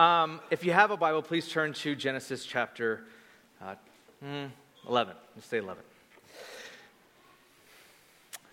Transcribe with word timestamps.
Um, 0.00 0.40
if 0.50 0.64
you 0.64 0.72
have 0.72 0.90
a 0.90 0.96
Bible, 0.96 1.20
please 1.20 1.46
turn 1.46 1.74
to 1.74 1.94
Genesis 1.94 2.46
chapter 2.46 3.04
uh, 3.60 3.74
hmm, 4.24 4.46
11. 4.88 5.14
Let's 5.36 5.46
say 5.46 5.58
11. 5.58 5.82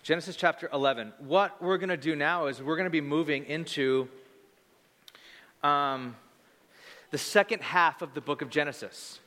Genesis 0.03 0.35
chapter 0.35 0.69
11. 0.73 1.13
What 1.19 1.61
we're 1.63 1.77
going 1.77 1.87
to 1.87 1.95
do 1.95 2.17
now 2.17 2.47
is 2.47 2.61
we're 2.61 2.75
going 2.75 2.87
to 2.87 2.89
be 2.89 2.99
moving 2.99 3.45
into 3.45 4.09
um, 5.63 6.17
the 7.11 7.17
second 7.17 7.61
half 7.61 8.01
of 8.01 8.13
the 8.13 8.19
book 8.19 8.41
of 8.41 8.49
Genesis. 8.49 9.21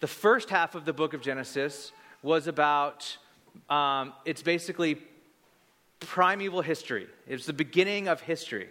The 0.00 0.08
first 0.08 0.50
half 0.50 0.74
of 0.74 0.84
the 0.84 0.92
book 0.92 1.14
of 1.14 1.22
Genesis 1.22 1.92
was 2.24 2.48
about, 2.48 3.18
um, 3.70 4.14
it's 4.24 4.42
basically 4.42 4.98
primeval 6.00 6.62
history. 6.62 7.06
It's 7.26 7.46
the 7.46 7.52
beginning 7.52 8.08
of 8.08 8.20
history. 8.20 8.68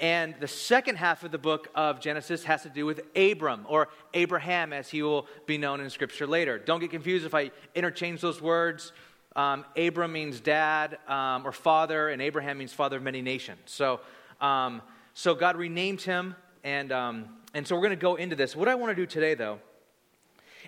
And 0.00 0.34
the 0.40 0.48
second 0.48 0.96
half 0.96 1.22
of 1.22 1.30
the 1.30 1.38
book 1.38 1.68
of 1.74 2.00
Genesis 2.00 2.44
has 2.44 2.62
to 2.62 2.68
do 2.68 2.86
with 2.86 3.02
Abram, 3.14 3.66
or 3.68 3.88
Abraham, 4.14 4.72
as 4.72 4.88
he 4.88 5.02
will 5.02 5.26
be 5.46 5.58
known 5.58 5.80
in 5.80 5.90
Scripture 5.90 6.26
later. 6.26 6.58
Don't 6.58 6.80
get 6.80 6.90
confused 6.90 7.24
if 7.24 7.34
I 7.34 7.50
interchange 7.74 8.20
those 8.20 8.40
words. 8.40 8.92
Um, 9.36 9.64
Abram 9.76 10.12
means 10.12 10.40
dad 10.40 10.98
um, 11.08 11.46
or 11.46 11.52
father, 11.52 12.08
and 12.08 12.20
Abraham 12.20 12.58
means 12.58 12.72
father 12.72 12.96
of 12.96 13.02
many 13.02 13.22
nations. 13.22 13.60
So, 13.66 14.00
um, 14.40 14.82
so 15.14 15.34
God 15.34 15.56
renamed 15.56 16.02
him, 16.02 16.34
and, 16.64 16.90
um, 16.90 17.28
and 17.54 17.66
so 17.66 17.74
we're 17.76 17.82
going 17.82 17.90
to 17.90 17.96
go 17.96 18.16
into 18.16 18.34
this. 18.34 18.56
What 18.56 18.68
I 18.68 18.74
want 18.74 18.90
to 18.90 18.96
do 18.96 19.06
today, 19.06 19.34
though, 19.34 19.58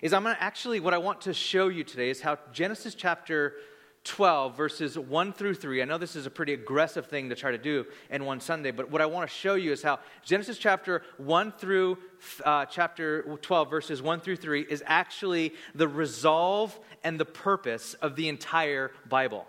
is 0.01 0.13
I'm 0.13 0.23
going 0.23 0.35
to 0.35 0.41
actually, 0.41 0.79
what 0.79 0.93
I 0.93 0.97
want 0.97 1.21
to 1.21 1.33
show 1.33 1.67
you 1.67 1.83
today 1.83 2.09
is 2.09 2.21
how 2.21 2.37
Genesis 2.53 2.95
chapter 2.95 3.55
12, 4.05 4.55
verses 4.55 4.97
1 4.97 5.33
through 5.33 5.55
3. 5.55 5.81
I 5.81 5.85
know 5.85 5.97
this 5.97 6.15
is 6.15 6.25
a 6.25 6.29
pretty 6.29 6.53
aggressive 6.53 7.07
thing 7.07 7.29
to 7.29 7.35
try 7.35 7.51
to 7.51 7.57
do 7.57 7.85
in 8.09 8.23
one 8.23 8.39
Sunday, 8.39 8.71
but 8.71 8.89
what 8.89 9.01
I 9.01 9.07
want 9.07 9.29
to 9.29 9.35
show 9.35 9.55
you 9.55 9.71
is 9.71 9.81
how 9.81 9.99
Genesis 10.23 10.57
chapter 10.57 11.01
1 11.17 11.51
through 11.53 11.97
uh, 12.43 12.65
chapter 12.65 13.23
12, 13.41 13.69
verses 13.69 14.01
1 14.01 14.21
through 14.21 14.37
3, 14.37 14.61
is 14.61 14.83
actually 14.85 15.53
the 15.73 15.87
resolve 15.87 16.79
and 17.03 17.19
the 17.19 17.25
purpose 17.25 17.95
of 17.95 18.15
the 18.15 18.29
entire 18.29 18.91
Bible. 19.09 19.45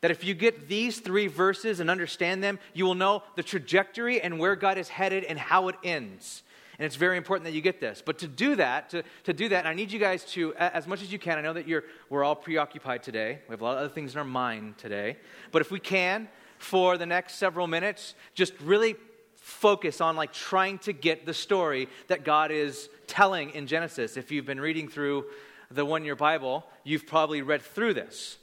That 0.00 0.10
if 0.10 0.22
you 0.24 0.34
get 0.34 0.68
these 0.68 1.00
three 1.00 1.28
verses 1.28 1.80
and 1.80 1.88
understand 1.88 2.44
them, 2.44 2.58
you 2.74 2.84
will 2.84 2.94
know 2.94 3.22
the 3.36 3.42
trajectory 3.42 4.20
and 4.20 4.38
where 4.38 4.54
God 4.54 4.76
is 4.76 4.88
headed 4.88 5.24
and 5.24 5.38
how 5.38 5.68
it 5.68 5.76
ends. 5.82 6.42
And 6.78 6.86
it's 6.86 6.96
very 6.96 7.16
important 7.16 7.44
that 7.44 7.52
you 7.52 7.60
get 7.60 7.80
this. 7.80 8.02
But 8.04 8.18
to 8.18 8.28
do 8.28 8.56
that, 8.56 8.90
to, 8.90 9.02
to 9.24 9.32
do 9.32 9.48
that, 9.50 9.66
I 9.66 9.74
need 9.74 9.92
you 9.92 9.98
guys 9.98 10.24
to, 10.32 10.54
as 10.54 10.86
much 10.86 11.02
as 11.02 11.12
you 11.12 11.18
can, 11.18 11.38
I 11.38 11.40
know 11.40 11.52
that 11.52 11.68
you're, 11.68 11.84
we're 12.10 12.24
all 12.24 12.34
preoccupied 12.34 13.02
today. 13.02 13.40
We 13.48 13.52
have 13.52 13.60
a 13.60 13.64
lot 13.64 13.76
of 13.76 13.84
other 13.84 13.94
things 13.94 14.14
in 14.14 14.18
our 14.18 14.24
mind 14.24 14.78
today. 14.78 15.18
But 15.52 15.62
if 15.62 15.70
we 15.70 15.78
can, 15.78 16.28
for 16.58 16.98
the 16.98 17.06
next 17.06 17.34
several 17.34 17.66
minutes, 17.66 18.14
just 18.34 18.58
really 18.60 18.96
focus 19.36 20.00
on 20.00 20.16
like 20.16 20.32
trying 20.32 20.78
to 20.78 20.92
get 20.92 21.26
the 21.26 21.34
story 21.34 21.88
that 22.08 22.24
God 22.24 22.50
is 22.50 22.88
telling 23.06 23.50
in 23.50 23.66
Genesis. 23.66 24.16
If 24.16 24.32
you've 24.32 24.46
been 24.46 24.60
reading 24.60 24.88
through 24.88 25.26
the 25.70 25.84
one 25.84 26.04
year 26.04 26.16
Bible, 26.16 26.64
you've 26.82 27.06
probably 27.06 27.42
read 27.42 27.62
through 27.62 27.94
this. 27.94 28.38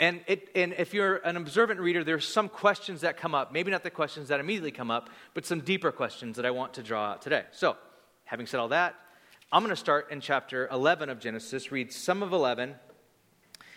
And, 0.00 0.20
it, 0.26 0.48
and 0.54 0.74
if 0.76 0.92
you're 0.92 1.16
an 1.16 1.36
observant 1.36 1.78
reader, 1.78 2.02
there's 2.02 2.26
some 2.26 2.48
questions 2.48 3.02
that 3.02 3.16
come 3.16 3.34
up. 3.34 3.52
Maybe 3.52 3.70
not 3.70 3.84
the 3.84 3.90
questions 3.90 4.28
that 4.28 4.40
immediately 4.40 4.72
come 4.72 4.90
up, 4.90 5.08
but 5.34 5.46
some 5.46 5.60
deeper 5.60 5.92
questions 5.92 6.36
that 6.36 6.44
I 6.44 6.50
want 6.50 6.74
to 6.74 6.82
draw 6.82 7.12
out 7.12 7.22
today. 7.22 7.44
So, 7.52 7.76
having 8.24 8.46
said 8.46 8.58
all 8.58 8.68
that, 8.68 8.96
I'm 9.52 9.62
going 9.62 9.70
to 9.70 9.76
start 9.76 10.10
in 10.10 10.20
chapter 10.20 10.68
11 10.72 11.10
of 11.10 11.20
Genesis, 11.20 11.70
read 11.70 11.92
some 11.92 12.24
of 12.24 12.32
11, 12.32 12.74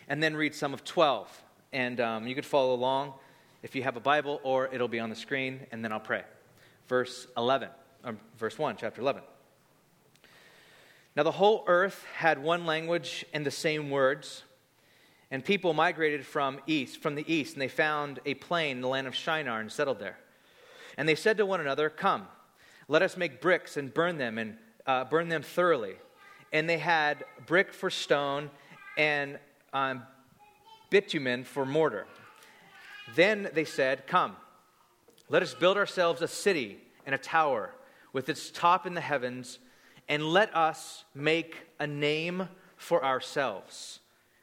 and 0.07 0.23
then 0.23 0.35
read 0.35 0.55
some 0.55 0.73
of 0.73 0.83
12. 0.83 1.43
And 1.71 1.99
um, 1.99 2.25
you 2.25 2.33
could 2.33 2.45
follow 2.45 2.73
along 2.73 3.13
if 3.61 3.75
you 3.75 3.83
have 3.83 3.95
a 3.95 3.99
Bible, 3.99 4.39
or 4.43 4.73
it'll 4.73 4.87
be 4.87 4.99
on 4.99 5.11
the 5.11 5.15
screen, 5.15 5.67
and 5.71 5.83
then 5.83 5.91
I'll 5.91 5.99
pray. 5.99 6.23
Verse 6.87 7.27
11, 7.37 7.69
or 8.03 8.15
verse 8.39 8.57
1, 8.57 8.77
chapter 8.79 9.01
11. 9.01 9.21
Now 11.15 11.23
the 11.23 11.31
whole 11.31 11.63
earth 11.67 12.05
had 12.15 12.41
one 12.41 12.65
language 12.65 13.25
and 13.33 13.45
the 13.45 13.51
same 13.51 13.89
words. 13.89 14.43
And 15.29 15.43
people 15.43 15.73
migrated 15.73 16.25
from 16.25 16.59
east, 16.67 17.01
from 17.01 17.15
the 17.15 17.31
east, 17.31 17.53
and 17.53 17.61
they 17.61 17.67
found 17.67 18.19
a 18.25 18.33
plain 18.35 18.77
in 18.77 18.81
the 18.81 18.87
land 18.87 19.07
of 19.07 19.15
Shinar 19.15 19.59
and 19.59 19.71
settled 19.71 19.99
there. 19.99 20.17
And 20.97 21.07
they 21.07 21.15
said 21.15 21.37
to 21.37 21.45
one 21.45 21.59
another, 21.59 21.89
Come, 21.89 22.27
let 22.87 23.01
us 23.01 23.17
make 23.17 23.41
bricks 23.41 23.75
and 23.75 23.93
burn 23.93 24.17
them 24.17 24.37
and 24.37 24.57
uh, 24.85 25.03
burn 25.03 25.27
them 25.27 25.43
thoroughly. 25.43 25.95
And 26.53 26.69
they 26.69 26.77
had 26.77 27.25
brick 27.45 27.73
for 27.73 27.89
stone 27.89 28.49
and 28.97 29.37
um, 29.73 30.03
bitumen 30.89 31.43
for 31.43 31.65
mortar. 31.65 32.07
Then 33.15 33.49
they 33.53 33.65
said, 33.65 34.07
Come, 34.07 34.37
let 35.29 35.43
us 35.43 35.53
build 35.53 35.75
ourselves 35.75 36.21
a 36.21 36.27
city 36.27 36.79
and 37.05 37.13
a 37.13 37.17
tower 37.17 37.71
with 38.13 38.29
its 38.29 38.49
top 38.49 38.87
in 38.87 38.93
the 38.93 39.01
heavens, 39.01 39.59
and 40.07 40.23
let 40.23 40.55
us 40.55 41.03
make 41.13 41.57
a 41.79 41.85
name 41.85 42.47
for 42.77 43.03
ourselves 43.03 43.99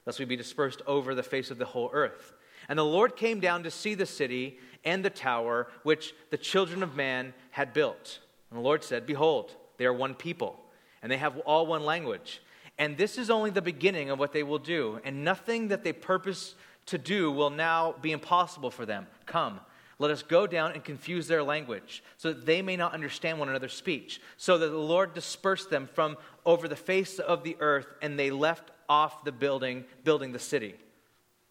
lest 0.06 0.18
we 0.18 0.24
be 0.24 0.36
dispersed 0.36 0.82
over 0.86 1.14
the 1.14 1.22
face 1.22 1.50
of 1.50 1.58
the 1.58 1.64
whole 1.64 1.90
earth. 1.92 2.32
And 2.68 2.78
the 2.78 2.84
Lord 2.84 3.16
came 3.16 3.40
down 3.40 3.62
to 3.64 3.70
see 3.70 3.94
the 3.94 4.06
city 4.06 4.58
and 4.84 5.04
the 5.04 5.10
tower 5.10 5.68
which 5.82 6.14
the 6.30 6.36
children 6.36 6.82
of 6.82 6.96
man 6.96 7.34
had 7.50 7.72
built. 7.72 8.20
And 8.50 8.58
the 8.58 8.64
Lord 8.64 8.84
said, 8.84 9.06
Behold, 9.06 9.54
they 9.78 9.86
are 9.86 9.92
one 9.92 10.14
people, 10.14 10.58
and 11.02 11.10
they 11.10 11.16
have 11.16 11.38
all 11.40 11.66
one 11.66 11.84
language. 11.84 12.40
And 12.78 12.96
this 12.96 13.18
is 13.18 13.30
only 13.30 13.50
the 13.50 13.62
beginning 13.62 14.10
of 14.10 14.18
what 14.18 14.32
they 14.32 14.42
will 14.42 14.58
do, 14.58 15.00
and 15.04 15.24
nothing 15.24 15.68
that 15.68 15.84
they 15.84 15.92
purpose 15.92 16.54
to 16.86 16.98
do 16.98 17.30
will 17.30 17.50
now 17.50 17.94
be 18.00 18.12
impossible 18.12 18.70
for 18.70 18.84
them. 18.84 19.06
Come, 19.26 19.60
let 19.98 20.10
us 20.10 20.22
go 20.22 20.46
down 20.46 20.72
and 20.72 20.82
confuse 20.82 21.28
their 21.28 21.42
language, 21.42 22.02
so 22.16 22.32
that 22.32 22.46
they 22.46 22.62
may 22.62 22.76
not 22.76 22.92
understand 22.92 23.38
one 23.38 23.48
another's 23.48 23.74
speech. 23.74 24.20
So 24.36 24.58
that 24.58 24.68
the 24.68 24.76
Lord 24.76 25.14
dispersed 25.14 25.70
them 25.70 25.88
from 25.92 26.16
over 26.44 26.66
the 26.66 26.76
face 26.76 27.18
of 27.18 27.44
the 27.44 27.56
earth, 27.60 27.86
and 28.02 28.18
they 28.18 28.30
left 28.30 28.70
off 28.88 29.24
the 29.24 29.32
building, 29.32 29.84
building 30.04 30.32
the 30.32 30.38
city. 30.38 30.74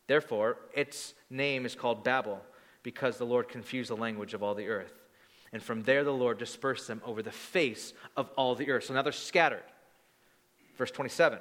Therefore, 0.07 0.57
its 0.73 1.13
name 1.29 1.65
is 1.65 1.75
called 1.75 2.03
Babel, 2.03 2.41
because 2.83 3.17
the 3.17 3.25
Lord 3.25 3.47
confused 3.47 3.89
the 3.89 3.95
language 3.95 4.33
of 4.33 4.43
all 4.43 4.55
the 4.55 4.67
earth. 4.67 4.93
And 5.53 5.61
from 5.61 5.83
there, 5.83 6.03
the 6.03 6.11
Lord 6.11 6.39
dispersed 6.39 6.87
them 6.87 7.01
over 7.05 7.21
the 7.21 7.31
face 7.31 7.93
of 8.17 8.29
all 8.35 8.55
the 8.55 8.69
earth. 8.71 8.85
So 8.85 8.93
now 8.93 9.03
they're 9.03 9.11
scattered. 9.11 9.63
Verse 10.77 10.91
27. 10.91 11.39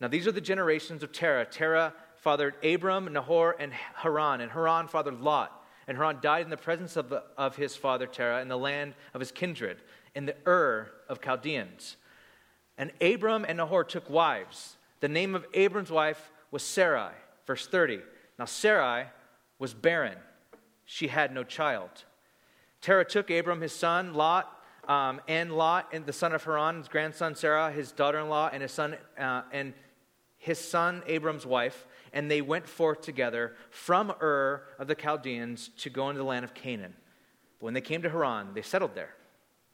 Now, 0.00 0.08
these 0.08 0.26
are 0.26 0.32
the 0.32 0.40
generations 0.40 1.02
of 1.02 1.12
Terah. 1.12 1.44
Terah 1.44 1.92
fathered 2.16 2.54
Abram, 2.64 3.12
Nahor, 3.12 3.56
and 3.58 3.72
Haran. 3.72 4.40
And 4.40 4.50
Haran 4.50 4.88
fathered 4.88 5.20
Lot. 5.20 5.52
And 5.88 5.96
Haran 5.96 6.18
died 6.22 6.44
in 6.44 6.50
the 6.50 6.56
presence 6.56 6.96
of, 6.96 7.08
the, 7.08 7.24
of 7.36 7.56
his 7.56 7.74
father 7.76 8.06
Terah 8.06 8.40
in 8.40 8.48
the 8.48 8.56
land 8.56 8.94
of 9.12 9.20
his 9.20 9.32
kindred, 9.32 9.78
in 10.14 10.26
the 10.26 10.36
Ur 10.46 10.90
of 11.08 11.20
Chaldeans. 11.20 11.96
And 12.78 12.92
Abram 13.00 13.44
and 13.46 13.58
Nahor 13.58 13.84
took 13.84 14.08
wives. 14.08 14.76
The 15.00 15.08
name 15.08 15.34
of 15.34 15.46
Abram's 15.54 15.90
wife 15.90 16.30
was 16.50 16.62
Sarai. 16.62 17.12
Verse 17.46 17.66
30. 17.66 18.00
Now 18.38 18.44
Sarai 18.44 19.06
was 19.58 19.74
barren, 19.74 20.16
she 20.84 21.08
had 21.08 21.34
no 21.34 21.44
child. 21.44 21.90
Terah 22.80 23.04
took 23.04 23.30
Abram, 23.30 23.60
his 23.60 23.74
son, 23.74 24.14
Lot, 24.14 24.50
um, 24.88 25.20
and 25.28 25.52
Lot, 25.52 25.88
and 25.92 26.06
the 26.06 26.12
son 26.12 26.32
of 26.32 26.42
Haran, 26.44 26.78
his 26.78 26.88
grandson 26.88 27.34
Sarah, 27.34 27.70
his 27.70 27.92
daughter 27.92 28.18
in 28.18 28.28
law, 28.28 28.48
and 28.52 28.62
his 28.62 28.72
son, 28.72 28.96
uh, 29.18 29.42
and 29.52 29.74
his 30.38 30.58
son 30.58 31.02
Abram's 31.06 31.44
wife, 31.44 31.86
and 32.12 32.30
they 32.30 32.40
went 32.40 32.66
forth 32.66 33.02
together 33.02 33.54
from 33.68 34.10
Ur 34.22 34.62
of 34.78 34.88
the 34.88 34.94
Chaldeans 34.94 35.68
to 35.78 35.90
go 35.90 36.08
into 36.08 36.18
the 36.18 36.24
land 36.24 36.44
of 36.44 36.54
Canaan. 36.54 36.94
But 37.58 37.66
when 37.66 37.74
they 37.74 37.82
came 37.82 38.00
to 38.02 38.10
Haran, 38.10 38.54
they 38.54 38.62
settled 38.62 38.94
there. 38.94 39.14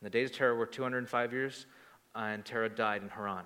And 0.01 0.05
the 0.05 0.09
days 0.09 0.29
of 0.29 0.35
Terah 0.35 0.55
were 0.55 0.65
205 0.65 1.31
years, 1.31 1.65
and 2.13 2.43
Terah 2.43 2.69
died 2.69 3.01
in 3.01 3.09
Haran. 3.09 3.45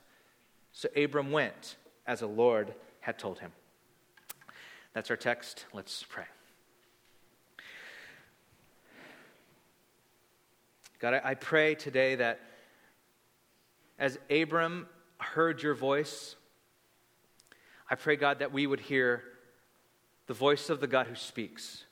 So 0.81 0.89
Abram 0.95 1.31
went 1.31 1.75
as 2.07 2.21
the 2.21 2.27
Lord 2.27 2.73
had 3.01 3.19
told 3.19 3.37
him. 3.37 3.51
That's 4.93 5.11
our 5.11 5.15
text. 5.15 5.67
Let's 5.73 6.01
pray. 6.01 6.23
God, 10.97 11.21
I 11.23 11.35
pray 11.35 11.75
today 11.75 12.15
that 12.15 12.39
as 13.99 14.17
Abram 14.31 14.87
heard 15.19 15.61
your 15.61 15.75
voice, 15.75 16.35
I 17.87 17.93
pray, 17.93 18.15
God, 18.15 18.39
that 18.39 18.51
we 18.51 18.65
would 18.65 18.79
hear 18.79 19.21
the 20.25 20.33
voice 20.33 20.71
of 20.71 20.79
the 20.79 20.87
God 20.87 21.05
who 21.05 21.13
speaks. 21.13 21.83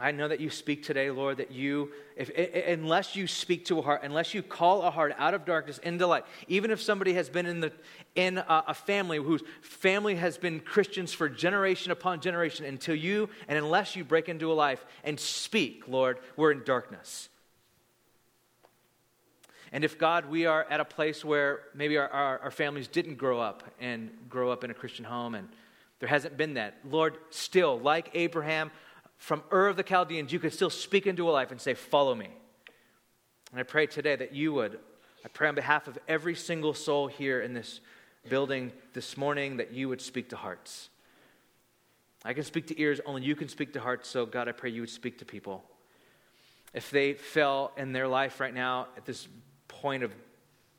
I 0.00 0.12
know 0.12 0.28
that 0.28 0.40
you 0.40 0.48
speak 0.48 0.82
today, 0.82 1.10
Lord, 1.10 1.36
that 1.36 1.52
you, 1.52 1.92
if, 2.16 2.30
unless 2.66 3.16
you 3.16 3.26
speak 3.26 3.66
to 3.66 3.78
a 3.78 3.82
heart, 3.82 4.00
unless 4.02 4.32
you 4.32 4.42
call 4.42 4.82
a 4.82 4.90
heart 4.90 5.14
out 5.18 5.34
of 5.34 5.44
darkness 5.44 5.78
into 5.78 6.06
light, 6.06 6.24
even 6.48 6.70
if 6.70 6.80
somebody 6.80 7.12
has 7.14 7.28
been 7.28 7.44
in, 7.44 7.60
the, 7.60 7.72
in 8.14 8.38
a, 8.38 8.64
a 8.68 8.74
family 8.74 9.18
whose 9.18 9.42
family 9.60 10.14
has 10.14 10.38
been 10.38 10.60
Christians 10.60 11.12
for 11.12 11.28
generation 11.28 11.92
upon 11.92 12.20
generation, 12.20 12.64
until 12.64 12.94
you, 12.94 13.28
and 13.46 13.58
unless 13.58 13.94
you 13.94 14.02
break 14.02 14.30
into 14.30 14.50
a 14.50 14.54
life 14.54 14.84
and 15.04 15.20
speak, 15.20 15.84
Lord, 15.86 16.18
we're 16.34 16.52
in 16.52 16.64
darkness. 16.64 17.28
And 19.72 19.84
if 19.84 19.98
God, 19.98 20.30
we 20.30 20.46
are 20.46 20.66
at 20.70 20.80
a 20.80 20.84
place 20.84 21.24
where 21.24 21.60
maybe 21.74 21.98
our, 21.98 22.08
our, 22.08 22.38
our 22.40 22.50
families 22.50 22.88
didn't 22.88 23.16
grow 23.16 23.38
up 23.38 23.62
and 23.78 24.10
grow 24.28 24.50
up 24.50 24.64
in 24.64 24.70
a 24.70 24.74
Christian 24.74 25.04
home 25.04 25.34
and 25.34 25.48
there 26.00 26.08
hasn't 26.08 26.38
been 26.38 26.54
that, 26.54 26.78
Lord, 26.82 27.18
still, 27.28 27.78
like 27.78 28.10
Abraham, 28.14 28.70
from 29.20 29.42
Ur 29.52 29.68
of 29.68 29.76
the 29.76 29.82
Chaldeans, 29.82 30.32
you 30.32 30.38
could 30.38 30.52
still 30.52 30.70
speak 30.70 31.06
into 31.06 31.28
a 31.28 31.30
life 31.30 31.50
and 31.52 31.60
say, 31.60 31.74
Follow 31.74 32.14
me. 32.14 32.28
And 33.52 33.60
I 33.60 33.62
pray 33.62 33.86
today 33.86 34.16
that 34.16 34.34
you 34.34 34.52
would. 34.54 34.78
I 35.24 35.28
pray 35.28 35.48
on 35.48 35.54
behalf 35.54 35.86
of 35.86 35.98
every 36.08 36.34
single 36.34 36.72
soul 36.72 37.06
here 37.06 37.40
in 37.42 37.52
this 37.52 37.80
building 38.28 38.72
this 38.94 39.18
morning 39.18 39.58
that 39.58 39.72
you 39.72 39.90
would 39.90 40.00
speak 40.00 40.30
to 40.30 40.36
hearts. 40.36 40.88
I 42.24 42.32
can 42.32 42.44
speak 42.44 42.68
to 42.68 42.80
ears, 42.80 43.00
only 43.04 43.22
you 43.22 43.36
can 43.36 43.48
speak 43.48 43.74
to 43.74 43.80
hearts. 43.80 44.08
So, 44.08 44.24
God, 44.24 44.48
I 44.48 44.52
pray 44.52 44.70
you 44.70 44.80
would 44.80 44.90
speak 44.90 45.18
to 45.18 45.26
people. 45.26 45.64
If 46.72 46.90
they 46.90 47.12
fell 47.12 47.72
in 47.76 47.92
their 47.92 48.08
life 48.08 48.40
right 48.40 48.54
now 48.54 48.88
at 48.96 49.04
this 49.04 49.28
point 49.68 50.02
of 50.02 50.12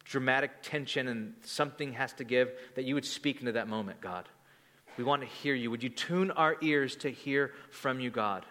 dramatic 0.04 0.64
tension 0.64 1.08
and 1.08 1.36
something 1.44 1.94
has 1.94 2.14
to 2.14 2.24
give, 2.24 2.52
that 2.76 2.86
you 2.86 2.96
would 2.96 3.06
speak 3.06 3.40
into 3.40 3.52
that 3.52 3.68
moment, 3.68 4.02
God. 4.02 4.28
We 4.98 5.04
want 5.04 5.22
to 5.22 5.28
hear 5.28 5.56
you. 5.56 5.72
Would 5.72 5.84
you 5.84 5.90
tune 5.90 6.32
our 6.32 6.58
ears 6.62 6.96
to 6.98 7.10
hear 7.10 7.54
from 7.70 8.00
you, 8.00 8.10
God? 8.10 8.46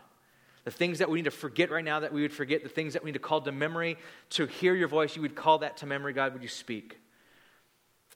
The 0.65 0.71
things 0.71 0.99
that 0.99 1.11
we 1.11 1.19
need 1.19 1.25
to 1.25 1.31
forget 1.31 1.71
right 1.71 1.85
now 1.85 2.01
that 2.01 2.13
we 2.13 2.23
would 2.23 2.33
forget, 2.33 2.63
the 2.63 2.69
things 2.69 2.93
that 2.93 3.03
we 3.03 3.09
need 3.09 3.15
to 3.15 3.19
call 3.19 3.41
to 3.41 3.53
memory, 3.53 3.97
to 4.31 4.47
hear 4.47 4.75
your 4.75 4.89
voice, 4.89 5.17
you 5.17 5.23
would 5.23 5.35
call 5.35 5.59
that 5.59 5.79
to 5.79 5.87
memory, 5.87 6.13
God. 6.13 6.33
Would 6.33 6.43
you 6.43 6.49
speak? 6.49 6.99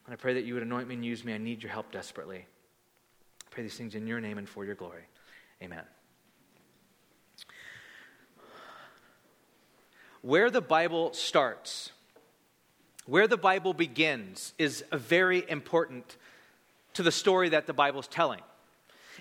And 0.06 0.12
I 0.12 0.16
pray 0.16 0.34
that 0.34 0.44
you 0.44 0.54
would 0.54 0.62
anoint 0.62 0.88
me 0.88 0.94
and 0.94 1.04
use 1.04 1.24
me. 1.24 1.32
I 1.32 1.38
need 1.38 1.62
your 1.62 1.72
help 1.72 1.90
desperately. 1.90 2.38
I 2.38 3.48
pray 3.50 3.62
these 3.62 3.76
things 3.76 3.94
in 3.94 4.06
your 4.06 4.20
name 4.20 4.36
and 4.36 4.48
for 4.48 4.64
your 4.64 4.74
glory. 4.74 5.04
Amen. 5.62 5.84
Where 10.20 10.50
the 10.50 10.60
Bible 10.60 11.12
starts, 11.12 11.92
where 13.06 13.28
the 13.28 13.36
Bible 13.36 13.74
begins, 13.74 14.54
is 14.58 14.84
a 14.90 14.98
very 14.98 15.48
important 15.48 16.16
to 16.94 17.02
the 17.02 17.12
story 17.12 17.50
that 17.50 17.66
the 17.66 17.72
Bible's 17.72 18.08
telling. 18.08 18.40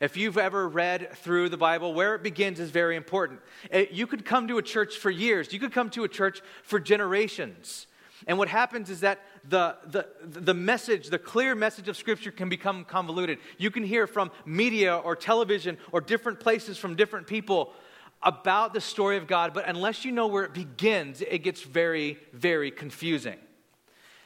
If 0.02 0.18
you've 0.18 0.38
ever 0.38 0.68
read 0.68 1.16
through 1.18 1.50
the 1.50 1.58
Bible, 1.58 1.94
where 1.94 2.16
it 2.16 2.24
begins 2.24 2.60
is 2.60 2.72
very 2.72 2.96
important. 2.96 3.42
It, 3.70 3.92
you 3.92 4.08
could 4.08 4.26
come 4.26 4.48
to 4.48 4.58
a 4.58 4.62
church 4.62 4.98
for 4.98 5.12
years, 5.12 5.54
you 5.54 5.60
could 5.60 5.72
come 5.72 5.90
to 5.92 6.04
a 6.04 6.08
church 6.08 6.42
for 6.64 6.80
generations. 6.80 7.88
And 8.26 8.38
what 8.38 8.48
happens 8.48 8.90
is 8.90 9.02
that 9.02 9.20
the, 9.48 9.76
the, 9.86 10.08
the 10.24 10.54
message, 10.54 11.10
the 11.10 11.20
clear 11.20 11.56
message 11.56 11.90
of 11.90 11.98
Scripture 11.98 12.32
can 12.32 12.48
become 12.48 12.86
convoluted. 12.86 13.38
You 13.58 13.70
can 13.70 13.84
hear 13.84 14.08
from 14.08 14.32
media 14.46 14.96
or 14.96 15.16
television 15.16 15.78
or 15.92 16.00
different 16.00 16.40
places 16.40 16.78
from 16.78 16.96
different 16.96 17.28
people 17.28 17.74
about 18.22 18.74
the 18.74 18.80
story 18.80 19.18
of 19.18 19.28
God, 19.28 19.54
but 19.54 19.68
unless 19.68 20.06
you 20.06 20.12
know 20.14 20.28
where 20.28 20.46
it 20.46 20.54
begins, 20.54 21.22
it 21.22 21.40
gets 21.40 21.62
very, 21.62 22.18
very 22.32 22.72
confusing. 22.72 23.38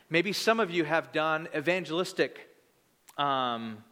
Maybe 0.10 0.32
some 0.32 0.60
of 0.60 0.70
you 0.70 0.84
have 0.84 1.12
done 1.12 1.50
evangelistic 1.56 2.47
um, 3.18 3.84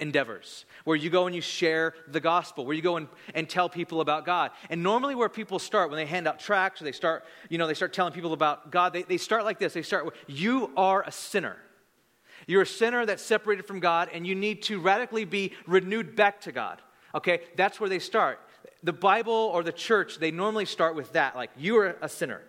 endeavors 0.00 0.64
where 0.84 0.96
you 0.96 1.10
go 1.10 1.26
and 1.26 1.34
you 1.34 1.42
share 1.42 1.94
the 2.08 2.20
gospel, 2.20 2.64
where 2.64 2.74
you 2.74 2.82
go 2.82 2.96
and, 2.96 3.08
and 3.34 3.48
tell 3.48 3.68
people 3.68 4.00
about 4.00 4.24
God. 4.24 4.52
And 4.70 4.82
normally, 4.82 5.14
where 5.14 5.28
people 5.28 5.58
start 5.58 5.90
when 5.90 5.96
they 5.96 6.06
hand 6.06 6.28
out 6.28 6.38
tracts 6.38 6.80
or 6.80 6.84
they 6.84 6.92
start, 6.92 7.24
you 7.48 7.58
know, 7.58 7.66
they 7.66 7.74
start 7.74 7.92
telling 7.92 8.12
people 8.12 8.32
about 8.32 8.70
God, 8.70 8.92
they, 8.92 9.02
they 9.02 9.18
start 9.18 9.44
like 9.44 9.58
this. 9.58 9.72
They 9.72 9.82
start 9.82 10.04
with, 10.04 10.14
You 10.26 10.70
are 10.76 11.02
a 11.02 11.12
sinner. 11.12 11.56
You're 12.46 12.62
a 12.62 12.66
sinner 12.66 13.04
that's 13.04 13.22
separated 13.22 13.66
from 13.66 13.80
God, 13.80 14.08
and 14.12 14.26
you 14.26 14.34
need 14.34 14.62
to 14.64 14.80
radically 14.80 15.24
be 15.24 15.52
renewed 15.66 16.16
back 16.16 16.40
to 16.42 16.52
God. 16.52 16.80
Okay? 17.14 17.40
That's 17.56 17.80
where 17.80 17.90
they 17.90 17.98
start. 17.98 18.40
The 18.82 18.92
Bible 18.92 19.32
or 19.32 19.62
the 19.62 19.72
church, 19.72 20.18
they 20.18 20.30
normally 20.30 20.64
start 20.64 20.94
with 20.94 21.12
that, 21.12 21.34
like, 21.34 21.50
You 21.56 21.78
are 21.78 21.96
a 22.00 22.08
sinner. 22.08 22.42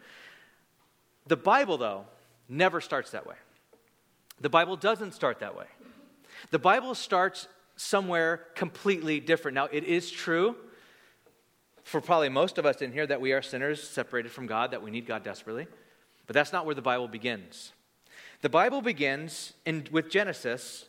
The 1.27 1.37
Bible, 1.37 1.77
though, 1.77 2.05
never 2.47 2.81
starts 2.81 3.11
that 3.11 3.25
way. 3.25 3.35
The 4.39 4.49
Bible 4.49 4.77
doesn't 4.77 5.13
start 5.13 5.39
that 5.39 5.55
way. 5.55 5.65
The 6.51 6.59
Bible 6.59 6.95
starts 6.95 7.47
somewhere 7.75 8.41
completely 8.55 9.19
different. 9.19 9.55
Now, 9.55 9.65
it 9.71 9.83
is 9.83 10.11
true 10.11 10.55
for 11.83 12.01
probably 12.01 12.29
most 12.29 12.57
of 12.57 12.65
us 12.65 12.81
in 12.81 12.91
here 12.91 13.07
that 13.07 13.21
we 13.21 13.31
are 13.33 13.41
sinners 13.41 13.81
separated 13.81 14.31
from 14.31 14.47
God, 14.47 14.71
that 14.71 14.83
we 14.83 14.91
need 14.91 15.07
God 15.07 15.23
desperately. 15.23 15.67
But 16.27 16.33
that's 16.33 16.53
not 16.53 16.65
where 16.65 16.75
the 16.75 16.81
Bible 16.81 17.07
begins. 17.07 17.71
The 18.41 18.49
Bible 18.49 18.81
begins 18.81 19.53
in, 19.65 19.87
with 19.91 20.09
Genesis 20.09 20.85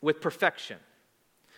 with 0.00 0.20
perfection. 0.20 0.78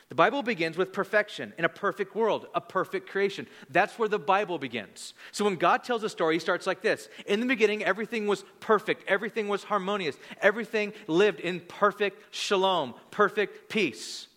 The 0.09 0.15
Bible 0.15 0.43
begins 0.43 0.77
with 0.77 0.93
perfection 0.93 1.53
in 1.59 1.65
a 1.65 1.69
perfect 1.69 2.15
world, 2.15 2.47
a 2.55 2.61
perfect 2.61 3.09
creation. 3.09 3.49
That's 3.71 3.99
where 3.99 4.09
the 4.09 4.21
Bible 4.21 4.57
begins. 4.57 5.15
So 5.33 5.45
when 5.45 5.57
God 5.57 5.83
tells 5.83 6.05
a 6.05 6.09
story, 6.09 6.37
he 6.37 6.39
starts 6.39 6.67
like 6.67 6.81
this. 6.81 7.09
In 7.27 7.41
the 7.41 7.47
beginning, 7.47 7.83
everything 7.83 8.29
was 8.29 8.45
perfect, 8.61 9.03
everything 9.09 9.49
was 9.49 9.65
harmonious, 9.65 10.17
everything 10.41 10.93
lived 11.09 11.41
in 11.41 11.61
perfect 11.61 12.23
shalom, 12.33 12.95
perfect 13.11 13.69
peace. 13.69 14.29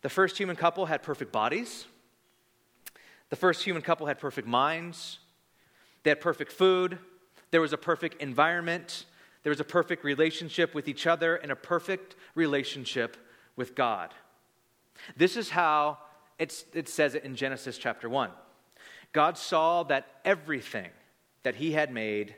The 0.00 0.08
first 0.08 0.38
human 0.38 0.56
couple 0.56 0.86
had 0.86 1.02
perfect 1.02 1.30
bodies, 1.30 1.84
the 3.28 3.36
first 3.36 3.62
human 3.62 3.82
couple 3.82 4.06
had 4.06 4.18
perfect 4.18 4.48
minds, 4.48 5.18
they 6.02 6.10
had 6.10 6.22
perfect 6.22 6.50
food, 6.50 6.98
there 7.50 7.60
was 7.60 7.74
a 7.74 7.78
perfect 7.78 8.22
environment, 8.22 9.04
there 9.42 9.50
was 9.50 9.60
a 9.60 9.64
perfect 9.64 10.02
relationship 10.02 10.74
with 10.74 10.88
each 10.88 11.06
other, 11.06 11.36
and 11.36 11.52
a 11.52 11.56
perfect 11.56 12.16
relationship 12.34 13.18
with 13.60 13.74
God. 13.74 14.14
This 15.18 15.36
is 15.36 15.50
how 15.50 15.98
it 16.38 16.88
says 16.88 17.14
it 17.14 17.24
in 17.24 17.36
Genesis 17.36 17.76
chapter 17.76 18.08
1. 18.08 18.30
God 19.12 19.36
saw 19.36 19.82
that 19.82 20.06
everything 20.24 20.88
that 21.42 21.56
he 21.56 21.72
had 21.72 21.92
made, 21.92 22.34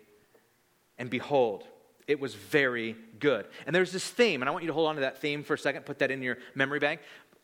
and 0.99 1.09
behold, 1.09 1.63
it 2.09 2.19
was 2.19 2.35
very 2.35 2.97
good. 3.21 3.47
And 3.67 3.73
there's 3.73 3.93
this 3.93 4.09
theme, 4.09 4.43
and 4.43 4.49
I 4.49 4.53
want 4.53 4.65
you 4.65 4.67
to 4.67 4.75
hold 4.75 4.89
on 4.89 4.97
to 4.97 5.03
that 5.03 5.19
theme 5.19 5.45
for 5.45 5.55
a 5.55 5.59
second, 5.59 5.87
put 5.87 6.01
that 6.01 6.11
in 6.11 6.23
your 6.23 6.39
memory 6.57 6.81
bank. 6.81 7.01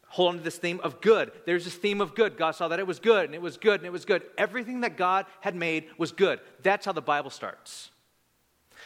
Hold 0.08 0.31
on 0.31 0.38
to 0.38 0.42
this 0.42 0.58
theme 0.58 0.81
of 0.82 1.00
good. 1.00 1.31
There's 1.46 1.64
this 1.64 1.76
theme 1.76 2.00
of 2.00 2.16
good. 2.16 2.36
God 2.36 2.56
saw 2.56 2.66
that 2.66 2.81
it 2.81 2.86
was 2.86 2.98
good, 2.98 3.26
and 3.26 3.34
it 3.36 3.42
was 3.42 3.58
good, 3.58 3.78
and 3.78 3.86
it 3.86 3.92
was 3.92 4.04
good. 4.04 4.24
Everything 4.36 4.81
that 4.81 4.96
God 4.96 5.26
had 5.40 5.54
made 5.54 5.84
was 5.98 6.10
good. 6.10 6.40
That's 6.64 6.84
how 6.84 6.92
the 6.92 7.00
Bible 7.00 7.31
starts. 7.31 7.93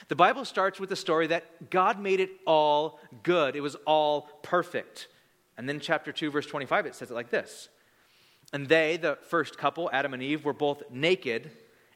The 0.09 0.17
Bible 0.17 0.45
starts 0.45 0.81
with 0.81 0.89
the 0.89 0.97
story 0.97 1.29
that 1.29 1.71
God 1.71 2.01
made 2.01 2.21
it 2.21 2.31
all 2.47 3.01
good, 3.23 3.57
it 3.57 3.61
was 3.61 3.77
all 3.87 4.23
perfect. 4.43 5.09
And 5.57 5.69
then, 5.69 5.81
chapter 5.81 6.13
2, 6.13 6.31
verse 6.31 6.47
25, 6.47 6.87
it 6.87 6.95
says 6.95 7.11
it 7.11 7.15
like 7.15 7.31
this 7.31 7.69
And 8.53 8.69
they, 8.69 8.97
the 8.97 9.19
first 9.29 9.59
couple, 9.59 9.91
Adam 9.93 10.15
and 10.15 10.23
Eve, 10.23 10.45
were 10.45 10.53
both 10.53 10.83
naked 10.91 11.51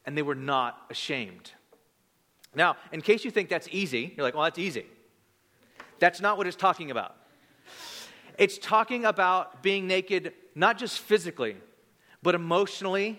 and 0.04 0.16
they 0.16 0.22
were 0.22 0.34
not 0.34 0.78
ashamed. 0.90 1.50
Now, 2.54 2.76
in 2.92 3.02
case 3.02 3.24
you 3.24 3.30
think 3.30 3.48
that's 3.48 3.68
easy, 3.70 4.14
you're 4.16 4.24
like, 4.24 4.34
well, 4.34 4.44
that's 4.44 4.58
easy. 4.58 4.86
That's 5.98 6.20
not 6.20 6.38
what 6.38 6.46
it's 6.46 6.56
talking 6.56 6.90
about. 6.90 7.16
It's 8.38 8.58
talking 8.58 9.04
about 9.04 9.62
being 9.62 9.86
naked, 9.86 10.32
not 10.54 10.78
just 10.78 11.00
physically, 11.00 11.56
but 12.22 12.34
emotionally, 12.34 13.18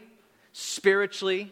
spiritually, 0.54 1.52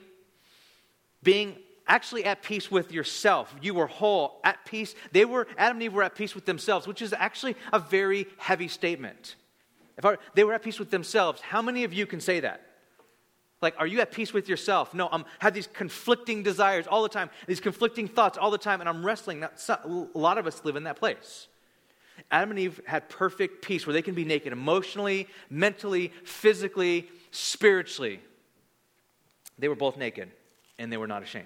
being 1.21 1.57
actually 1.87 2.25
at 2.25 2.41
peace 2.41 2.71
with 2.71 2.91
yourself. 2.91 3.53
You 3.61 3.73
were 3.73 3.87
whole, 3.87 4.39
at 4.43 4.63
peace. 4.65 4.95
They 5.11 5.25
were, 5.25 5.47
Adam 5.57 5.77
and 5.77 5.83
Eve 5.83 5.93
were 5.93 6.03
at 6.03 6.15
peace 6.15 6.35
with 6.35 6.45
themselves, 6.45 6.87
which 6.87 7.01
is 7.01 7.13
actually 7.13 7.55
a 7.71 7.79
very 7.79 8.27
heavy 8.37 8.67
statement. 8.67 9.35
If 9.97 10.05
I, 10.05 10.17
they 10.33 10.43
were 10.43 10.53
at 10.53 10.63
peace 10.63 10.79
with 10.79 10.91
themselves, 10.91 11.41
how 11.41 11.61
many 11.61 11.83
of 11.83 11.93
you 11.93 12.05
can 12.05 12.19
say 12.19 12.41
that? 12.41 12.61
Like, 13.61 13.75
are 13.79 13.87
you 13.87 14.01
at 14.01 14.11
peace 14.11 14.33
with 14.33 14.49
yourself? 14.49 14.93
No, 14.93 15.09
I'm 15.11 15.25
have 15.39 15.53
these 15.53 15.67
conflicting 15.67 16.43
desires 16.43 16.85
all 16.87 17.03
the 17.03 17.09
time, 17.09 17.29
these 17.47 17.61
conflicting 17.61 18.07
thoughts 18.07 18.37
all 18.37 18.51
the 18.51 18.57
time, 18.57 18.79
and 18.81 18.89
I'm 18.89 19.05
wrestling. 19.05 19.43
A 19.43 19.87
lot 20.13 20.37
of 20.37 20.45
us 20.45 20.63
live 20.65 20.75
in 20.75 20.83
that 20.83 20.97
place. 20.97 21.47
Adam 22.31 22.51
and 22.51 22.59
Eve 22.59 22.81
had 22.85 23.09
perfect 23.09 23.63
peace 23.63 23.85
where 23.85 23.93
they 23.93 24.01
can 24.01 24.13
be 24.13 24.25
naked 24.25 24.53
emotionally, 24.53 25.27
mentally, 25.49 26.11
physically, 26.23 27.09
spiritually. 27.31 28.19
They 29.57 29.67
were 29.67 29.75
both 29.75 29.97
naked 29.97 30.31
and 30.77 30.91
they 30.91 30.97
were 30.97 31.07
not 31.07 31.23
ashamed. 31.23 31.45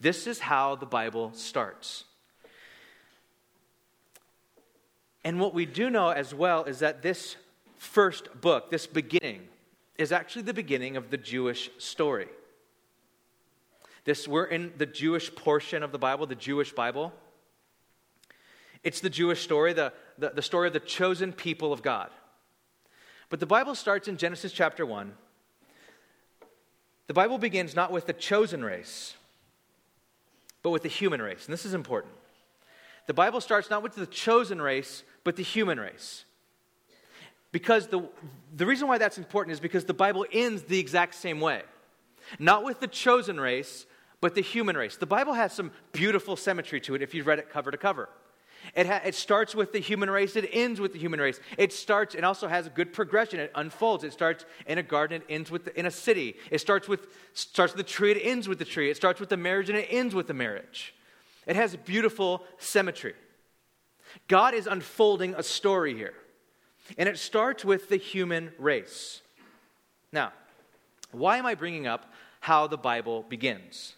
This 0.00 0.26
is 0.26 0.40
how 0.40 0.76
the 0.76 0.86
Bible 0.86 1.32
starts. 1.34 2.04
And 5.24 5.40
what 5.40 5.54
we 5.54 5.66
do 5.66 5.90
know 5.90 6.10
as 6.10 6.34
well 6.34 6.64
is 6.64 6.78
that 6.80 7.02
this 7.02 7.36
first 7.78 8.40
book, 8.40 8.70
this 8.70 8.86
beginning, 8.86 9.48
is 9.98 10.12
actually 10.12 10.42
the 10.42 10.54
beginning 10.54 10.96
of 10.96 11.10
the 11.10 11.16
Jewish 11.16 11.70
story. 11.78 12.28
This, 14.04 14.28
we're 14.28 14.44
in 14.44 14.72
the 14.78 14.86
Jewish 14.86 15.34
portion 15.34 15.82
of 15.82 15.90
the 15.90 15.98
Bible, 15.98 16.26
the 16.26 16.36
Jewish 16.36 16.72
Bible. 16.72 17.12
It's 18.84 19.00
the 19.00 19.10
Jewish 19.10 19.42
story, 19.42 19.72
the, 19.72 19.92
the, 20.16 20.30
the 20.30 20.42
story 20.42 20.68
of 20.68 20.72
the 20.72 20.80
chosen 20.80 21.32
people 21.32 21.72
of 21.72 21.82
God. 21.82 22.10
But 23.28 23.40
the 23.40 23.46
Bible 23.46 23.74
starts 23.74 24.06
in 24.06 24.16
Genesis 24.16 24.52
chapter 24.52 24.86
1. 24.86 25.12
The 27.08 27.14
Bible 27.14 27.38
begins 27.38 27.74
not 27.74 27.90
with 27.90 28.06
the 28.06 28.12
chosen 28.12 28.64
race, 28.64 29.14
but 30.66 30.72
with 30.72 30.82
the 30.82 30.88
human 30.88 31.22
race. 31.22 31.44
And 31.46 31.52
this 31.52 31.64
is 31.64 31.74
important. 31.74 32.12
The 33.06 33.14
Bible 33.14 33.40
starts 33.40 33.70
not 33.70 33.84
with 33.84 33.94
the 33.94 34.04
chosen 34.04 34.60
race, 34.60 35.04
but 35.22 35.36
the 35.36 35.44
human 35.44 35.78
race. 35.78 36.24
Because 37.52 37.86
the, 37.86 38.02
the 38.52 38.66
reason 38.66 38.88
why 38.88 38.98
that's 38.98 39.16
important 39.16 39.52
is 39.52 39.60
because 39.60 39.84
the 39.84 39.94
Bible 39.94 40.26
ends 40.32 40.64
the 40.64 40.80
exact 40.80 41.14
same 41.14 41.38
way. 41.38 41.62
Not 42.40 42.64
with 42.64 42.80
the 42.80 42.88
chosen 42.88 43.38
race, 43.38 43.86
but 44.20 44.34
the 44.34 44.40
human 44.40 44.76
race. 44.76 44.96
The 44.96 45.06
Bible 45.06 45.34
has 45.34 45.52
some 45.52 45.70
beautiful 45.92 46.34
symmetry 46.34 46.80
to 46.80 46.96
it 46.96 47.02
if 47.02 47.14
you've 47.14 47.28
read 47.28 47.38
it 47.38 47.48
cover 47.48 47.70
to 47.70 47.78
cover. 47.78 48.08
It, 48.74 48.86
ha- 48.86 49.00
it 49.04 49.14
starts 49.14 49.54
with 49.54 49.72
the 49.72 49.78
human 49.78 50.10
race, 50.10 50.36
it 50.36 50.48
ends 50.52 50.80
with 50.80 50.92
the 50.92 50.98
human 50.98 51.20
race. 51.20 51.40
It 51.56 51.72
starts, 51.72 52.14
it 52.14 52.24
also 52.24 52.48
has 52.48 52.66
a 52.66 52.70
good 52.70 52.92
progression. 52.92 53.40
It 53.40 53.52
unfolds. 53.54 54.04
It 54.04 54.12
starts 54.12 54.44
in 54.66 54.78
a 54.78 54.82
garden, 54.82 55.22
it 55.22 55.32
ends 55.32 55.50
with 55.50 55.66
the, 55.66 55.78
in 55.78 55.86
a 55.86 55.90
city. 55.90 56.36
It 56.50 56.60
starts 56.60 56.88
with, 56.88 57.06
starts 57.34 57.74
with 57.74 57.86
the 57.86 57.92
tree, 57.92 58.12
it 58.12 58.20
ends 58.22 58.48
with 58.48 58.58
the 58.58 58.64
tree. 58.64 58.90
It 58.90 58.96
starts 58.96 59.20
with 59.20 59.28
the 59.28 59.36
marriage, 59.36 59.68
and 59.68 59.78
it 59.78 59.88
ends 59.90 60.14
with 60.14 60.26
the 60.26 60.34
marriage. 60.34 60.94
It 61.46 61.56
has 61.56 61.76
beautiful 61.76 62.42
symmetry. 62.58 63.14
God 64.28 64.54
is 64.54 64.66
unfolding 64.66 65.34
a 65.34 65.42
story 65.42 65.94
here. 65.94 66.14
And 66.98 67.08
it 67.08 67.18
starts 67.18 67.64
with 67.64 67.88
the 67.88 67.96
human 67.96 68.52
race. 68.58 69.20
Now, 70.12 70.32
why 71.12 71.38
am 71.38 71.46
I 71.46 71.54
bringing 71.54 71.86
up 71.86 72.12
how 72.40 72.66
the 72.66 72.76
Bible 72.76 73.24
begins? 73.28 73.94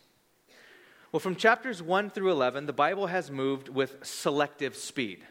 Well, 1.11 1.21
from 1.21 1.37
chapters 1.37 1.83
1 1.83 2.11
through 2.11 2.31
11, 2.33 2.67
the 2.67 2.75
Bible 2.75 3.07
has 3.07 3.31
moved 3.31 3.71
with 3.71 3.97
selective 4.03 4.77
speed. 4.77 5.25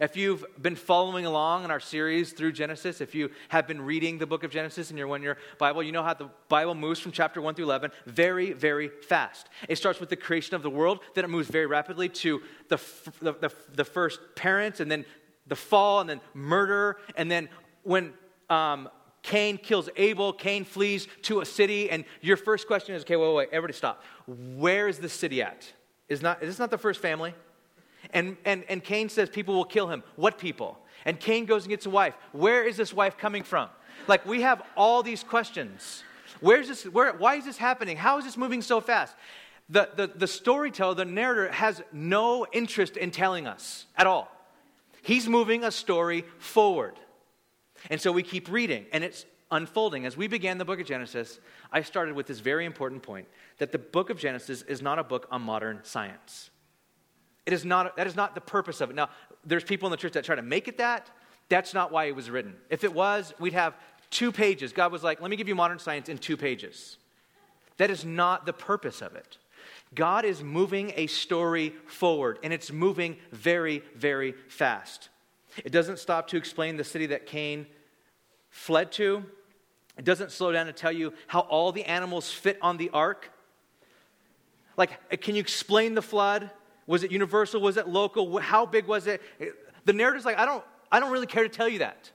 If 0.00 0.16
you've 0.16 0.44
been 0.62 0.76
following 0.76 1.26
along 1.26 1.64
in 1.64 1.72
our 1.72 1.80
series 1.80 2.32
through 2.32 2.52
Genesis, 2.52 3.00
if 3.00 3.12
you 3.12 3.30
have 3.48 3.66
been 3.66 3.80
reading 3.80 4.18
the 4.18 4.26
book 4.26 4.44
of 4.44 4.52
Genesis 4.52 4.88
and 4.88 4.96
you're 4.96 5.06
in 5.06 5.08
your 5.08 5.10
one 5.10 5.22
year 5.22 5.36
Bible, 5.58 5.82
you 5.82 5.90
know 5.90 6.04
how 6.04 6.14
the 6.14 6.30
Bible 6.48 6.76
moves 6.76 7.00
from 7.00 7.10
chapter 7.10 7.42
1 7.42 7.56
through 7.56 7.64
11 7.64 7.90
very, 8.06 8.52
very 8.52 8.86
fast. 8.88 9.48
It 9.68 9.76
starts 9.76 9.98
with 9.98 10.10
the 10.10 10.16
creation 10.16 10.54
of 10.54 10.62
the 10.62 10.70
world, 10.70 11.00
then 11.14 11.24
it 11.24 11.28
moves 11.28 11.48
very 11.48 11.66
rapidly 11.66 12.08
to 12.08 12.40
the, 12.68 12.80
the, 13.20 13.32
the, 13.32 13.52
the 13.74 13.84
first 13.84 14.20
parents, 14.36 14.78
and 14.78 14.88
then 14.88 15.04
the 15.48 15.56
fall, 15.56 15.98
and 15.98 16.08
then 16.08 16.20
murder, 16.34 16.98
and 17.16 17.28
then 17.28 17.48
when 17.82 18.12
um, 18.48 18.88
Cain 19.22 19.58
kills 19.58 19.88
Abel, 19.96 20.32
Cain 20.32 20.64
flees 20.64 21.06
to 21.22 21.40
a 21.40 21.46
city, 21.46 21.90
and 21.90 22.04
your 22.20 22.36
first 22.36 22.66
question 22.66 22.94
is 22.94 23.02
okay, 23.02 23.16
wait, 23.16 23.28
wait, 23.28 23.34
wait, 23.34 23.48
everybody 23.52 23.76
stop. 23.76 24.02
Where 24.26 24.88
is 24.88 24.98
the 24.98 25.08
city 25.08 25.42
at? 25.42 25.70
Is, 26.08 26.22
not, 26.22 26.42
is 26.42 26.48
this 26.48 26.58
not 26.58 26.70
the 26.70 26.78
first 26.78 27.00
family? 27.00 27.34
And, 28.12 28.36
and, 28.44 28.64
and 28.68 28.82
Cain 28.82 29.08
says 29.08 29.28
people 29.28 29.54
will 29.54 29.64
kill 29.64 29.88
him. 29.88 30.02
What 30.16 30.38
people? 30.38 30.78
And 31.04 31.20
Cain 31.20 31.44
goes 31.44 31.64
and 31.64 31.70
gets 31.70 31.86
a 31.86 31.90
wife. 31.90 32.14
Where 32.32 32.64
is 32.64 32.76
this 32.76 32.92
wife 32.92 33.16
coming 33.18 33.42
from? 33.42 33.68
Like, 34.08 34.24
we 34.26 34.42
have 34.42 34.62
all 34.76 35.02
these 35.02 35.22
questions. 35.22 36.02
Where's 36.40 36.68
this, 36.68 36.84
where, 36.84 37.12
why 37.12 37.36
is 37.36 37.44
this 37.44 37.58
happening? 37.58 37.96
How 37.96 38.18
is 38.18 38.24
this 38.24 38.36
moving 38.36 38.62
so 38.62 38.80
fast? 38.80 39.14
The, 39.68 39.90
the, 39.94 40.06
the 40.08 40.26
storyteller, 40.26 40.94
the 40.94 41.04
narrator, 41.04 41.52
has 41.52 41.82
no 41.92 42.46
interest 42.52 42.96
in 42.96 43.10
telling 43.10 43.46
us 43.46 43.86
at 43.96 44.06
all. 44.06 44.30
He's 45.02 45.28
moving 45.28 45.64
a 45.64 45.70
story 45.70 46.24
forward. 46.38 46.94
And 47.88 48.00
so 48.00 48.12
we 48.12 48.22
keep 48.22 48.50
reading, 48.50 48.86
and 48.92 49.02
it's 49.02 49.24
unfolding. 49.50 50.06
As 50.06 50.16
we 50.16 50.28
began 50.28 50.58
the 50.58 50.64
book 50.64 50.80
of 50.80 50.86
Genesis, 50.86 51.40
I 51.72 51.82
started 51.82 52.14
with 52.14 52.26
this 52.26 52.40
very 52.40 52.64
important 52.64 53.02
point 53.02 53.26
that 53.58 53.72
the 53.72 53.78
book 53.78 54.10
of 54.10 54.18
Genesis 54.18 54.62
is 54.62 54.82
not 54.82 54.98
a 54.98 55.04
book 55.04 55.26
on 55.30 55.42
modern 55.42 55.80
science. 55.82 56.50
It 57.46 57.52
is 57.52 57.64
not, 57.64 57.96
that 57.96 58.06
is 58.06 58.16
not 58.16 58.34
the 58.34 58.40
purpose 58.40 58.80
of 58.80 58.90
it. 58.90 58.96
Now, 58.96 59.08
there's 59.44 59.64
people 59.64 59.86
in 59.86 59.90
the 59.90 59.96
church 59.96 60.12
that 60.12 60.24
try 60.24 60.36
to 60.36 60.42
make 60.42 60.68
it 60.68 60.78
that. 60.78 61.10
That's 61.48 61.74
not 61.74 61.90
why 61.90 62.04
it 62.04 62.14
was 62.14 62.30
written. 62.30 62.54
If 62.68 62.84
it 62.84 62.92
was, 62.92 63.32
we'd 63.40 63.54
have 63.54 63.74
two 64.10 64.30
pages. 64.30 64.72
God 64.72 64.92
was 64.92 65.02
like, 65.02 65.20
let 65.20 65.30
me 65.30 65.36
give 65.36 65.48
you 65.48 65.54
modern 65.54 65.78
science 65.78 66.08
in 66.08 66.18
two 66.18 66.36
pages. 66.36 66.98
That 67.78 67.90
is 67.90 68.04
not 68.04 68.46
the 68.46 68.52
purpose 68.52 69.00
of 69.00 69.16
it. 69.16 69.38
God 69.94 70.24
is 70.24 70.44
moving 70.44 70.92
a 70.94 71.06
story 71.08 71.74
forward, 71.86 72.38
and 72.42 72.52
it's 72.52 72.70
moving 72.70 73.16
very, 73.32 73.82
very 73.96 74.34
fast. 74.48 75.08
It 75.56 75.72
doesn't 75.72 75.98
stop 75.98 76.28
to 76.28 76.36
explain 76.36 76.76
the 76.76 76.84
city 76.84 77.06
that 77.06 77.26
Cain 77.26 77.66
fled 78.50 78.92
to. 78.92 79.24
It 79.96 80.04
doesn't 80.04 80.32
slow 80.32 80.52
down 80.52 80.66
to 80.66 80.72
tell 80.72 80.92
you 80.92 81.12
how 81.26 81.40
all 81.40 81.72
the 81.72 81.84
animals 81.84 82.30
fit 82.30 82.58
on 82.62 82.76
the 82.76 82.90
ark. 82.90 83.30
Like, 84.76 85.20
can 85.20 85.34
you 85.34 85.40
explain 85.40 85.94
the 85.94 86.02
flood? 86.02 86.50
Was 86.86 87.02
it 87.02 87.10
universal? 87.10 87.60
Was 87.60 87.76
it 87.76 87.88
local? 87.88 88.38
How 88.38 88.64
big 88.66 88.86
was 88.86 89.06
it? 89.06 89.20
The 89.84 89.92
narrative's 89.92 90.24
like, 90.24 90.38
I 90.38 90.46
don't, 90.46 90.64
I 90.90 91.00
don't 91.00 91.12
really 91.12 91.26
care 91.26 91.42
to 91.42 91.48
tell 91.48 91.68
you 91.68 91.80
that. 91.80 92.10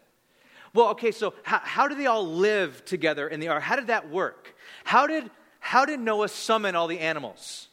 Well, 0.74 0.90
okay, 0.90 1.12
so 1.12 1.34
how, 1.44 1.60
how 1.64 1.88
did 1.88 1.98
they 1.98 2.08
all 2.08 2.28
live 2.28 2.84
together 2.84 3.28
in 3.28 3.40
the 3.40 3.48
ark? 3.48 3.64
How 3.64 3.76
did 3.76 3.88
that 3.88 4.10
work? 4.10 4.56
How 4.84 5.08
did, 5.08 5.30
how 5.60 5.86
did 5.86 6.00
Noah 6.00 6.28
summon 6.28 6.76
all 6.76 6.88
the 6.88 7.00
animals? 7.00 7.70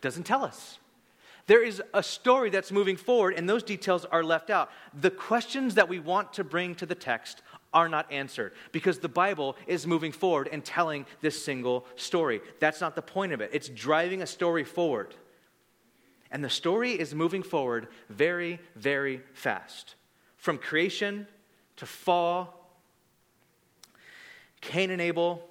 Doesn't 0.00 0.24
tell 0.24 0.44
us. 0.44 0.78
There 1.52 1.62
is 1.62 1.82
a 1.92 2.02
story 2.02 2.48
that's 2.48 2.72
moving 2.72 2.96
forward, 2.96 3.34
and 3.34 3.46
those 3.46 3.62
details 3.62 4.06
are 4.06 4.24
left 4.24 4.48
out. 4.48 4.70
The 4.98 5.10
questions 5.10 5.74
that 5.74 5.86
we 5.86 5.98
want 5.98 6.32
to 6.32 6.44
bring 6.44 6.74
to 6.76 6.86
the 6.86 6.94
text 6.94 7.42
are 7.74 7.90
not 7.90 8.10
answered 8.10 8.54
because 8.72 9.00
the 9.00 9.10
Bible 9.10 9.56
is 9.66 9.86
moving 9.86 10.12
forward 10.12 10.48
and 10.50 10.64
telling 10.64 11.04
this 11.20 11.44
single 11.44 11.84
story. 11.94 12.40
That's 12.58 12.80
not 12.80 12.94
the 12.94 13.02
point 13.02 13.34
of 13.34 13.42
it, 13.42 13.50
it's 13.52 13.68
driving 13.68 14.22
a 14.22 14.26
story 14.26 14.64
forward. 14.64 15.14
And 16.30 16.42
the 16.42 16.48
story 16.48 16.92
is 16.92 17.14
moving 17.14 17.42
forward 17.42 17.88
very, 18.08 18.58
very 18.74 19.20
fast. 19.34 19.96
From 20.38 20.56
creation 20.56 21.26
to 21.76 21.84
fall, 21.84 22.66
Cain 24.62 24.90
and 24.90 25.02
Abel, 25.02 25.46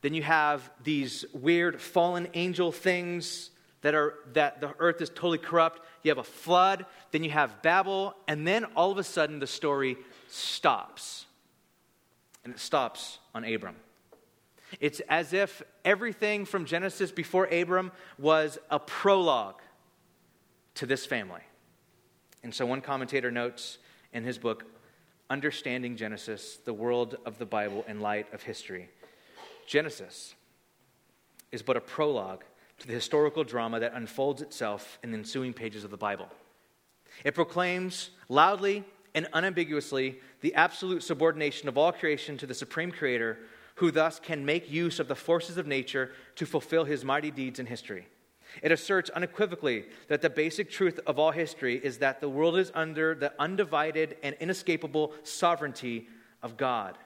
then 0.00 0.14
you 0.14 0.22
have 0.22 0.70
these 0.84 1.24
weird 1.32 1.80
fallen 1.80 2.28
angel 2.34 2.70
things 2.70 3.50
that 3.82 3.94
are 3.94 4.14
that 4.32 4.60
the 4.60 4.74
earth 4.78 5.00
is 5.00 5.10
totally 5.10 5.38
corrupt. 5.38 5.82
You 6.02 6.10
have 6.10 6.18
a 6.18 6.24
flood, 6.24 6.86
then 7.10 7.22
you 7.22 7.30
have 7.30 7.62
Babel, 7.62 8.14
and 8.26 8.46
then 8.46 8.64
all 8.76 8.90
of 8.90 8.98
a 8.98 9.04
sudden 9.04 9.38
the 9.38 9.46
story 9.46 9.96
stops. 10.28 11.26
And 12.44 12.52
it 12.52 12.58
stops 12.58 13.18
on 13.34 13.44
Abram. 13.44 13.76
It's 14.80 15.00
as 15.08 15.32
if 15.32 15.62
everything 15.84 16.44
from 16.44 16.64
Genesis 16.64 17.12
before 17.12 17.46
Abram 17.46 17.92
was 18.18 18.58
a 18.70 18.78
prologue 18.78 19.60
to 20.76 20.86
this 20.86 21.04
family. 21.04 21.42
And 22.42 22.54
so 22.54 22.66
one 22.66 22.80
commentator 22.80 23.30
notes 23.30 23.78
in 24.12 24.24
his 24.24 24.38
book, 24.38 24.64
Understanding 25.30 25.96
Genesis, 25.96 26.58
the 26.64 26.72
world 26.72 27.16
of 27.24 27.38
the 27.38 27.46
Bible 27.46 27.84
in 27.86 28.00
light 28.00 28.32
of 28.32 28.42
history. 28.42 28.88
Genesis 29.66 30.34
is 31.52 31.62
but 31.62 31.76
a 31.76 31.80
prologue 31.80 32.44
to 32.82 32.88
the 32.88 32.94
historical 32.94 33.44
drama 33.44 33.78
that 33.78 33.94
unfolds 33.94 34.42
itself 34.42 34.98
in 35.04 35.12
the 35.12 35.18
ensuing 35.18 35.52
pages 35.52 35.84
of 35.84 35.90
the 35.90 35.96
Bible. 35.96 36.28
It 37.24 37.34
proclaims 37.34 38.10
loudly 38.28 38.84
and 39.14 39.28
unambiguously 39.32 40.18
the 40.40 40.54
absolute 40.54 41.04
subordination 41.04 41.68
of 41.68 41.78
all 41.78 41.92
creation 41.92 42.36
to 42.38 42.46
the 42.46 42.54
supreme 42.54 42.90
creator, 42.90 43.38
who 43.76 43.92
thus 43.92 44.18
can 44.18 44.44
make 44.44 44.68
use 44.68 44.98
of 44.98 45.06
the 45.06 45.14
forces 45.14 45.58
of 45.58 45.66
nature 45.66 46.10
to 46.34 46.44
fulfill 46.44 46.84
his 46.84 47.04
mighty 47.04 47.30
deeds 47.30 47.60
in 47.60 47.66
history. 47.66 48.08
It 48.62 48.72
asserts 48.72 49.10
unequivocally 49.10 49.86
that 50.08 50.20
the 50.20 50.28
basic 50.28 50.68
truth 50.68 50.98
of 51.06 51.20
all 51.20 51.30
history 51.30 51.76
is 51.76 51.98
that 51.98 52.20
the 52.20 52.28
world 52.28 52.58
is 52.58 52.72
under 52.74 53.14
the 53.14 53.32
undivided 53.38 54.16
and 54.24 54.34
inescapable 54.40 55.14
sovereignty 55.22 56.08
of 56.42 56.56
God. 56.56 56.98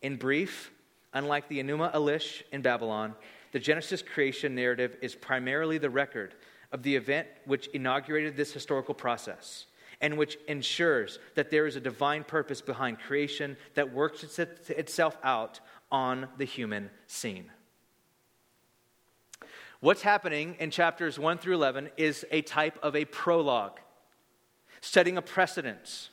In 0.00 0.16
brief, 0.16 0.70
unlike 1.12 1.48
the 1.48 1.62
Enuma 1.62 1.92
Elish 1.92 2.42
in 2.52 2.62
Babylon, 2.62 3.14
the 3.52 3.58
Genesis 3.58 4.02
creation 4.02 4.54
narrative 4.54 4.96
is 5.02 5.14
primarily 5.14 5.78
the 5.78 5.90
record 5.90 6.34
of 6.72 6.82
the 6.82 6.94
event 6.94 7.26
which 7.44 7.66
inaugurated 7.68 8.36
this 8.36 8.52
historical 8.52 8.94
process 8.94 9.66
and 10.00 10.16
which 10.16 10.38
ensures 10.48 11.18
that 11.34 11.50
there 11.50 11.66
is 11.66 11.76
a 11.76 11.80
divine 11.80 12.24
purpose 12.24 12.60
behind 12.60 12.98
creation 12.98 13.56
that 13.74 13.92
works 13.92 14.38
itself 14.38 15.16
out 15.22 15.60
on 15.92 16.28
the 16.38 16.44
human 16.44 16.90
scene. 17.06 17.50
What's 19.80 20.02
happening 20.02 20.56
in 20.58 20.70
chapters 20.70 21.18
1 21.18 21.38
through 21.38 21.54
11 21.54 21.90
is 21.96 22.24
a 22.30 22.42
type 22.42 22.78
of 22.82 22.94
a 22.94 23.04
prologue, 23.06 23.80
setting 24.80 25.16
a 25.16 25.22
precedence. 25.22 26.10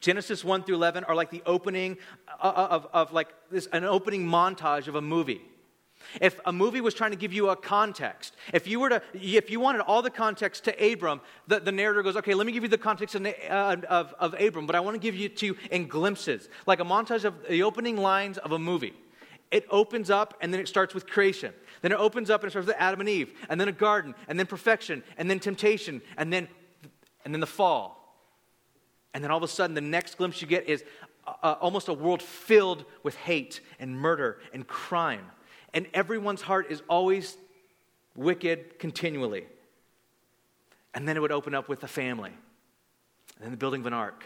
Genesis 0.00 0.44
1 0.44 0.64
through 0.64 0.76
11 0.76 1.04
are 1.04 1.14
like 1.14 1.30
the 1.30 1.42
opening 1.44 1.96
of, 2.40 2.54
of, 2.54 2.86
of 2.92 3.12
like 3.12 3.28
this, 3.50 3.66
an 3.72 3.84
opening 3.84 4.26
montage 4.26 4.86
of 4.86 4.94
a 4.94 5.02
movie. 5.02 5.42
If 6.20 6.40
a 6.44 6.52
movie 6.52 6.80
was 6.80 6.94
trying 6.94 7.10
to 7.10 7.16
give 7.16 7.32
you 7.32 7.50
a 7.50 7.56
context, 7.56 8.34
if 8.52 8.66
you 8.66 8.80
were 8.80 8.88
to, 8.88 9.02
if 9.14 9.50
you 9.50 9.60
wanted 9.60 9.82
all 9.82 10.02
the 10.02 10.10
context 10.10 10.64
to 10.64 10.92
Abram, 10.92 11.20
the, 11.46 11.60
the 11.60 11.72
narrator 11.72 12.02
goes, 12.02 12.16
okay, 12.16 12.34
let 12.34 12.46
me 12.46 12.52
give 12.52 12.62
you 12.62 12.68
the 12.68 12.78
context 12.78 13.14
of, 13.14 13.26
uh, 13.26 13.76
of, 13.88 14.14
of 14.18 14.34
Abram, 14.40 14.66
but 14.66 14.74
I 14.74 14.80
want 14.80 14.94
to 14.94 15.00
give 15.00 15.14
you 15.14 15.28
to 15.28 15.56
in 15.70 15.86
glimpses, 15.86 16.48
like 16.66 16.80
a 16.80 16.84
montage 16.84 17.24
of 17.24 17.34
the 17.48 17.62
opening 17.62 17.96
lines 17.96 18.38
of 18.38 18.52
a 18.52 18.58
movie. 18.58 18.94
It 19.50 19.66
opens 19.70 20.10
up 20.10 20.34
and 20.40 20.52
then 20.52 20.60
it 20.60 20.68
starts 20.68 20.94
with 20.94 21.06
creation. 21.06 21.52
Then 21.80 21.92
it 21.92 21.98
opens 21.98 22.30
up 22.30 22.42
and 22.42 22.48
it 22.48 22.50
starts 22.50 22.66
with 22.66 22.76
Adam 22.78 23.00
and 23.00 23.08
Eve, 23.08 23.32
and 23.48 23.60
then 23.60 23.68
a 23.68 23.72
garden, 23.72 24.14
and 24.28 24.38
then 24.38 24.46
perfection, 24.46 25.02
and 25.16 25.30
then 25.30 25.40
temptation, 25.40 26.02
and 26.16 26.32
then, 26.32 26.48
and 27.24 27.34
then 27.34 27.40
the 27.40 27.46
fall. 27.46 27.96
And 29.14 29.24
then 29.24 29.30
all 29.30 29.38
of 29.38 29.42
a 29.42 29.48
sudden, 29.48 29.74
the 29.74 29.80
next 29.80 30.16
glimpse 30.16 30.42
you 30.42 30.48
get 30.48 30.68
is 30.68 30.84
uh, 31.42 31.56
almost 31.60 31.88
a 31.88 31.92
world 31.92 32.22
filled 32.22 32.84
with 33.02 33.14
hate 33.16 33.60
and 33.78 33.96
murder 33.96 34.40
and 34.52 34.66
crime. 34.66 35.24
And 35.74 35.86
everyone's 35.92 36.42
heart 36.42 36.70
is 36.70 36.82
always 36.88 37.36
wicked 38.14 38.78
continually. 38.78 39.46
And 40.94 41.06
then 41.06 41.16
it 41.16 41.20
would 41.20 41.32
open 41.32 41.54
up 41.54 41.68
with 41.68 41.84
a 41.84 41.88
family, 41.88 42.32
and 43.36 43.44
then 43.44 43.50
the 43.50 43.56
building 43.56 43.80
of 43.82 43.86
an 43.86 43.92
ark, 43.92 44.24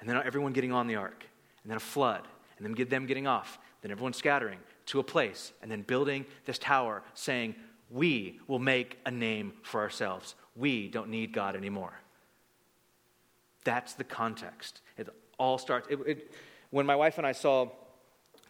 and 0.00 0.08
then 0.08 0.20
everyone 0.24 0.52
getting 0.52 0.72
on 0.72 0.86
the 0.86 0.96
ark, 0.96 1.24
and 1.62 1.70
then 1.70 1.76
a 1.76 1.80
flood, 1.80 2.26
and 2.56 2.66
then 2.66 2.88
them 2.88 3.06
getting 3.06 3.26
off, 3.26 3.58
then 3.82 3.90
everyone 3.90 4.12
scattering 4.12 4.58
to 4.86 4.98
a 4.98 5.02
place, 5.02 5.52
and 5.62 5.70
then 5.70 5.82
building 5.82 6.24
this 6.44 6.58
tower, 6.58 7.02
saying, 7.14 7.54
We 7.90 8.40
will 8.48 8.58
make 8.58 8.98
a 9.06 9.10
name 9.10 9.52
for 9.62 9.80
ourselves. 9.80 10.34
We 10.56 10.88
don't 10.88 11.08
need 11.08 11.32
God 11.32 11.54
anymore. 11.54 11.92
That's 13.64 13.94
the 13.94 14.04
context. 14.04 14.80
It 14.96 15.08
all 15.38 15.58
starts. 15.58 15.86
It, 15.88 16.00
it, 16.06 16.32
when 16.70 16.86
my 16.86 16.96
wife 16.96 17.18
and 17.18 17.26
I 17.26 17.32
saw 17.32 17.68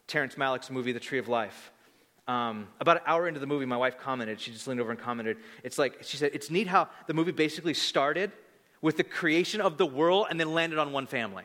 Terrence 0.06 0.36
Malick's 0.36 0.70
movie, 0.70 0.92
The 0.92 1.00
Tree 1.00 1.18
of 1.18 1.28
Life, 1.28 1.71
um, 2.32 2.68
about 2.80 2.96
an 2.96 3.02
hour 3.06 3.28
into 3.28 3.40
the 3.40 3.46
movie, 3.46 3.66
my 3.66 3.76
wife 3.76 3.98
commented, 3.98 4.40
she 4.40 4.52
just 4.52 4.66
leaned 4.66 4.80
over 4.80 4.90
and 4.90 4.98
commented, 4.98 5.36
it's 5.62 5.78
like, 5.78 5.98
she 6.02 6.16
said, 6.16 6.30
it's 6.32 6.50
neat 6.50 6.66
how 6.66 6.88
the 7.06 7.12
movie 7.12 7.32
basically 7.32 7.74
started 7.74 8.32
with 8.80 8.96
the 8.96 9.04
creation 9.04 9.60
of 9.60 9.76
the 9.76 9.84
world 9.84 10.28
and 10.30 10.40
then 10.40 10.54
landed 10.54 10.78
on 10.78 10.92
one 10.92 11.06
family. 11.06 11.44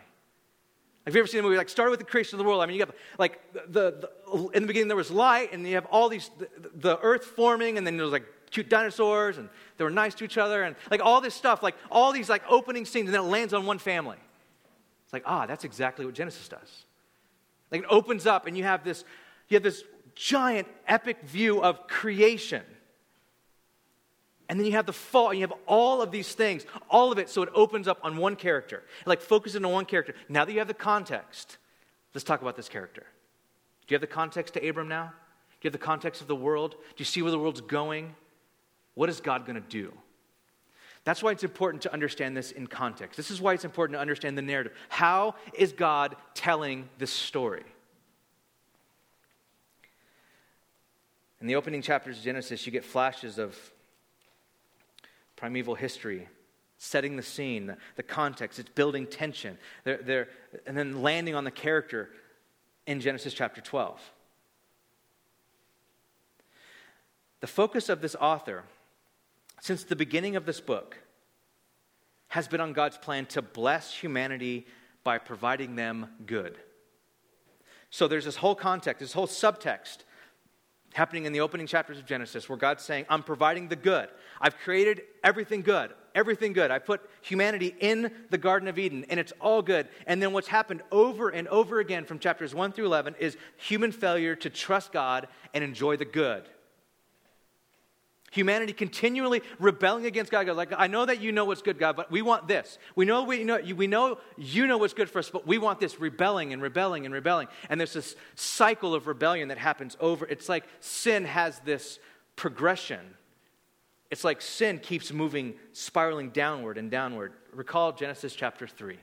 Have 1.05 1.13
you 1.13 1.19
ever 1.19 1.27
seen 1.27 1.41
a 1.41 1.43
movie 1.43 1.57
like 1.57 1.69
started 1.69 1.91
with 1.91 1.99
the 1.99 2.05
creation 2.05 2.35
of 2.35 2.39
the 2.39 2.49
world? 2.49 2.61
I 2.61 2.65
mean, 2.65 2.75
you 2.75 2.81
have 2.81 2.93
like 3.17 3.39
the, 3.71 4.09
the 4.27 4.49
in 4.53 4.63
the 4.63 4.67
beginning 4.67 4.89
there 4.89 4.97
was 4.97 5.09
light, 5.09 5.53
and 5.53 5.65
you 5.65 5.75
have 5.75 5.85
all 5.85 6.09
these 6.09 6.29
the, 6.37 6.49
the, 6.75 6.99
earth 6.99 7.23
forming, 7.23 7.77
and 7.77 7.87
then 7.87 7.95
there 7.95 8.03
was 8.03 8.11
like 8.11 8.25
cute 8.51 8.67
dinosaurs, 8.67 9.37
and 9.37 9.47
they 9.77 9.85
were 9.85 9.89
nice 9.89 10.15
to 10.15 10.25
each 10.25 10.37
other, 10.37 10.63
and 10.63 10.75
like 10.91 10.99
all 11.01 11.21
this 11.21 11.33
stuff, 11.33 11.63
like 11.63 11.75
all 11.89 12.11
these 12.11 12.27
like 12.27 12.43
opening 12.49 12.83
scenes, 12.83 13.07
and 13.07 13.13
then 13.13 13.21
it 13.21 13.27
lands 13.27 13.53
on 13.53 13.65
one 13.65 13.79
family. 13.79 14.17
It's 15.05 15.13
like 15.13 15.23
ah, 15.25 15.45
that's 15.45 15.63
exactly 15.63 16.05
what 16.05 16.13
Genesis 16.13 16.45
does. 16.49 16.83
Like 17.71 17.83
it 17.83 17.87
opens 17.89 18.25
up, 18.25 18.45
and 18.45 18.57
you 18.57 18.65
have 18.65 18.83
this 18.83 19.05
you 19.47 19.55
have 19.55 19.63
this 19.63 19.85
giant 20.17 20.67
epic 20.87 21.21
view 21.23 21.61
of 21.61 21.87
creation. 21.87 22.63
And 24.49 24.59
then 24.59 24.65
you 24.65 24.73
have 24.73 24.85
the 24.85 24.93
fall, 24.93 25.33
you 25.33 25.41
have 25.41 25.53
all 25.65 26.01
of 26.01 26.11
these 26.11 26.33
things, 26.33 26.65
all 26.89 27.11
of 27.11 27.17
it, 27.17 27.29
so 27.29 27.43
it 27.43 27.49
opens 27.53 27.87
up 27.87 27.99
on 28.03 28.17
one 28.17 28.35
character. 28.35 28.83
Like 29.05 29.21
focusing 29.21 29.65
on 29.65 29.71
one 29.71 29.85
character. 29.85 30.13
Now 30.29 30.45
that 30.45 30.51
you 30.51 30.59
have 30.59 30.67
the 30.67 30.73
context, 30.73 31.57
let's 32.13 32.23
talk 32.23 32.41
about 32.41 32.55
this 32.55 32.69
character. 32.69 33.01
Do 33.01 33.93
you 33.93 33.95
have 33.95 34.01
the 34.01 34.07
context 34.07 34.53
to 34.53 34.67
Abram 34.67 34.87
now? 34.87 35.05
Do 35.59 35.67
you 35.67 35.67
have 35.67 35.73
the 35.73 35.85
context 35.85 36.21
of 36.21 36.27
the 36.27 36.35
world? 36.35 36.71
Do 36.71 36.95
you 36.97 37.05
see 37.05 37.21
where 37.21 37.31
the 37.31 37.39
world's 37.39 37.61
going? 37.61 38.15
What 38.93 39.09
is 39.09 39.19
God 39.19 39.45
going 39.45 39.61
to 39.61 39.67
do? 39.67 39.91
That's 41.03 41.23
why 41.23 41.31
it's 41.31 41.43
important 41.43 41.83
to 41.83 41.93
understand 41.93 42.35
this 42.35 42.51
in 42.51 42.67
context. 42.67 43.15
This 43.15 43.31
is 43.31 43.39
why 43.39 43.53
it's 43.53 43.65
important 43.65 43.95
to 43.95 44.01
understand 44.01 44.37
the 44.37 44.41
narrative. 44.41 44.73
How 44.89 45.35
is 45.53 45.71
God 45.71 46.15
telling 46.33 46.89
this 46.97 47.11
story? 47.11 47.63
In 51.39 51.47
the 51.47 51.55
opening 51.55 51.81
chapters 51.81 52.17
of 52.17 52.23
Genesis, 52.23 52.65
you 52.65 52.71
get 52.71 52.83
flashes 52.83 53.37
of 53.37 53.55
primeval 55.35 55.75
history, 55.75 56.27
setting 56.77 57.15
the 57.15 57.23
scene, 57.23 57.67
the, 57.67 57.77
the 57.95 58.03
context. 58.03 58.59
It's 58.59 58.69
building 58.69 59.05
tension. 59.05 59.57
They're, 59.83 59.97
they're, 59.97 60.27
and 60.65 60.75
then 60.75 61.01
landing 61.03 61.35
on 61.35 61.43
the 61.43 61.51
character 61.51 62.09
in 62.87 63.01
Genesis 63.01 63.33
chapter 63.33 63.61
12. 63.61 64.01
The 67.39 67.47
focus 67.47 67.89
of 67.89 68.01
this 68.01 68.15
author, 68.15 68.63
since 69.61 69.83
the 69.83 69.95
beginning 69.95 70.35
of 70.35 70.45
this 70.45 70.59
book, 70.59 70.97
has 72.29 72.47
been 72.47 72.59
on 72.59 72.73
God's 72.73 72.97
plan 72.97 73.27
to 73.27 73.41
bless 73.43 73.93
humanity 73.93 74.65
by 75.03 75.19
providing 75.19 75.75
them 75.75 76.07
good. 76.25 76.57
So 77.89 78.07
there's 78.07 78.25
this 78.25 78.35
whole 78.35 78.55
context, 78.55 78.99
this 78.99 79.13
whole 79.13 79.27
subtext 79.27 79.99
happening 80.93 81.25
in 81.25 81.33
the 81.33 81.41
opening 81.41 81.67
chapters 81.67 81.97
of 81.97 82.05
Genesis 82.05 82.49
where 82.49 82.57
God's 82.57 82.83
saying, 82.83 83.05
I'm 83.09 83.23
providing 83.23 83.67
the 83.67 83.75
good. 83.75 84.09
I've 84.41 84.57
created 84.57 85.01
everything 85.23 85.61
good, 85.61 85.91
everything 86.15 86.53
good. 86.53 86.71
I 86.71 86.79
put 86.79 87.01
humanity 87.21 87.75
in 87.79 88.11
the 88.29 88.37
Garden 88.37 88.67
of 88.67 88.79
Eden, 88.79 89.05
and 89.09 89.19
it's 89.19 89.33
all 89.39 89.61
good. 89.61 89.87
And 90.05 90.21
then 90.21 90.33
what's 90.33 90.47
happened 90.47 90.81
over 90.91 91.29
and 91.29 91.47
over 91.49 91.79
again 91.79 92.05
from 92.05 92.19
chapters 92.19 92.55
1 92.55 92.71
through 92.71 92.85
11 92.85 93.15
is 93.19 93.37
human 93.57 93.91
failure 93.91 94.35
to 94.37 94.49
trust 94.49 94.91
God 94.91 95.27
and 95.53 95.63
enjoy 95.63 95.97
the 95.97 96.05
good. 96.05 96.47
Humanity 98.31 98.73
continually 98.73 99.41
rebelling 99.57 100.05
against 100.05 100.31
God. 100.31 100.47
Like, 100.47 100.73
I 100.77 100.87
know 100.87 101.05
that 101.05 101.21
you 101.21 101.31
know 101.31 101.45
what's 101.45 101.61
good, 101.61 101.79
God, 101.79 101.95
but 101.95 102.11
we 102.11 102.21
want 102.21 102.47
this. 102.47 102.77
We 102.95 103.05
know, 103.05 103.23
we 103.23 103.45
know 103.45 103.59
we 103.75 103.87
know 103.87 104.17
you 104.37 104.67
know 104.67 104.77
what's 104.77 104.93
good 104.93 105.09
for 105.09 105.19
us, 105.19 105.29
but 105.29 105.47
we 105.47 105.57
want 105.57 105.79
this 105.79 105.99
rebelling 105.99 106.51
and 106.51 106.61
rebelling 106.61 107.05
and 107.05 107.13
rebelling. 107.13 107.47
And 107.69 107.79
there's 107.79 107.93
this 107.93 108.15
cycle 108.35 108.93
of 108.93 109.07
rebellion 109.07 109.47
that 109.47 109.57
happens 109.57 109.95
over. 110.01 110.25
It's 110.25 110.49
like 110.49 110.65
sin 110.81 111.23
has 111.23 111.59
this 111.59 111.99
progression. 112.35 112.99
It's 114.11 114.25
like 114.25 114.41
sin 114.41 114.79
keeps 114.79 115.11
moving, 115.11 115.55
spiraling 115.71 116.31
downward 116.31 116.77
and 116.77 116.91
downward. 116.91 117.33
Recall 117.53 117.93
Genesis 117.93 118.35
chapter 118.35 118.67
3, 118.67 118.97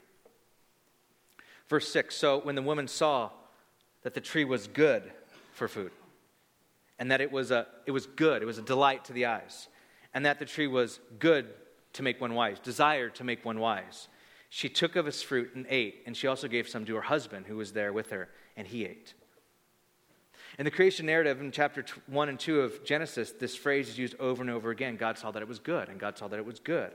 verse 1.69 1.89
6. 1.89 2.15
So 2.15 2.41
when 2.41 2.57
the 2.57 2.63
woman 2.63 2.89
saw 2.89 3.31
that 4.03 4.13
the 4.13 4.21
tree 4.21 4.45
was 4.45 4.67
good 4.67 5.03
for 5.55 5.67
food, 5.67 5.93
and 6.99 7.11
that 7.11 7.21
it 7.21 7.33
was, 7.33 7.51
a, 7.51 7.67
it 7.87 7.91
was 7.91 8.07
good, 8.07 8.43
it 8.43 8.47
was 8.47 8.59
a 8.59 8.63
delight 8.63 9.05
to 9.07 9.13
the 9.13 9.27
eyes, 9.27 9.69
and 10.13 10.25
that 10.27 10.39
the 10.39 10.45
tree 10.45 10.67
was 10.67 11.01
good 11.19 11.47
to 11.95 12.03
make 12.03 12.21
one 12.21 12.35
wise, 12.35 12.59
desired 12.61 13.15
to 13.17 13.25
make 13.25 13.45
one 13.45 13.59
wise. 13.59 14.09
She 14.49 14.69
took 14.69 14.95
of 14.95 15.07
its 15.07 15.23
fruit 15.23 15.51
and 15.55 15.67
ate, 15.69 16.03
and 16.07 16.17
she 16.17 16.27
also 16.27 16.47
gave 16.47 16.69
some 16.69 16.85
to 16.85 16.95
her 16.95 17.03
husband 17.03 17.47
who 17.47 17.57
was 17.57 17.73
there 17.73 17.93
with 17.93 18.11
her, 18.11 18.29
and 18.57 18.67
he 18.67 18.85
ate. 18.85 19.15
In 20.59 20.65
the 20.65 20.71
creation 20.71 21.07
narrative 21.07 21.41
in 21.41 21.51
chapter 21.51 21.85
1 22.07 22.29
and 22.29 22.39
2 22.39 22.61
of 22.61 22.85
Genesis, 22.85 23.33
this 23.33 23.57
phrase 23.57 23.89
is 23.89 23.99
used 23.99 24.15
over 24.21 24.41
and 24.41 24.51
over 24.51 24.71
again. 24.71 24.97
God 24.97 25.19
saw 25.19 25.33
that 25.33 25.43
it 25.43 25.49
was 25.49 25.59
good, 25.59 25.89
and 25.89 25.99
God 25.99 26.17
saw 26.17 26.29
that 26.29 26.39
it 26.39 26.47
was 26.47 26.61
good. 26.61 26.93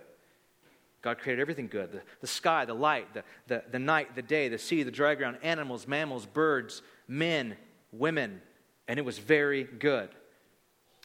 God 1.01 1.17
created 1.17 1.41
everything 1.41 1.67
good 1.67 1.91
the, 1.91 2.01
the 2.21 2.27
sky, 2.27 2.65
the 2.65 2.73
light, 2.73 3.13
the, 3.13 3.23
the, 3.47 3.63
the 3.71 3.79
night, 3.79 4.15
the 4.15 4.21
day, 4.21 4.49
the 4.49 4.57
sea, 4.57 4.83
the 4.83 4.91
dry 4.91 5.15
ground, 5.15 5.37
animals, 5.43 5.87
mammals, 5.87 6.25
birds, 6.25 6.81
men, 7.07 7.55
women, 7.91 8.41
and 8.89 8.97
it 8.97 9.05
was 9.05 9.19
very 9.19 9.63
good. 9.63 10.09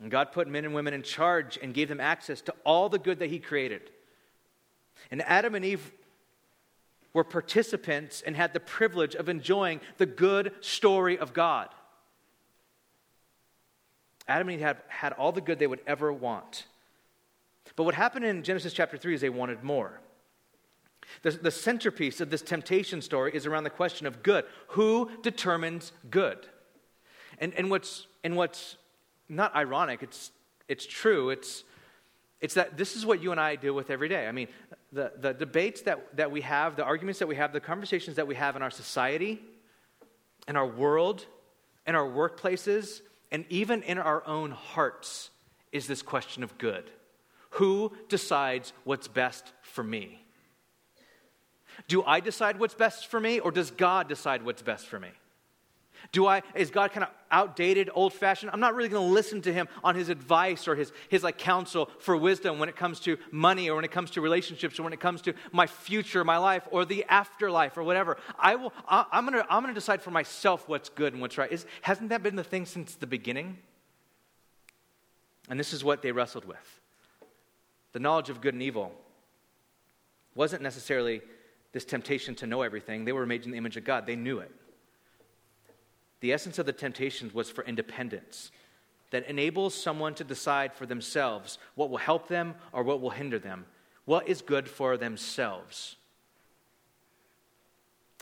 And 0.01 0.11
God 0.11 0.33
put 0.33 0.49
men 0.49 0.65
and 0.65 0.75
women 0.75 0.95
in 0.95 1.03
charge 1.03 1.59
and 1.63 1.73
gave 1.73 1.89
them 1.89 2.01
access 2.01 2.41
to 2.41 2.55
all 2.65 2.89
the 2.89 2.99
good 2.99 3.21
that 3.21 3.31
He 3.31 3.39
created. 3.39 3.83
And 5.11 5.23
Adam 5.23 5.55
and 5.55 5.65
Eve 5.65 5.93
were 7.13 7.23
participants 7.23 8.23
and 8.27 8.35
had 8.35 8.55
the 8.55 8.59
privilege 8.59 9.15
of 9.15 9.29
enjoying 9.29 9.81
the 9.99 10.07
good 10.07 10.53
story 10.63 11.19
of 11.19 11.35
God. 11.35 11.69
Adam 14.27 14.49
and 14.49 14.59
Eve 14.59 14.67
had, 14.67 14.79
had 14.89 15.13
all 15.13 15.31
the 15.31 15.43
good 15.43 15.59
they 15.59 15.67
would 15.67 15.83
ever 15.87 16.11
want. 16.11 16.67
But 17.77 17.85
what 17.85 17.95
happened 17.95 18.25
in 18.25 18.43
Genesis 18.43 18.73
chapter 18.73 18.97
3 18.97 19.15
is 19.15 19.21
they 19.21 19.29
wanted 19.29 19.63
more. 19.63 20.01
The, 21.21 21.33
the 21.33 21.51
centerpiece 21.51 22.23
of 22.23 22.31
this 22.31 22.41
temptation 22.41 23.03
story 23.03 23.33
is 23.35 23.45
around 23.45 23.65
the 23.65 23.71
question 23.71 24.07
of 24.07 24.23
good. 24.23 24.47
Who 24.69 25.11
determines 25.23 25.93
good? 26.11 26.49
And, 27.45 27.53
and, 27.59 27.69
what's, 27.69 28.07
and 28.25 28.37
what's 28.37 28.79
not 29.29 29.55
ironic, 29.55 30.03
it's, 30.03 30.31
it's 30.67 30.87
true, 30.87 31.29
it's, 31.29 31.63
it's 32.41 32.55
that 32.55 32.79
this 32.79 32.97
is 32.97 33.05
what 33.05 33.23
you 33.23 33.33
and 33.33 33.39
I 33.39 33.57
deal 33.57 33.75
with 33.75 33.91
every 33.91 34.09
day. 34.09 34.27
I 34.27 34.33
mean, 34.33 34.49
the, 34.95 35.13
the 35.19 35.35
debates 35.35 35.83
that, 35.83 36.17
that 36.17 36.31
we 36.31 36.41
have, 36.41 36.75
the 36.75 36.85
arguments 36.85 37.19
that 37.19 37.27
we 37.27 37.37
have, 37.37 37.53
the 37.53 37.61
conversations 37.61 38.17
that 38.17 38.27
we 38.27 38.35
have 38.35 38.57
in 38.57 38.63
our 38.63 38.71
society, 38.71 39.43
in 40.49 40.57
our 40.57 40.67
world, 40.67 41.27
in 41.87 41.95
our 41.95 42.09
workplaces, 42.09 43.03
and 43.31 43.45
even 43.51 43.83
in 43.83 43.99
our 43.99 44.27
own 44.27 44.51
hearts 44.51 45.29
is 45.71 45.87
this 45.87 46.01
question 46.01 46.45
of 46.45 46.57
good. 46.57 46.91
Who 47.51 47.93
decides 48.09 48.73
what's 48.85 49.07
best 49.07 49.53
for 49.61 49.85
me? 49.85 50.25
Do 51.89 52.03
I 52.05 52.21
decide 52.21 52.59
what's 52.59 52.73
best 52.73 53.09
for 53.09 53.21
me, 53.21 53.39
or 53.39 53.51
does 53.51 53.71
God 53.71 54.09
decide 54.09 54.47
what's 54.47 54.63
best 54.63 54.87
for 54.87 54.99
me? 54.99 55.11
Do 56.13 56.27
I, 56.27 56.43
is 56.55 56.71
God 56.71 56.93
kind 56.93 57.05
of 57.05 57.11
outdated, 57.31 57.91
old 57.95 58.13
fashioned? 58.13 58.51
I'm 58.53 58.61
not 58.61 58.75
really 58.75 58.89
going 58.89 59.07
to 59.07 59.13
listen 59.13 59.43
to 59.43 59.53
him 59.53 59.69
on 59.83 59.95
his 59.95 60.09
advice 60.09 60.69
or 60.69 60.75
his, 60.75 60.93
his 61.09 61.23
like 61.23 61.39
counsel 61.39 61.91
for 61.99 62.17
wisdom 62.17 62.59
when 62.59 62.69
it 62.69 62.77
comes 62.77 63.01
to 63.01 63.19
money 63.31 63.69
or 63.71 63.77
when 63.77 63.85
it 63.85 63.91
comes 63.91 64.11
to 64.13 64.21
relationships 64.21 64.79
or 64.79 64.83
when 64.83 64.93
it 64.93 65.01
comes 65.01 65.23
to 65.23 65.35
my 65.53 65.67
future, 65.67 66.25
my 66.25 66.39
life 66.39 66.67
or 66.71 66.85
the 66.85 67.05
afterlife 67.09 67.77
or 67.77 67.83
whatever. 67.83 68.17
I 68.39 68.57
will, 68.57 68.73
I, 68.89 69.05
am 69.13 69.27
going 69.27 69.43
to, 69.43 69.53
I'm 69.53 69.63
going 69.63 69.75
to 69.75 69.79
decide 69.79 70.03
for 70.03 70.11
myself 70.11 70.69
what's 70.69 70.89
good 70.89 71.13
and 71.13 71.23
what's 71.23 71.39
right. 71.39 71.51
Is, 71.51 71.67
hasn't 71.83 72.11
that 72.11 72.23
been 72.23 72.37
the 72.37 72.45
thing 72.45 72.67
since 72.67 72.95
the 72.95 73.07
beginning? 73.07 73.59
And 75.49 75.59
this 75.59 75.73
is 75.73 75.85
what 75.85 76.03
they 76.03 76.13
wrestled 76.13 76.45
with. 76.45 76.81
The 77.93 78.01
knowledge 78.01 78.31
of 78.31 78.41
good 78.41 78.55
and 78.55 78.63
evil 78.63 78.93
wasn't 80.35 80.63
necessarily 80.63 81.23
this 81.73 81.85
temptation 81.85 82.35
to 82.37 82.47
know 82.47 82.63
everything. 82.63 83.05
They 83.05 83.13
were 83.13 83.27
made 83.27 83.45
in 83.45 83.51
the 83.51 83.59
image 83.59 83.77
of 83.77 83.85
God, 83.85 84.07
they 84.07 84.17
knew 84.17 84.39
it. 84.39 84.51
The 86.25 86.33
essence 86.33 86.59
of 86.59 86.65
the 86.65 86.73
temptations 86.73 87.35
was 87.35 87.51
for 87.51 87.63
independence 87.65 88.51
that 89.11 89.29
enables 89.29 89.75
someone 89.75 90.15
to 90.15 90.25
decide 90.25 90.73
for 90.73 90.87
themselves 90.87 91.59
what 91.75 91.91
will 91.91 91.99
help 91.99 92.29
them 92.29 92.55
or 92.73 92.83
what 92.83 93.03
will 93.03 93.11
hinder 93.11 93.39
them, 93.39 93.67
what 94.07 94.27
is 94.27 94.41
good 94.41 94.67
for 94.67 94.97
themselves. 94.97 95.97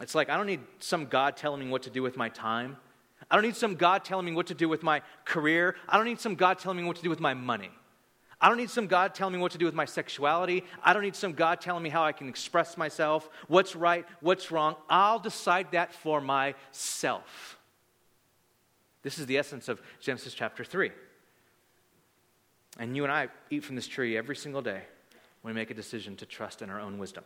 It's 0.01 0.17
like 0.17 0.31
I 0.31 0.37
don't 0.37 0.49
need 0.49 0.63
some 0.81 1.07
God 1.07 1.37
telling 1.37 1.61
me 1.61 1.71
what 1.71 1.85
to 1.85 1.91
do 1.91 2.03
with 2.03 2.17
my 2.17 2.29
time. 2.29 2.77
I 3.31 3.37
don't 3.37 3.45
need 3.45 3.55
some 3.55 3.77
God 3.77 4.05
telling 4.05 4.27
me 4.27 4.33
what 4.33 4.49
to 4.49 4.55
do 4.55 4.69
with 4.69 4.83
my 4.83 5.01
career. 5.25 5.77
I 5.89 5.97
don't 5.97 6.07
need 6.07 6.19
some 6.19 6.35
God 6.35 6.59
telling 6.59 6.79
me 6.79 6.85
what 6.85 6.97
to 6.97 7.05
do 7.05 7.11
with 7.11 7.21
my 7.21 7.35
money. 7.35 7.71
I 8.41 8.49
don't 8.49 8.59
need 8.59 8.71
some 8.71 8.89
God 8.89 9.15
telling 9.15 9.35
me 9.35 9.39
what 9.39 9.53
to 9.53 9.59
do 9.59 9.65
with 9.65 9.77
my 9.77 9.85
sexuality. 9.85 10.65
I 10.83 10.93
don't 10.93 11.05
need 11.05 11.15
some 11.15 11.35
God 11.35 11.61
telling 11.61 11.85
me 11.85 11.89
how 11.89 12.03
I 12.03 12.11
can 12.11 12.29
express 12.29 12.77
myself, 12.77 13.31
what's 13.47 13.77
right, 13.77 14.05
what's 14.19 14.51
wrong. 14.51 14.75
I'll 14.91 15.21
decide 15.21 15.71
that 15.71 15.95
for 15.95 16.21
myself. 16.21 17.61
This 19.03 19.19
is 19.19 19.27
the 19.27 19.39
essence 19.39 19.69
of 19.69 19.81
Genesis 20.01 20.35
chapter 20.35 20.65
3. 20.65 20.91
And 22.79 22.97
you 22.97 23.05
and 23.05 23.13
I 23.13 23.29
eat 23.51 23.65
from 23.65 23.77
this 23.77 23.87
tree 23.87 24.17
every 24.17 24.37
single 24.37 24.63
day 24.63 24.83
when 25.43 25.55
we 25.55 25.61
make 25.61 25.71
a 25.71 25.75
decision 25.75 26.17
to 26.17 26.27
trust 26.27 26.63
in 26.63 26.71
our 26.71 26.81
own 26.81 26.99
wisdom. 26.99 27.25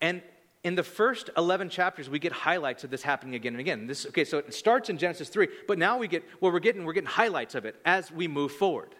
And 0.00 0.22
in 0.62 0.74
the 0.74 0.82
first 0.82 1.30
11 1.36 1.70
chapters, 1.70 2.10
we 2.10 2.18
get 2.18 2.32
highlights 2.32 2.84
of 2.84 2.90
this 2.90 3.02
happening 3.02 3.34
again 3.34 3.54
and 3.54 3.60
again. 3.60 3.86
This, 3.86 4.06
okay, 4.06 4.24
so 4.24 4.38
it 4.38 4.52
starts 4.52 4.90
in 4.90 4.98
Genesis 4.98 5.28
3, 5.28 5.48
but 5.66 5.78
now 5.78 5.96
we 5.96 6.08
get, 6.08 6.24
well, 6.40 6.52
we're 6.52 6.58
getting, 6.58 6.84
we're 6.84 6.92
getting 6.92 7.08
highlights 7.08 7.54
of 7.54 7.64
it 7.64 7.76
as 7.84 8.10
we 8.10 8.28
move 8.28 8.52
forward. 8.52 8.94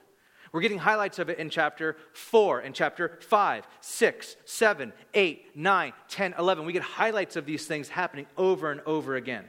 We're 0.53 0.61
getting 0.61 0.79
highlights 0.79 1.19
of 1.19 1.29
it 1.29 1.39
in 1.39 1.51
chapter 1.51 1.97
4, 2.13 2.63
in 2.63 2.73
chapter 2.73 3.19
5, 3.21 3.67
6, 3.81 4.37
7, 4.45 4.93
8, 5.13 5.57
9, 5.57 5.93
10, 6.09 6.35
11. 6.39 6.65
We 6.65 6.73
get 6.73 6.83
highlights 6.83 7.37
of 7.37 7.47
these 7.47 7.67
things 7.67 7.89
happening 7.89 8.27
over 8.37 8.71
and 8.71 8.81
over 8.87 9.17
again. 9.17 9.45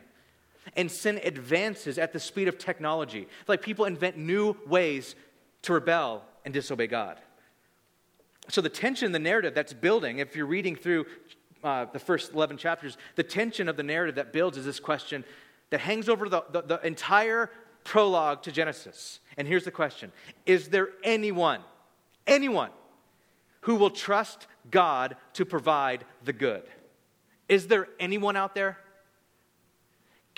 And 0.76 0.92
sin 0.92 1.20
advances 1.24 1.98
at 1.98 2.14
the 2.14 2.20
speed 2.20 2.48
of 2.48 2.58
technology. 2.58 3.28
Like 3.48 3.62
people 3.62 3.86
invent 3.86 4.18
new 4.18 4.56
ways 4.68 5.16
to 5.64 5.74
rebel 5.74 6.24
and 6.46 6.54
disobey 6.54 6.88
God. 6.88 7.20
So 8.50 8.62
the 8.62 8.70
tension, 8.70 9.08
in 9.08 9.12
the 9.12 9.20
narrative 9.20 9.54
that's 9.54 9.74
building, 9.74 10.20
if 10.20 10.36
you're 10.36 10.46
reading 10.46 10.76
through 10.76 11.06
uh, 11.64 11.86
the 11.92 12.00
first 12.00 12.34
11 12.34 12.58
chapters, 12.58 12.98
the 13.16 13.24
tension 13.24 13.68
of 13.68 13.76
the 13.76 13.84
narrative 13.84 14.16
that 14.16 14.32
builds 14.32 14.58
is 14.58 14.66
this 14.66 14.80
question 14.80 15.26
that 15.70 15.80
hangs 15.80 16.08
over 16.08 16.30
the, 16.30 16.44
the, 16.52 16.62
the 16.62 16.88
entire 16.88 17.50
prologue 17.84 18.44
to 18.44 18.52
Genesis. 18.52 19.20
And 19.38 19.48
here's 19.48 19.66
the 19.66 19.72
question 19.72 20.12
Is 20.46 20.70
there 20.70 20.90
anyone, 21.04 21.62
anyone, 22.26 22.72
who 23.62 23.76
will 23.76 23.90
trust 23.90 24.48
God 24.72 25.18
to 25.34 25.46
provide 25.46 26.06
the 26.24 26.34
good? 26.34 26.64
Is 27.50 27.68
there 27.68 27.88
anyone 28.00 28.36
out 28.36 28.56
there? 28.56 28.78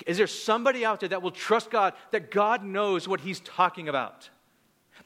Is 0.06 0.16
there 0.16 0.26
somebody 0.26 0.84
out 0.84 1.00
there 1.00 1.08
that 1.10 1.22
will 1.22 1.30
trust 1.30 1.70
God, 1.70 1.94
that 2.10 2.30
God 2.30 2.64
knows 2.64 3.06
what 3.06 3.20
he's 3.20 3.40
talking 3.40 3.88
about? 3.88 4.30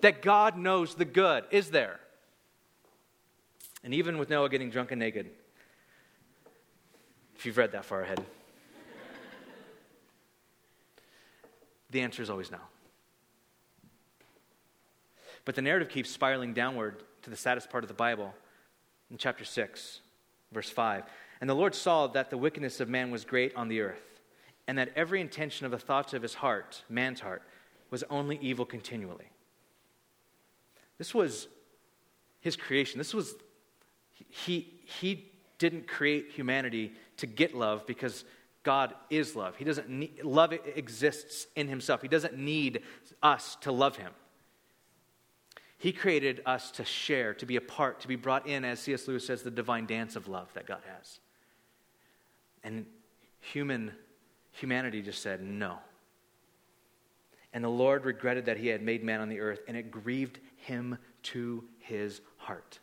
That 0.01 0.23
God 0.23 0.57
knows 0.57 0.95
the 0.95 1.05
good? 1.05 1.45
Is 1.51 1.71
there? 1.71 2.01
And 3.83 3.93
even 3.95 4.19
with 4.19 4.31
Noah 4.31 4.49
getting 4.49 4.71
drunk 4.71 4.93
and 4.93 4.99
naked, 4.99 5.31
if 7.37 7.45
you've 7.45 7.59
read 7.59 7.73
that 7.73 7.85
far 7.85 8.03
ahead, 8.03 8.25
the 11.91 12.01
answer 12.01 12.23
is 12.23 12.31
always 12.31 12.51
no. 12.51 12.59
But 15.45 15.55
the 15.55 15.63
narrative 15.63 15.91
keeps 15.91 16.11
spiraling 16.11 16.55
downward 16.55 17.03
to 17.23 17.31
the 17.31 17.37
saddest 17.37 17.71
part 17.71 17.85
of 17.85 17.89
the 17.89 17.95
Bible 17.95 18.35
in 19.11 19.19
chapter 19.19 19.45
6, 19.45 20.01
verse 20.53 20.71
5. 20.71 21.05
And 21.41 21.51
the 21.51 21.55
Lord 21.55 21.75
saw 21.75 22.07
that 22.09 22.31
the 22.31 22.39
wickedness 22.39 22.81
of 22.81 22.89
man 22.89 23.11
was 23.11 23.25
great 23.25 23.55
on 23.55 23.69
the 23.69 23.81
earth, 23.81 24.14
and 24.67 24.79
that 24.79 24.91
every 24.97 25.21
intention 25.21 25.67
of 25.67 25.73
the 25.73 25.79
thoughts 25.79 26.15
of 26.15 26.23
his 26.23 26.35
heart, 26.35 26.83
man's 26.89 27.21
heart, 27.21 27.43
was 27.91 28.03
only 28.11 28.39
evil 28.41 28.65
continually. 28.65 29.31
This 30.99 31.15
was 31.15 31.49
his 32.41 32.57
creation. 32.57 32.99
This 32.99 33.15
was 33.15 33.35
he, 34.29 34.73
he 34.85 35.31
didn't 35.59 35.87
create 35.87 36.31
humanity 36.33 36.93
to 37.19 37.27
get 37.27 37.55
love 37.55 37.87
because 37.87 38.25
God 38.63 38.95
is 39.11 39.37
love. 39.37 39.57
He 39.57 39.65
doesn't 39.65 39.89
need, 39.89 40.23
love 40.25 40.53
exists 40.53 41.47
in 41.55 41.69
himself. 41.69 42.03
He 42.03 42.09
doesn't 42.09 42.37
need 42.37 42.83
us 43.23 43.57
to 43.61 43.73
love 43.73 43.97
him. 43.97 44.13
He 45.79 45.93
created 45.93 46.41
us 46.47 46.71
to 46.73 46.85
share, 46.85 47.35
to 47.35 47.47
be 47.47 47.57
a 47.57 47.61
part, 47.61 48.01
to 48.01 48.09
be 48.09 48.17
brought 48.17 48.47
in, 48.47 48.65
as 48.65 48.81
C.S. 48.81 49.07
Lewis 49.07 49.27
says, 49.27 49.43
the 49.43 49.51
divine 49.51 49.85
dance 49.85 50.17
of 50.17 50.29
love 50.29 50.49
that 50.55 50.67
God 50.67 50.81
has. 50.97 51.21
And 52.63 52.87
human 53.41 53.93
humanity 54.55 55.03
just 55.03 55.23
said 55.23 55.43
no. 55.43 55.79
And 57.53 57.63
the 57.63 57.69
Lord 57.69 58.05
regretted 58.05 58.47
that 58.47 58.57
he 58.57 58.69
had 58.69 58.83
made 58.83 59.05
man 59.05 59.21
on 59.21 59.29
the 59.29 59.41
earth, 59.41 59.61
and 59.69 59.77
it 59.77 59.91
grieved 59.91 60.41
him 60.57 60.99
to 61.25 61.65
his 61.79 62.21
heart. 62.37 62.81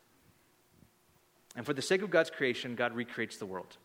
And 1.55 1.65
for 1.65 1.73
the 1.73 1.81
sake 1.81 2.01
of 2.01 2.09
God's 2.09 2.29
creation, 2.29 2.75
God 2.75 2.95
recreates 2.95 3.37
the 3.37 3.45
world. 3.45 3.77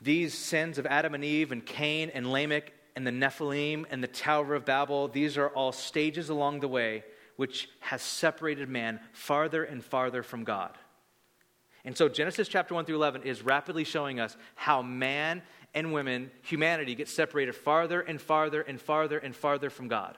These 0.00 0.34
sins 0.34 0.78
of 0.78 0.86
Adam 0.86 1.14
and 1.14 1.24
Eve 1.24 1.52
and 1.52 1.64
Cain 1.64 2.10
and 2.14 2.30
Lamech 2.30 2.72
and 2.96 3.06
the 3.06 3.10
Nephilim 3.10 3.84
and 3.90 4.02
the 4.02 4.08
Tower 4.08 4.54
of 4.54 4.64
Babel, 4.64 5.08
these 5.08 5.36
are 5.36 5.48
all 5.48 5.72
stages 5.72 6.28
along 6.28 6.60
the 6.60 6.68
way 6.68 7.04
which 7.36 7.68
has 7.80 8.00
separated 8.00 8.68
man 8.68 9.00
farther 9.12 9.64
and 9.64 9.84
farther 9.84 10.22
from 10.22 10.44
God. 10.44 10.78
And 11.84 11.96
so 11.96 12.08
Genesis 12.08 12.48
chapter 12.48 12.74
1 12.74 12.86
through 12.86 12.96
11 12.96 13.22
is 13.24 13.42
rapidly 13.42 13.84
showing 13.84 14.18
us 14.18 14.36
how 14.54 14.82
man 14.82 15.42
and 15.74 15.92
women, 15.92 16.30
humanity, 16.42 16.94
gets 16.94 17.12
separated 17.12 17.54
farther 17.54 18.00
and 18.00 18.20
farther 18.20 18.62
and 18.62 18.80
farther 18.80 19.18
and 19.18 19.34
farther 19.34 19.70
from 19.70 19.88
God 19.88 20.16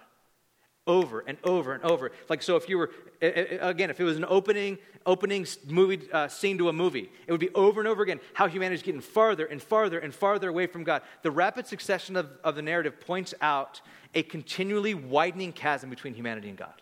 over 0.87 1.24
and 1.26 1.37
over 1.42 1.72
and 1.72 1.83
over. 1.85 2.12
Like, 2.29 2.42
so 2.42 2.57
if 2.57 2.68
you 2.68 2.79
were, 2.79 2.90
again, 3.20 3.90
if 3.90 3.98
it 3.98 4.05
was 4.05 4.16
an 4.16 4.24
opening, 4.29 4.79
opening 5.05 5.46
movie 5.66 6.09
uh, 6.12 6.29
scene 6.29 6.59
to 6.59 6.68
a 6.68 6.72
movie, 6.72 7.11
it 7.26 7.33
would 7.33 7.40
be 7.40 7.52
over 7.55 7.81
and 7.81 7.88
over 7.88 8.02
again 8.02 8.20
how 8.35 8.46
humanity 8.46 8.76
is 8.76 8.83
getting 8.83 9.00
farther 9.00 9.46
and 9.46 9.61
farther 9.61 9.98
and 9.98 10.14
farther 10.14 10.48
away 10.48 10.66
from 10.66 10.85
God. 10.85 11.02
The 11.22 11.31
rapid 11.31 11.66
succession 11.66 12.16
of, 12.16 12.31
of 12.44 12.55
the 12.55 12.62
narrative 12.62 13.00
points 13.00 13.35
out 13.40 13.81
a 14.14 14.22
continually 14.22 14.94
widening 14.94 15.52
chasm 15.52 15.90
between 15.90 16.14
humanity 16.14 16.48
and 16.48 16.57
God. 16.57 16.81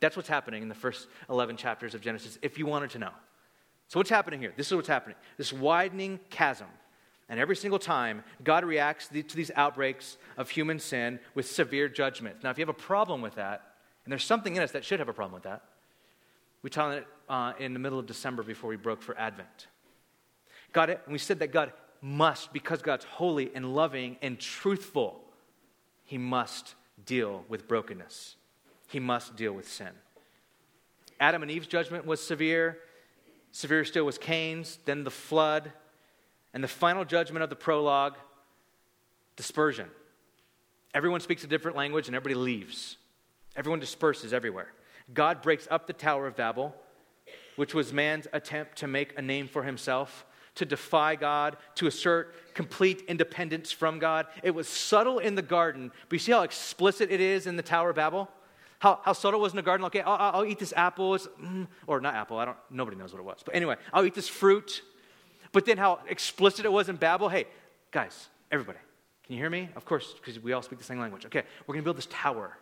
That's 0.00 0.16
what's 0.16 0.28
happening 0.28 0.62
in 0.62 0.68
the 0.68 0.74
first 0.74 1.06
11 1.30 1.56
chapters 1.56 1.94
of 1.94 2.02
Genesis, 2.02 2.38
if 2.42 2.58
you 2.58 2.66
wanted 2.66 2.90
to 2.90 2.98
know. 2.98 3.10
So, 3.94 4.00
what's 4.00 4.10
happening 4.10 4.40
here? 4.40 4.52
This 4.56 4.66
is 4.66 4.74
what's 4.74 4.88
happening 4.88 5.14
this 5.36 5.52
widening 5.52 6.18
chasm. 6.28 6.66
And 7.28 7.38
every 7.38 7.54
single 7.54 7.78
time, 7.78 8.24
God 8.42 8.64
reacts 8.64 9.06
to 9.06 9.36
these 9.36 9.52
outbreaks 9.54 10.16
of 10.36 10.50
human 10.50 10.80
sin 10.80 11.20
with 11.36 11.48
severe 11.48 11.88
judgment. 11.88 12.42
Now, 12.42 12.50
if 12.50 12.58
you 12.58 12.62
have 12.62 12.68
a 12.68 12.72
problem 12.72 13.22
with 13.22 13.36
that, 13.36 13.74
and 14.04 14.10
there's 14.10 14.24
something 14.24 14.56
in 14.56 14.62
us 14.64 14.72
that 14.72 14.84
should 14.84 14.98
have 14.98 15.08
a 15.08 15.12
problem 15.12 15.34
with 15.34 15.44
that, 15.44 15.62
we 16.62 16.70
taught 16.70 16.94
it 16.94 17.06
uh, 17.28 17.52
in 17.60 17.72
the 17.72 17.78
middle 17.78 18.00
of 18.00 18.06
December 18.06 18.42
before 18.42 18.68
we 18.68 18.74
broke 18.74 19.00
for 19.00 19.16
Advent. 19.16 19.68
God, 20.72 20.90
and 20.90 20.98
we 21.06 21.18
said 21.18 21.38
that 21.38 21.52
God 21.52 21.72
must, 22.02 22.52
because 22.52 22.82
God's 22.82 23.04
holy 23.04 23.52
and 23.54 23.76
loving 23.76 24.16
and 24.22 24.40
truthful, 24.40 25.20
He 26.04 26.18
must 26.18 26.74
deal 27.06 27.44
with 27.48 27.68
brokenness. 27.68 28.34
He 28.88 28.98
must 28.98 29.36
deal 29.36 29.52
with 29.52 29.68
sin. 29.68 29.90
Adam 31.20 31.42
and 31.42 31.50
Eve's 31.52 31.68
judgment 31.68 32.06
was 32.06 32.20
severe. 32.20 32.80
Severe 33.54 33.84
still 33.84 34.04
was 34.04 34.18
Cain's, 34.18 34.80
then 34.84 35.04
the 35.04 35.12
flood 35.12 35.70
and 36.52 36.62
the 36.62 36.68
final 36.68 37.04
judgment 37.04 37.44
of 37.44 37.50
the 37.50 37.54
prologue 37.56 38.16
dispersion. 39.36 39.88
Everyone 40.92 41.20
speaks 41.20 41.44
a 41.44 41.46
different 41.46 41.76
language 41.76 42.08
and 42.08 42.16
everybody 42.16 42.34
leaves. 42.34 42.96
Everyone 43.54 43.78
disperses 43.78 44.32
everywhere. 44.32 44.72
God 45.14 45.40
breaks 45.40 45.68
up 45.70 45.86
the 45.86 45.92
Tower 45.92 46.26
of 46.26 46.34
Babel, 46.34 46.74
which 47.54 47.74
was 47.74 47.92
man's 47.92 48.26
attempt 48.32 48.78
to 48.78 48.88
make 48.88 49.16
a 49.16 49.22
name 49.22 49.46
for 49.46 49.62
himself, 49.62 50.26
to 50.56 50.64
defy 50.64 51.14
God, 51.14 51.56
to 51.76 51.86
assert 51.86 52.54
complete 52.54 53.04
independence 53.06 53.70
from 53.70 54.00
God. 54.00 54.26
It 54.42 54.50
was 54.50 54.66
subtle 54.66 55.20
in 55.20 55.36
the 55.36 55.42
garden, 55.42 55.92
but 56.08 56.14
you 56.14 56.18
see 56.18 56.32
how 56.32 56.42
explicit 56.42 57.12
it 57.12 57.20
is 57.20 57.46
in 57.46 57.54
the 57.54 57.62
Tower 57.62 57.90
of 57.90 57.96
Babel? 57.96 58.28
How, 58.84 59.00
how 59.02 59.14
subtle 59.14 59.40
was 59.40 59.50
in 59.50 59.56
the 59.56 59.62
garden? 59.62 59.86
Okay, 59.86 60.02
I'll, 60.02 60.40
I'll 60.40 60.44
eat 60.44 60.58
this 60.58 60.74
apple, 60.76 61.16
mm, 61.16 61.66
or 61.86 62.02
not 62.02 62.14
apple, 62.14 62.36
I 62.36 62.44
don't, 62.44 62.58
nobody 62.68 62.98
knows 62.98 63.14
what 63.14 63.18
it 63.18 63.24
was. 63.24 63.40
But 63.42 63.54
anyway, 63.54 63.76
I'll 63.94 64.04
eat 64.04 64.12
this 64.12 64.28
fruit. 64.28 64.82
But 65.52 65.64
then 65.64 65.78
how 65.78 66.00
explicit 66.06 66.66
it 66.66 66.68
was 66.70 66.90
in 66.90 66.96
Babel. 66.96 67.30
Hey, 67.30 67.46
guys, 67.92 68.28
everybody, 68.52 68.76
can 69.24 69.36
you 69.36 69.40
hear 69.40 69.48
me? 69.48 69.70
Of 69.74 69.86
course, 69.86 70.12
because 70.12 70.38
we 70.38 70.52
all 70.52 70.60
speak 70.60 70.78
the 70.78 70.84
same 70.84 70.98
language. 70.98 71.24
Okay, 71.24 71.44
we're 71.66 71.72
going 71.72 71.82
to 71.82 71.84
build 71.84 71.96
this 71.96 72.08
tower 72.10 72.58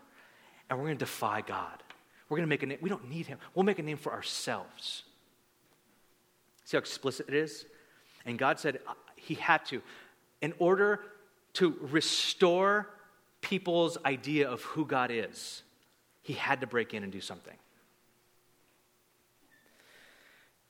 and 0.71 0.79
we're 0.79 0.85
going 0.85 0.97
to 0.97 1.05
defy 1.05 1.41
God. 1.41 1.83
We're 2.29 2.37
going 2.37 2.47
to 2.47 2.51
make 2.51 2.63
a 2.63 2.67
name. 2.67 2.79
We 2.81 2.89
don't 2.89 3.11
need 3.11 3.27
him. 3.27 3.39
We'll 3.57 3.65
make 3.65 3.81
a 3.81 3.83
name 3.83 3.97
for 3.97 4.13
ourselves. 4.13 5.03
See 6.67 6.77
how 6.77 6.79
explicit 6.79 7.27
it 7.27 7.35
is? 7.35 7.67
And 8.27 8.39
God 8.39 8.61
said 8.61 8.79
uh, 8.87 8.93
he 9.17 9.35
had 9.35 9.65
to, 9.67 9.83
in 10.41 10.55
order 10.61 11.01
to 11.55 11.77
restore 11.81 12.91
people's 13.41 13.99
idea 14.05 14.49
of 14.49 14.63
who 14.63 14.87
God 14.87 15.11
is, 15.11 15.65
he 16.23 16.33
had 16.35 16.61
to 16.61 16.67
break 16.67 16.95
in 16.95 17.03
and 17.03 17.13
do 17.13 17.21
something. 17.21 17.57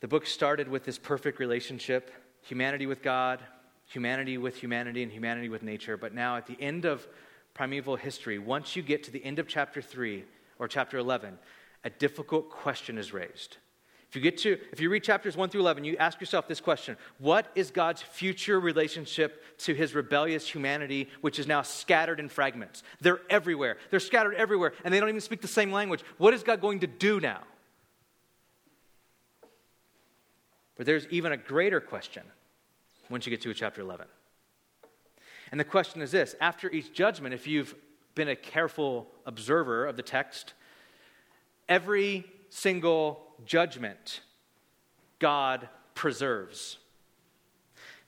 The 0.00 0.08
book 0.08 0.26
started 0.26 0.68
with 0.68 0.84
this 0.84 0.98
perfect 0.98 1.38
relationship 1.38 2.10
humanity 2.44 2.86
with 2.86 3.02
God, 3.02 3.38
humanity 3.86 4.36
with 4.36 4.56
humanity, 4.56 5.04
and 5.04 5.12
humanity 5.12 5.48
with 5.48 5.62
nature. 5.62 5.96
But 5.96 6.12
now, 6.12 6.36
at 6.36 6.46
the 6.46 6.60
end 6.60 6.84
of 6.84 7.06
primeval 7.54 7.94
history, 7.94 8.38
once 8.38 8.74
you 8.74 8.82
get 8.82 9.04
to 9.04 9.12
the 9.12 9.24
end 9.24 9.38
of 9.38 9.46
chapter 9.46 9.80
3 9.80 10.24
or 10.58 10.66
chapter 10.66 10.98
11, 10.98 11.38
a 11.84 11.90
difficult 11.90 12.50
question 12.50 12.98
is 12.98 13.12
raised. 13.12 13.58
If 14.12 14.16
you 14.16 14.20
get 14.20 14.36
to, 14.38 14.58
if 14.70 14.78
you 14.78 14.90
read 14.90 15.02
chapters 15.02 15.38
1 15.38 15.48
through 15.48 15.62
11, 15.62 15.84
you 15.84 15.96
ask 15.96 16.20
yourself 16.20 16.46
this 16.46 16.60
question 16.60 16.98
What 17.16 17.50
is 17.54 17.70
God's 17.70 18.02
future 18.02 18.60
relationship 18.60 19.42
to 19.60 19.72
his 19.72 19.94
rebellious 19.94 20.46
humanity, 20.46 21.08
which 21.22 21.38
is 21.38 21.46
now 21.46 21.62
scattered 21.62 22.20
in 22.20 22.28
fragments? 22.28 22.82
They're 23.00 23.22
everywhere. 23.30 23.78
They're 23.88 24.00
scattered 24.00 24.34
everywhere, 24.34 24.74
and 24.84 24.92
they 24.92 25.00
don't 25.00 25.08
even 25.08 25.22
speak 25.22 25.40
the 25.40 25.48
same 25.48 25.72
language. 25.72 26.02
What 26.18 26.34
is 26.34 26.42
God 26.42 26.60
going 26.60 26.80
to 26.80 26.86
do 26.86 27.20
now? 27.20 27.40
But 30.76 30.84
there's 30.84 31.06
even 31.08 31.32
a 31.32 31.38
greater 31.38 31.80
question 31.80 32.24
once 33.08 33.24
you 33.24 33.30
get 33.30 33.40
to 33.40 33.54
chapter 33.54 33.80
11. 33.80 34.04
And 35.52 35.58
the 35.58 35.64
question 35.64 36.02
is 36.02 36.10
this 36.10 36.36
after 36.38 36.70
each 36.70 36.92
judgment, 36.92 37.32
if 37.32 37.46
you've 37.46 37.74
been 38.14 38.28
a 38.28 38.36
careful 38.36 39.06
observer 39.24 39.86
of 39.86 39.96
the 39.96 40.02
text, 40.02 40.52
every 41.66 42.26
single 42.52 43.24
judgment 43.46 44.20
God 45.18 45.68
preserves. 45.94 46.78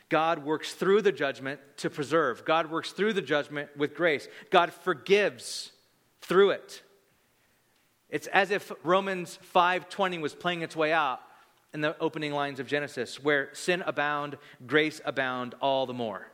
God 0.08 0.44
works 0.44 0.74
through 0.74 1.00
the 1.00 1.12
judgment 1.12 1.60
to 1.78 1.88
preserve. 1.88 2.44
God 2.44 2.70
works 2.70 2.92
through 2.92 3.14
the 3.14 3.22
judgment 3.22 3.70
with 3.76 3.94
grace. 3.94 4.28
God 4.50 4.72
forgives 4.72 5.72
through 6.20 6.50
it. 6.50 6.82
It's 8.10 8.26
as 8.26 8.50
if 8.50 8.70
Romans 8.82 9.38
5:20 9.42 10.20
was 10.20 10.34
playing 10.34 10.62
its 10.62 10.76
way 10.76 10.92
out 10.92 11.20
in 11.72 11.80
the 11.80 11.96
opening 11.98 12.32
lines 12.32 12.60
of 12.60 12.66
Genesis, 12.66 13.18
where 13.18 13.52
sin 13.54 13.82
abound, 13.86 14.36
grace 14.66 15.00
abound 15.04 15.54
all 15.60 15.86
the 15.86 15.94
more. 15.94 16.28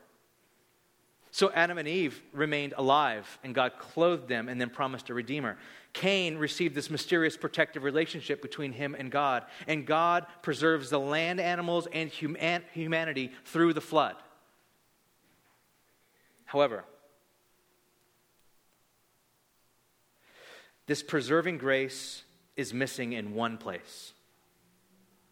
So 1.31 1.53
Adam 1.53 1.79
and 1.79 1.87
Eve 1.87 2.21
remained 2.33 2.75
alive, 2.77 3.39
and 3.45 3.55
God 3.55 3.79
clothed 3.79 4.29
them 4.29 4.49
and 4.49 4.61
then 4.61 4.71
promised 4.71 5.11
a 5.11 5.15
redeemer. 5.15 5.59
Cain 5.93 6.39
received 6.39 6.75
this 6.75 6.89
mysterious 6.89 7.37
protective 7.37 7.83
relationship 7.83 8.41
between 8.43 8.73
him 8.73 8.95
and 8.99 9.11
God, 9.11 9.45
and 9.67 9.87
God 9.87 10.27
preserves 10.43 10.91
the 10.91 11.01
land 11.01 11.41
animals 11.41 11.89
and 11.93 12.09
human- 12.09 12.65
humanity 12.73 13.33
through 13.45 13.73
the 13.73 13.81
flood. 13.81 14.17
However, 16.45 16.85
this 20.87 21.03
preserving 21.03 21.59
grace 21.59 22.23
is 22.57 22.75
missing 22.75 23.13
in 23.13 23.35
one 23.35 23.59
place 23.59 24.13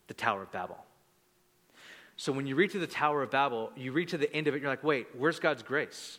the 0.07 0.15
Tower 0.15 0.43
of 0.43 0.51
Babel. 0.51 0.79
So 2.17 2.33
when 2.33 2.47
you 2.47 2.57
read 2.57 2.73
to 2.73 2.79
the 2.79 2.87
Tower 2.87 3.23
of 3.23 3.31
Babel, 3.31 3.71
you 3.77 3.93
read 3.93 4.09
to 4.09 4.19
the 4.19 4.33
end 4.35 4.49
of 4.49 4.55
it, 4.55 4.63
you're 4.63 4.71
like, 4.71 4.83
wait, 4.83 5.07
where's 5.17 5.39
God's 5.39 5.63
grace? 5.63 6.19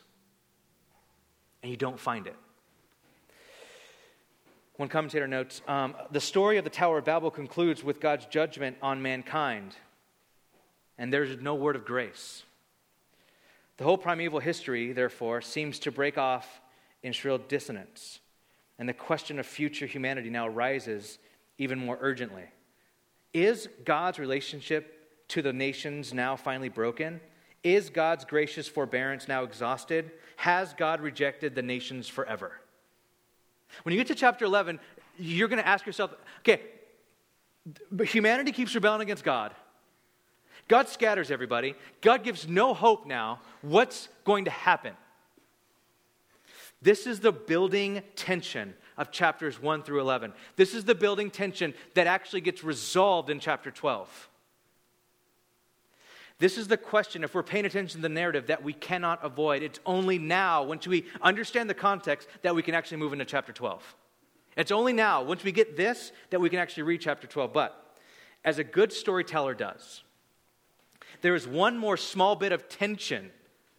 And 1.62 1.70
you 1.70 1.78
don't 1.78 2.00
find 2.00 2.28
it. 2.28 2.36
One 4.80 4.88
commentator 4.88 5.28
notes 5.28 5.62
um, 5.68 5.94
the 6.10 6.22
story 6.22 6.58
of 6.58 6.64
the 6.64 6.70
Tower 6.70 7.00
of 7.00 7.04
Babel 7.04 7.30
concludes 7.32 7.84
with 7.84 8.00
God's 8.00 8.26
judgment 8.28 8.78
on 8.82 9.02
mankind, 9.02 9.76
and 10.98 11.12
there's 11.12 11.38
no 11.42 11.54
word 11.54 11.76
of 11.76 11.84
grace. 11.84 12.44
The 13.76 13.84
whole 13.84 13.98
primeval 13.98 14.40
history, 14.40 14.94
therefore, 14.94 15.42
seems 15.42 15.80
to 15.80 15.92
break 15.92 16.18
off 16.18 16.62
in 17.04 17.12
shrill 17.12 17.40
dissonance, 17.40 18.22
and 18.78 18.88
the 18.88 18.94
question 18.94 19.38
of 19.38 19.46
future 19.46 19.86
humanity 19.86 20.30
now 20.30 20.48
rises 20.48 21.20
even 21.58 21.78
more 21.78 21.98
urgently. 22.00 22.46
Is 23.34 23.68
God's 23.84 24.18
relationship 24.18 25.28
to 25.28 25.42
the 25.42 25.52
nations 25.52 26.14
now 26.14 26.38
finally 26.38 26.70
broken? 26.70 27.20
Is 27.66 27.90
God's 27.90 28.24
gracious 28.24 28.70
forbearance 28.70 29.28
now 29.28 29.44
exhausted? 29.44 30.12
Has 30.38 30.74
God 30.74 31.02
rejected 31.02 31.54
the 31.54 31.62
nations 31.62 32.08
forever? 32.08 32.62
When 33.84 33.94
you 33.94 34.00
get 34.00 34.08
to 34.08 34.16
chapter 34.16 34.46
11, 34.46 34.80
you're 35.18 35.48
going 35.48 35.62
to 35.62 35.68
ask 35.68 35.86
yourself, 35.86 36.14
okay, 36.40 36.62
but 37.92 38.08
humanity 38.08 38.52
keeps 38.52 38.74
rebelling 38.74 39.02
against 39.02 39.24
God. 39.24 39.54
God 40.68 40.88
scatters 40.88 41.32
everybody. 41.32 41.76
God 42.02 42.24
gives 42.24 42.48
no 42.48 42.74
hope 42.74 43.06
now. 43.06 43.42
What's 43.62 44.08
going 44.24 44.46
to 44.46 44.52
happen? 44.52 44.94
This 46.82 47.08
is 47.08 47.20
the 47.20 47.32
building 47.32 48.04
tension 48.16 48.74
of 48.98 49.12
chapters 49.12 49.62
1 49.62 49.84
through 49.84 50.00
11. 50.00 50.34
This 50.56 50.74
is 50.74 50.86
the 50.86 50.96
building 50.96 51.32
tension 51.32 51.74
that 51.96 52.08
actually 52.08 52.42
gets 52.42 52.64
resolved 52.64 53.30
in 53.30 53.40
chapter 53.40 53.72
12. 53.72 54.29
This 56.40 56.58
is 56.58 56.70
the 56.70 56.78
question, 56.78 57.26
if 57.26 57.36
we're 57.36 57.44
paying 57.44 57.66
attention 57.66 57.98
to 57.98 58.02
the 58.02 58.10
narrative, 58.10 58.48
that 58.48 58.64
we 58.64 58.72
cannot 58.72 59.24
avoid. 59.24 59.62
It's 59.62 59.80
only 59.86 60.18
now, 60.18 60.64
once 60.64 60.88
we 60.88 61.06
understand 61.22 61.70
the 61.70 61.74
context, 61.74 62.30
that 62.44 62.56
we 62.56 62.64
can 62.64 62.74
actually 62.74 62.98
move 62.98 63.12
into 63.12 63.26
chapter 63.26 63.52
12. 63.52 63.96
It's 64.56 64.72
only 64.72 64.94
now, 64.94 65.22
once 65.22 65.44
we 65.44 65.52
get 65.52 65.76
this, 65.76 66.14
that 66.30 66.40
we 66.40 66.50
can 66.50 66.60
actually 66.60 66.84
read 66.84 67.02
chapter 67.02 67.28
12. 67.28 67.52
But 67.52 67.98
as 68.46 68.58
a 68.58 68.64
good 68.64 68.94
storyteller 68.94 69.54
does, 69.54 70.02
there 71.22 71.36
is 71.36 71.46
one 71.46 71.78
more 71.78 71.98
small 71.98 72.38
bit 72.38 72.54
of 72.54 72.70
tension. 72.70 73.32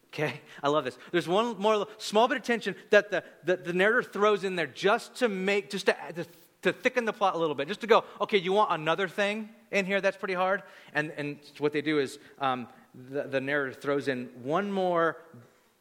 Okay, 0.09 0.41
I 0.63 0.69
love 0.69 0.85
this. 0.85 0.99
There's 1.13 1.29
one 1.29 1.59
more 1.59 1.87
small 1.97 2.29
bit 2.29 2.37
of 2.37 2.43
tension 2.43 2.75
that 2.91 3.11
the, 3.11 3.25
the, 3.45 3.57
the 3.57 3.73
narrator 3.73 4.03
throws 4.03 4.45
in 4.45 4.57
there 4.57 4.67
just 4.67 5.15
to 5.17 5.29
make, 5.29 5.71
just 5.71 5.87
to, 5.87 5.97
to 6.15 6.27
to 6.63 6.73
thicken 6.73 7.05
the 7.05 7.13
plot 7.13 7.35
a 7.35 7.39
little 7.39 7.55
bit, 7.55 7.69
just 7.69 7.81
to 7.81 7.87
go, 7.87 8.05
okay, 8.21 8.39
you 8.39 8.53
want 8.53 8.73
another 8.73 9.09
thing 9.09 9.49
in 9.71 9.87
here 9.87 10.01
that's 10.01 10.17
pretty 10.17 10.35
hard? 10.35 10.63
And, 10.95 11.13
and 11.17 11.39
what 11.59 11.73
they 11.73 11.83
do 11.83 11.99
is 11.99 12.19
um, 12.39 12.69
the, 12.95 13.23
the 13.23 13.41
narrator 13.41 13.73
throws 13.73 14.09
in 14.09 14.29
one 14.43 14.71
more 14.71 15.17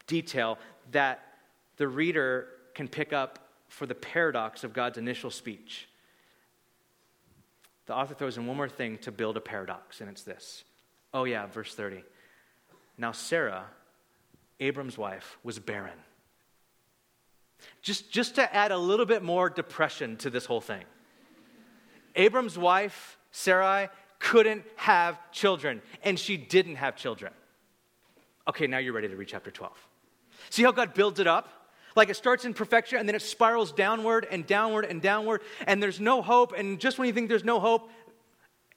detail 0.07 0.57
that 0.91 1.21
the 1.77 1.87
reader 1.87 2.47
can 2.73 2.87
pick 2.87 3.13
up 3.13 3.49
for 3.67 3.85
the 3.85 3.95
paradox 3.95 4.63
of 4.63 4.73
God's 4.73 4.97
initial 4.97 5.31
speech. 5.31 5.87
The 7.85 7.95
author 7.95 8.13
throws 8.13 8.37
in 8.37 8.45
one 8.45 8.57
more 8.57 8.69
thing 8.69 8.97
to 8.99 9.11
build 9.11 9.37
a 9.37 9.41
paradox, 9.41 10.01
and 10.01 10.09
it's 10.09 10.23
this. 10.23 10.63
Oh, 11.13 11.23
yeah, 11.23 11.47
verse 11.47 11.73
30. 11.73 12.03
Now, 12.97 13.11
Sarah, 13.11 13.65
Abram's 14.59 14.97
wife, 14.97 15.37
was 15.43 15.57
barren. 15.57 15.97
Just, 17.89 18.11
just 18.11 18.35
to 18.35 18.55
add 18.55 18.71
a 18.71 18.77
little 18.77 19.07
bit 19.07 19.23
more 19.23 19.49
depression 19.49 20.15
to 20.17 20.29
this 20.29 20.45
whole 20.45 20.61
thing. 20.61 20.83
Abram's 22.15 22.55
wife, 22.55 23.17
Sarai, 23.31 23.89
couldn't 24.19 24.61
have 24.75 25.17
children, 25.31 25.81
and 26.03 26.19
she 26.19 26.37
didn't 26.37 26.75
have 26.75 26.95
children. 26.95 27.33
Okay, 28.47 28.67
now 28.67 28.77
you're 28.77 28.93
ready 28.93 29.07
to 29.07 29.15
read 29.15 29.27
chapter 29.27 29.49
12. 29.49 29.73
See 30.51 30.61
how 30.61 30.71
God 30.71 30.93
builds 30.93 31.19
it 31.19 31.25
up? 31.25 31.49
Like 31.95 32.09
it 32.09 32.15
starts 32.15 32.45
in 32.45 32.53
perfection 32.53 32.99
and 32.99 33.09
then 33.09 33.15
it 33.15 33.23
spirals 33.23 33.71
downward 33.71 34.27
and 34.29 34.45
downward 34.45 34.85
and 34.85 35.01
downward, 35.01 35.41
and 35.65 35.81
there's 35.81 35.99
no 35.99 36.21
hope. 36.21 36.53
And 36.55 36.79
just 36.79 36.99
when 36.99 37.07
you 37.07 37.13
think 37.15 37.27
there's 37.27 37.43
no 37.43 37.59
hope, 37.59 37.89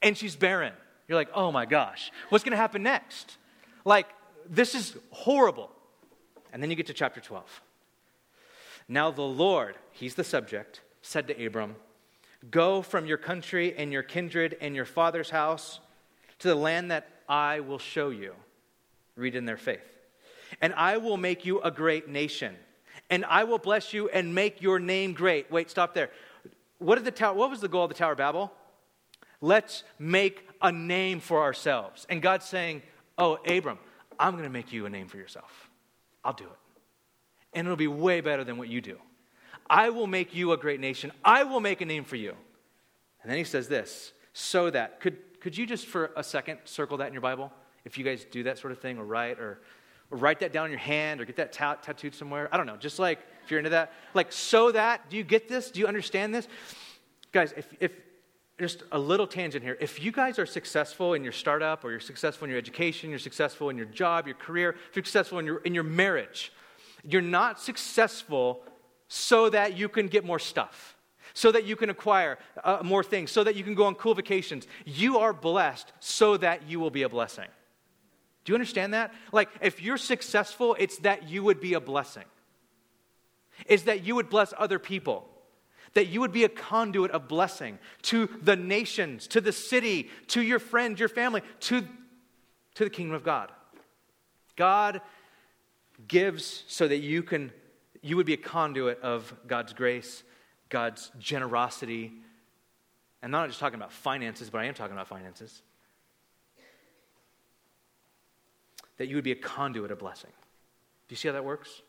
and 0.01 0.17
she's 0.17 0.35
barren, 0.35 0.73
you're 1.07 1.19
like, 1.19 1.29
oh 1.35 1.51
my 1.51 1.67
gosh, 1.67 2.11
what's 2.29 2.43
to 2.43 2.55
happen 2.55 2.81
next? 2.81 3.37
Like, 3.85 4.07
this 4.49 4.73
is 4.73 4.97
horrible. 5.11 5.69
And 6.51 6.63
then 6.63 6.71
you 6.71 6.75
get 6.75 6.87
to 6.87 6.93
chapter 6.93 7.21
12. 7.21 7.61
Now 8.87 9.11
the 9.11 9.21
Lord, 9.21 9.75
he's 9.91 10.15
the 10.15 10.23
subject, 10.23 10.81
said 11.01 11.27
to 11.27 11.45
Abram, 11.45 11.75
Go 12.51 12.81
from 12.81 13.05
your 13.05 13.17
country 13.17 13.73
and 13.77 13.91
your 13.91 14.03
kindred 14.03 14.57
and 14.59 14.75
your 14.75 14.85
father's 14.85 15.29
house 15.29 15.79
to 16.39 16.49
the 16.49 16.55
land 16.55 16.91
that 16.91 17.07
I 17.29 17.61
will 17.61 17.79
show 17.79 18.09
you. 18.09 18.33
Read 19.15 19.35
in 19.35 19.45
their 19.45 19.57
faith. 19.57 19.79
And 20.61 20.73
I 20.73 20.97
will 20.97 21.17
make 21.17 21.45
you 21.45 21.61
a 21.61 21.71
great 21.71 22.09
nation. 22.09 22.55
And 23.09 23.23
I 23.25 23.45
will 23.45 23.59
bless 23.59 23.93
you 23.93 24.09
and 24.09 24.35
make 24.35 24.61
your 24.61 24.79
name 24.79 25.13
great. 25.13 25.49
Wait, 25.51 25.69
stop 25.69 25.93
there. 25.93 26.09
What, 26.79 26.95
did 26.95 27.05
the 27.05 27.11
tower, 27.11 27.33
what 27.33 27.49
was 27.49 27.61
the 27.61 27.67
goal 27.69 27.85
of 27.85 27.89
the 27.89 27.95
Tower 27.95 28.11
of 28.11 28.17
Babel? 28.17 28.51
Let's 29.39 29.83
make 29.97 30.47
a 30.61 30.71
name 30.71 31.19
for 31.19 31.41
ourselves. 31.41 32.05
And 32.09 32.21
God's 32.21 32.45
saying, 32.45 32.81
Oh, 33.17 33.37
Abram, 33.47 33.77
I'm 34.19 34.31
going 34.31 34.43
to 34.43 34.49
make 34.49 34.73
you 34.73 34.85
a 34.85 34.89
name 34.89 35.07
for 35.07 35.17
yourself. 35.17 35.69
I'll 36.23 36.33
do 36.33 36.45
it 36.45 36.62
and 37.53 37.67
it'll 37.67 37.77
be 37.77 37.87
way 37.87 38.21
better 38.21 38.43
than 38.43 38.57
what 38.57 38.69
you 38.69 38.81
do. 38.81 38.97
I 39.69 39.89
will 39.89 40.07
make 40.07 40.35
you 40.35 40.51
a 40.51 40.57
great 40.57 40.79
nation. 40.79 41.11
I 41.23 41.43
will 41.43 41.59
make 41.59 41.81
a 41.81 41.85
name 41.85 42.03
for 42.03 42.15
you. 42.15 42.35
And 43.21 43.31
then 43.31 43.37
he 43.37 43.43
says 43.43 43.67
this 43.67 44.11
so 44.33 44.69
that, 44.69 44.99
could, 44.99 45.17
could 45.39 45.57
you 45.57 45.65
just 45.65 45.87
for 45.87 46.11
a 46.15 46.23
second 46.23 46.59
circle 46.65 46.97
that 46.97 47.07
in 47.07 47.13
your 47.13 47.21
Bible? 47.21 47.51
If 47.85 47.97
you 47.97 48.03
guys 48.03 48.25
do 48.29 48.43
that 48.43 48.57
sort 48.57 48.71
of 48.71 48.79
thing, 48.79 48.97
or 48.97 49.05
write, 49.05 49.39
or, 49.39 49.61
or 50.11 50.17
write 50.17 50.39
that 50.41 50.53
down 50.53 50.65
in 50.65 50.71
your 50.71 50.79
hand, 50.79 51.21
or 51.21 51.25
get 51.25 51.37
that 51.37 51.53
ta- 51.53 51.75
tattooed 51.75 52.15
somewhere. 52.15 52.49
I 52.51 52.57
don't 52.57 52.65
know, 52.65 52.77
just 52.77 52.99
like 52.99 53.19
if 53.43 53.51
you're 53.51 53.59
into 53.59 53.71
that. 53.71 53.93
Like, 54.13 54.31
so 54.31 54.71
that, 54.71 55.09
do 55.09 55.17
you 55.17 55.23
get 55.23 55.47
this? 55.47 55.71
Do 55.71 55.79
you 55.79 55.87
understand 55.87 56.33
this? 56.33 56.47
Guys, 57.31 57.53
if, 57.57 57.67
if 57.79 57.93
just 58.59 58.83
a 58.91 58.99
little 58.99 59.27
tangent 59.27 59.63
here. 59.63 59.77
If 59.81 60.01
you 60.03 60.11
guys 60.11 60.37
are 60.37 60.45
successful 60.45 61.13
in 61.15 61.23
your 61.23 61.33
startup, 61.33 61.83
or 61.83 61.91
you're 61.91 61.99
successful 61.99 62.45
in 62.45 62.49
your 62.49 62.59
education, 62.59 63.09
you're 63.09 63.19
successful 63.19 63.69
in 63.69 63.77
your 63.77 63.87
job, 63.87 64.27
your 64.27 64.35
career, 64.35 64.75
if 64.89 64.95
you're 64.95 65.03
successful 65.03 65.39
in 65.39 65.45
your, 65.45 65.57
in 65.59 65.73
your 65.73 65.83
marriage, 65.83 66.51
you're 67.03 67.21
not 67.21 67.59
successful 67.59 68.61
so 69.07 69.49
that 69.49 69.77
you 69.77 69.89
can 69.89 70.07
get 70.07 70.23
more 70.25 70.39
stuff, 70.39 70.95
so 71.33 71.51
that 71.51 71.65
you 71.65 71.75
can 71.75 71.89
acquire 71.89 72.37
uh, 72.63 72.79
more 72.83 73.03
things, 73.03 73.31
so 73.31 73.43
that 73.43 73.55
you 73.55 73.63
can 73.63 73.75
go 73.75 73.85
on 73.85 73.95
cool 73.95 74.15
vacations. 74.15 74.67
You 74.85 75.19
are 75.19 75.33
blessed 75.33 75.91
so 75.99 76.37
that 76.37 76.69
you 76.69 76.79
will 76.79 76.89
be 76.89 77.03
a 77.03 77.09
blessing. 77.09 77.47
Do 78.45 78.51
you 78.51 78.55
understand 78.55 78.93
that? 78.93 79.13
Like, 79.31 79.49
if 79.61 79.81
you're 79.81 79.97
successful, 79.97 80.75
it's 80.79 80.97
that 80.99 81.29
you 81.29 81.43
would 81.43 81.59
be 81.59 81.73
a 81.75 81.79
blessing, 81.79 82.25
it's 83.65 83.83
that 83.83 84.03
you 84.03 84.15
would 84.15 84.29
bless 84.29 84.53
other 84.57 84.79
people. 84.79 85.29
that 85.93 86.07
you 86.07 86.19
would 86.21 86.31
be 86.31 86.43
a 86.43 86.49
conduit 86.49 87.11
of 87.11 87.27
blessing 87.27 87.79
to 88.03 88.29
the 88.41 88.55
nations, 88.55 89.27
to 89.27 89.41
the 89.41 89.51
city, 89.51 90.09
to 90.27 90.41
your 90.41 90.59
friends, 90.59 90.99
your 90.99 91.09
family, 91.09 91.41
to, 91.61 91.81
to 92.75 92.83
the 92.83 92.89
kingdom 92.89 93.15
of 93.15 93.23
God. 93.23 93.51
God 94.55 95.01
gives 96.07 96.63
so 96.67 96.87
that 96.87 96.99
you 96.99 97.23
can 97.23 97.51
you 98.03 98.17
would 98.17 98.25
be 98.25 98.33
a 98.33 98.37
conduit 98.37 99.01
of 99.01 99.33
God's 99.47 99.73
grace, 99.73 100.23
God's 100.69 101.09
generosity. 101.19 102.11
And 103.21 103.33
I'm 103.33 103.41
not 103.41 103.47
just 103.47 103.61
talking 103.61 103.79
about 103.79 103.93
finances, 103.93 104.49
but 104.49 104.59
I 104.59 104.65
am 104.65 104.73
talking 104.73 104.93
about 104.93 105.07
finances. 105.07 105.61
That 108.97 109.07
you 109.07 109.15
would 109.15 109.23
be 109.23 109.31
a 109.31 109.35
conduit 109.35 109.89
of 109.89 109.99
blessing. 109.99 110.31
Do 111.07 111.13
you 111.13 111.15
see 111.15 111.29
how 111.29 111.33
that 111.33 111.45
works? 111.45 111.81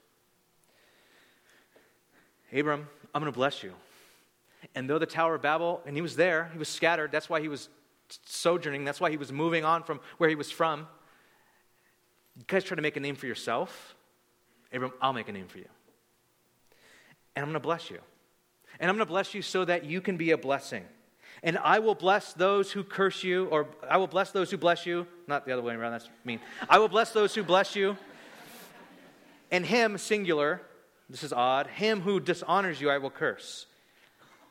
Abram, 2.52 2.86
I'm 3.12 3.20
going 3.20 3.32
to 3.32 3.36
bless 3.36 3.64
you. 3.64 3.72
And 4.76 4.88
though 4.88 4.98
the 4.98 5.06
Tower 5.06 5.34
of 5.34 5.42
Babel, 5.42 5.82
and 5.84 5.96
he 5.96 6.02
was 6.02 6.14
there, 6.14 6.48
he 6.52 6.58
was 6.58 6.68
scattered, 6.68 7.10
that's 7.10 7.28
why 7.28 7.40
he 7.40 7.48
was 7.48 7.68
sojourning, 8.24 8.84
that's 8.84 9.00
why 9.00 9.10
he 9.10 9.16
was 9.16 9.32
moving 9.32 9.64
on 9.64 9.82
from 9.82 9.98
where 10.18 10.28
he 10.28 10.36
was 10.36 10.50
from. 10.50 10.86
You 12.36 12.44
guys 12.46 12.64
try 12.64 12.74
to 12.76 12.82
make 12.82 12.96
a 12.96 13.00
name 13.00 13.16
for 13.16 13.26
yourself. 13.26 13.94
Abram, 14.72 14.92
I'll 15.00 15.12
make 15.12 15.28
a 15.28 15.32
name 15.32 15.46
for 15.46 15.58
you. 15.58 15.68
And 17.36 17.42
I'm 17.42 17.48
going 17.48 17.54
to 17.54 17.60
bless 17.60 17.90
you. 17.90 17.98
And 18.80 18.90
I'm 18.90 18.96
going 18.96 19.06
to 19.06 19.10
bless 19.10 19.34
you 19.34 19.42
so 19.42 19.64
that 19.64 19.84
you 19.84 20.00
can 20.00 20.16
be 20.16 20.32
a 20.32 20.38
blessing. 20.38 20.84
And 21.42 21.58
I 21.58 21.78
will 21.78 21.94
bless 21.94 22.32
those 22.32 22.72
who 22.72 22.82
curse 22.82 23.22
you, 23.22 23.46
or 23.46 23.68
I 23.88 23.98
will 23.98 24.06
bless 24.06 24.30
those 24.30 24.50
who 24.50 24.56
bless 24.56 24.86
you. 24.86 25.06
Not 25.26 25.46
the 25.46 25.52
other 25.52 25.62
way 25.62 25.74
around, 25.74 25.92
that's 25.92 26.08
mean. 26.24 26.40
I 26.68 26.78
will 26.78 26.88
bless 26.88 27.12
those 27.12 27.34
who 27.34 27.42
bless 27.42 27.76
you. 27.76 27.96
And 29.50 29.64
him, 29.64 29.98
singular, 29.98 30.60
this 31.08 31.22
is 31.22 31.32
odd, 31.32 31.66
him 31.68 32.00
who 32.00 32.18
dishonors 32.18 32.80
you 32.80 32.90
I 32.90 32.98
will 32.98 33.10
curse 33.10 33.66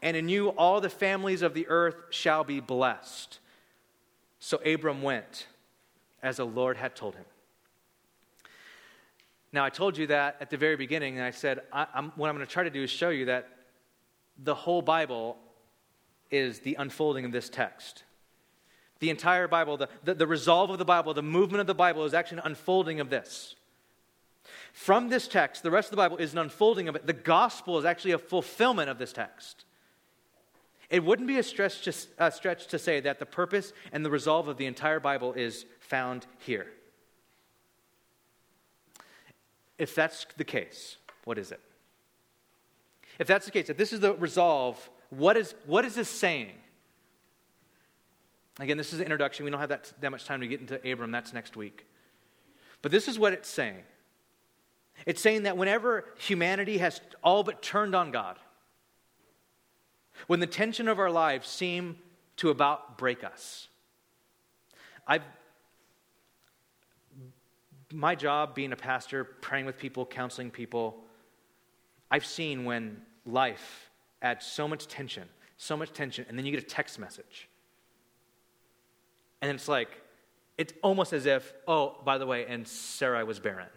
and 0.03 0.17
in 0.17 0.27
you 0.27 0.49
all 0.49 0.81
the 0.81 0.89
families 0.89 1.41
of 1.41 1.53
the 1.53 1.65
earth 1.69 1.95
shall 2.09 2.43
be 2.43 2.59
blessed. 2.59 3.39
So 4.37 4.57
Abram 4.57 5.01
went 5.01 5.47
as 6.21 6.37
the 6.37 6.45
Lord 6.45 6.75
had 6.75 6.93
told 6.93 7.15
him. 7.15 7.23
Now, 9.53 9.63
I 9.63 9.69
told 9.69 9.97
you 9.99 10.07
that 10.07 10.37
at 10.41 10.49
the 10.49 10.57
very 10.57 10.75
beginning, 10.75 11.17
and 11.17 11.25
I 11.25 11.29
said, 11.29 11.61
I, 11.71 11.85
I'm, 11.93 12.11
what 12.15 12.27
I'm 12.27 12.35
going 12.35 12.45
to 12.45 12.51
try 12.51 12.63
to 12.63 12.71
do 12.71 12.83
is 12.83 12.89
show 12.89 13.09
you 13.09 13.25
that 13.25 13.47
the 14.43 14.55
whole 14.55 14.81
Bible 14.81 15.37
is 16.31 16.59
the 16.59 16.75
unfolding 16.79 17.23
of 17.23 17.31
this 17.31 17.49
text. 17.49 18.03
The 18.99 19.11
entire 19.11 19.47
Bible, 19.47 19.77
the, 19.77 19.89
the, 20.03 20.15
the 20.15 20.25
resolve 20.25 20.71
of 20.71 20.79
the 20.79 20.85
Bible, 20.85 21.13
the 21.13 21.21
movement 21.21 21.61
of 21.61 21.67
the 21.67 21.75
Bible 21.75 22.03
is 22.05 22.15
actually 22.15 22.39
an 22.39 22.45
unfolding 22.45 22.99
of 22.99 23.11
this. 23.11 23.55
From 24.73 25.09
this 25.09 25.27
text, 25.27 25.61
the 25.61 25.69
rest 25.69 25.87
of 25.87 25.91
the 25.91 25.97
Bible 25.97 26.17
is 26.17 26.33
an 26.33 26.39
unfolding 26.39 26.87
of 26.87 26.95
it. 26.95 27.05
The 27.05 27.13
gospel 27.13 27.77
is 27.77 27.85
actually 27.85 28.13
a 28.13 28.17
fulfillment 28.17 28.89
of 28.89 28.97
this 28.97 29.13
text. 29.13 29.65
It 30.89 31.03
wouldn't 31.03 31.27
be 31.27 31.37
a 31.37 31.43
stretch, 31.43 31.81
to, 31.83 31.93
a 32.17 32.31
stretch 32.31 32.67
to 32.67 32.79
say 32.79 32.99
that 33.01 33.19
the 33.19 33.25
purpose 33.27 33.71
and 33.91 34.03
the 34.03 34.09
resolve 34.09 34.47
of 34.47 34.57
the 34.57 34.65
entire 34.65 34.99
Bible 34.99 35.33
is 35.33 35.65
found 35.79 36.25
here. 36.39 36.67
If 39.83 39.95
that's 39.95 40.25
the 40.37 40.45
case, 40.45 40.95
what 41.25 41.37
is 41.37 41.51
it? 41.51 41.59
If 43.19 43.27
that's 43.27 43.43
the 43.43 43.51
case, 43.51 43.69
if 43.69 43.75
this 43.75 43.91
is 43.91 43.99
the 43.99 44.13
resolve, 44.13 44.89
what 45.09 45.35
is, 45.35 45.53
what 45.65 45.83
is 45.83 45.93
this 45.93 46.07
saying? 46.07 46.53
Again, 48.61 48.77
this 48.77 48.93
is 48.93 49.01
an 49.01 49.05
introduction. 49.05 49.43
We 49.43 49.51
don't 49.51 49.59
have 49.59 49.67
that, 49.67 49.91
that 49.99 50.09
much 50.09 50.23
time 50.23 50.39
to 50.39 50.47
get 50.47 50.61
into 50.61 50.75
Abram. 50.89 51.11
That's 51.11 51.33
next 51.33 51.57
week. 51.57 51.85
But 52.81 52.93
this 52.93 53.09
is 53.09 53.19
what 53.19 53.33
it's 53.33 53.49
saying 53.49 53.83
it's 55.05 55.21
saying 55.21 55.43
that 55.43 55.57
whenever 55.57 56.05
humanity 56.17 56.77
has 56.77 57.01
all 57.21 57.43
but 57.43 57.61
turned 57.61 57.93
on 57.93 58.11
God, 58.11 58.37
when 60.27 60.39
the 60.39 60.47
tension 60.47 60.87
of 60.87 60.97
our 60.97 61.11
lives 61.11 61.49
seem 61.49 61.97
to 62.37 62.51
about 62.51 62.97
break 62.97 63.25
us. 63.25 63.67
I've 65.05 65.23
my 67.93 68.15
job 68.15 68.55
being 68.55 68.73
a 68.73 68.75
pastor, 68.75 69.23
praying 69.23 69.65
with 69.65 69.77
people, 69.77 70.05
counseling 70.05 70.51
people, 70.51 71.03
I've 72.09 72.25
seen 72.25 72.65
when 72.65 73.01
life 73.25 73.89
adds 74.21 74.45
so 74.45 74.67
much 74.67 74.87
tension, 74.87 75.27
so 75.57 75.77
much 75.77 75.93
tension, 75.93 76.25
and 76.27 76.37
then 76.37 76.45
you 76.45 76.51
get 76.51 76.61
a 76.63 76.65
text 76.65 76.99
message. 76.99 77.47
And 79.41 79.51
it's 79.51 79.67
like, 79.67 79.89
it's 80.57 80.73
almost 80.81 81.13
as 81.13 81.25
if, 81.25 81.53
oh, 81.67 81.97
by 82.05 82.17
the 82.17 82.25
way, 82.25 82.45
and 82.47 82.67
Sarah 82.67 83.25
was 83.25 83.39
barren. 83.39 83.67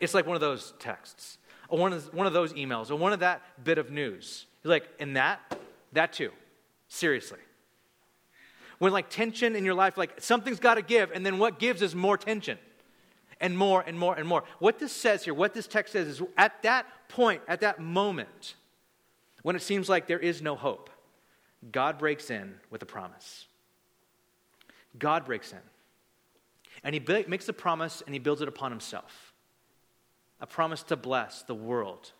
It's 0.00 0.14
like 0.14 0.26
one 0.26 0.34
of 0.34 0.40
those 0.40 0.74
texts, 0.78 1.38
or 1.68 1.78
one 1.78 1.92
of, 1.92 2.12
one 2.12 2.26
of 2.26 2.32
those 2.32 2.52
emails, 2.54 2.90
or 2.90 2.96
one 2.96 3.12
of 3.12 3.20
that 3.20 3.42
bit 3.62 3.78
of 3.78 3.90
news. 3.90 4.46
You're 4.62 4.72
like, 4.72 4.88
and 4.98 5.16
that? 5.16 5.58
That 5.92 6.12
too. 6.12 6.30
Seriously. 6.88 7.38
When 8.78 8.92
like 8.92 9.08
tension 9.08 9.56
in 9.56 9.64
your 9.64 9.74
life, 9.74 9.96
like 9.96 10.20
something's 10.20 10.60
got 10.60 10.74
to 10.74 10.82
give, 10.82 11.10
and 11.12 11.24
then 11.24 11.38
what 11.38 11.58
gives 11.58 11.82
is 11.82 11.94
more 11.94 12.18
tension. 12.18 12.58
And 13.40 13.56
more 13.56 13.84
and 13.86 13.98
more 13.98 14.14
and 14.14 14.26
more. 14.26 14.44
What 14.58 14.78
this 14.78 14.92
says 14.92 15.24
here, 15.24 15.34
what 15.34 15.52
this 15.52 15.66
text 15.66 15.92
says 15.92 16.08
is 16.08 16.22
at 16.38 16.62
that 16.62 16.86
point, 17.08 17.42
at 17.46 17.60
that 17.60 17.80
moment, 17.80 18.54
when 19.42 19.56
it 19.56 19.62
seems 19.62 19.88
like 19.88 20.06
there 20.06 20.18
is 20.18 20.40
no 20.40 20.56
hope, 20.56 20.88
God 21.70 21.98
breaks 21.98 22.30
in 22.30 22.54
with 22.70 22.82
a 22.82 22.86
promise. 22.86 23.46
God 24.98 25.26
breaks 25.26 25.52
in. 25.52 25.58
And 26.82 26.94
he 26.94 27.24
makes 27.28 27.48
a 27.48 27.52
promise 27.52 28.02
and 28.06 28.14
he 28.14 28.18
builds 28.18 28.40
it 28.40 28.48
upon 28.48 28.70
himself. 28.70 29.34
A 30.40 30.46
promise 30.46 30.82
to 30.84 30.96
bless 30.96 31.42
the 31.42 31.54
world 31.54 32.12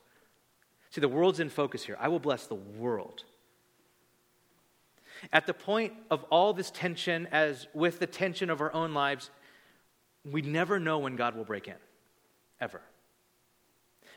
See, 0.96 1.00
the 1.02 1.08
world's 1.08 1.40
in 1.40 1.50
focus 1.50 1.84
here. 1.84 1.98
I 2.00 2.08
will 2.08 2.18
bless 2.18 2.46
the 2.46 2.54
world. 2.54 3.24
At 5.30 5.46
the 5.46 5.52
point 5.52 5.92
of 6.10 6.24
all 6.24 6.54
this 6.54 6.70
tension, 6.70 7.28
as 7.32 7.66
with 7.74 7.98
the 7.98 8.06
tension 8.06 8.48
of 8.48 8.62
our 8.62 8.72
own 8.72 8.94
lives, 8.94 9.30
we 10.30 10.42
never 10.42 10.80
know 10.80 10.98
when 10.98 11.16
God 11.16 11.36
will 11.36 11.44
break 11.44 11.68
in, 11.68 11.74
ever. 12.60 12.80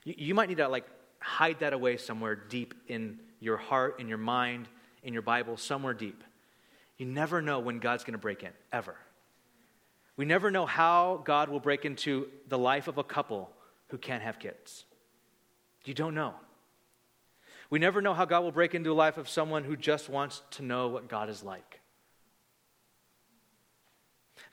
You, 0.04 0.16
you 0.18 0.34
might 0.34 0.50
need 0.50 0.58
to 0.58 0.68
like 0.68 0.86
hide 1.20 1.60
that 1.60 1.74
away 1.74 1.98
somewhere 1.98 2.36
deep 2.36 2.74
in 2.88 3.20
your 3.40 3.58
heart, 3.58 4.00
in 4.00 4.08
your 4.08 4.18
mind, 4.18 4.68
in 5.04 5.14
your 5.14 5.22
Bible, 5.22 5.58
somewhere 5.58 5.94
deep. 5.94 6.24
You 6.98 7.06
never 7.06 7.42
know 7.42 7.60
when 7.60 7.80
God's 7.80 8.04
going 8.04 8.14
to 8.14 8.18
break 8.18 8.44
in, 8.44 8.52
ever. 8.74 8.96
We 10.18 10.26
never 10.26 10.52
know 10.52 10.66
how 10.66 11.22
God 11.24 11.50
will 11.50 11.62
break 11.62 11.86
into 11.86 12.28
the 12.48 12.58
life 12.58 12.88
of 12.88 12.98
a 12.98 13.04
couple 13.04 13.50
who 13.88 13.98
can't 13.98 14.22
have 14.22 14.40
kids. 14.40 14.84
You 15.86 15.94
don't 15.94 16.14
know. 16.14 16.34
We 17.70 17.80
never 17.80 18.02
know 18.02 18.14
how 18.14 18.26
God 18.26 18.44
will 18.44 18.52
break 18.52 18.76
into 18.76 18.90
the 18.90 18.96
life 18.96 19.18
of 19.18 19.30
someone 19.30 19.64
who 19.64 19.78
just 19.78 20.10
wants 20.10 20.42
to 20.52 20.64
know 20.64 20.90
what 20.90 21.08
God 21.08 21.30
is 21.30 21.44
like. 21.44 21.80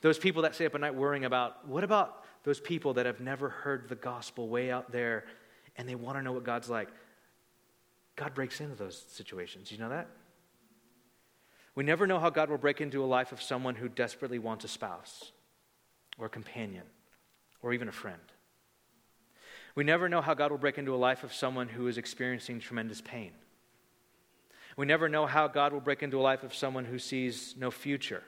Those 0.01 0.17
people 0.17 0.43
that 0.43 0.55
stay 0.55 0.65
up 0.65 0.75
at 0.75 0.81
night 0.81 0.95
worrying 0.95 1.25
about, 1.25 1.67
what 1.67 1.83
about 1.83 2.23
those 2.43 2.59
people 2.59 2.93
that 2.95 3.05
have 3.05 3.19
never 3.19 3.49
heard 3.49 3.89
the 3.89 3.95
gospel 3.95 4.47
way 4.47 4.71
out 4.71 4.91
there 4.91 5.25
and 5.75 5.87
they 5.87 5.95
want 5.95 6.17
to 6.17 6.23
know 6.23 6.31
what 6.31 6.43
God's 6.43 6.69
like? 6.69 6.89
God 8.15 8.33
breaks 8.33 8.61
into 8.61 8.75
those 8.75 9.03
situations. 9.09 9.71
You 9.71 9.77
know 9.77 9.89
that? 9.89 10.07
We 11.75 11.83
never 11.83 12.07
know 12.07 12.19
how 12.19 12.31
God 12.31 12.49
will 12.49 12.57
break 12.57 12.81
into 12.81 13.03
a 13.03 13.05
life 13.05 13.31
of 13.31 13.41
someone 13.41 13.75
who 13.75 13.87
desperately 13.87 14.39
wants 14.39 14.65
a 14.65 14.67
spouse 14.67 15.31
or 16.17 16.25
a 16.25 16.29
companion 16.29 16.85
or 17.61 17.73
even 17.73 17.87
a 17.87 17.91
friend. 17.91 18.19
We 19.75 19.83
never 19.83 20.09
know 20.09 20.21
how 20.21 20.33
God 20.33 20.49
will 20.49 20.57
break 20.57 20.79
into 20.79 20.95
a 20.95 20.97
life 20.97 21.23
of 21.23 21.31
someone 21.31 21.67
who 21.67 21.87
is 21.87 21.99
experiencing 21.99 22.59
tremendous 22.59 22.99
pain. 22.99 23.31
We 24.75 24.87
never 24.87 25.07
know 25.07 25.27
how 25.27 25.47
God 25.47 25.71
will 25.71 25.79
break 25.79 26.01
into 26.01 26.19
a 26.19 26.21
life 26.21 26.43
of 26.43 26.55
someone 26.55 26.85
who 26.85 26.97
sees 26.97 27.53
no 27.57 27.69
future 27.69 28.23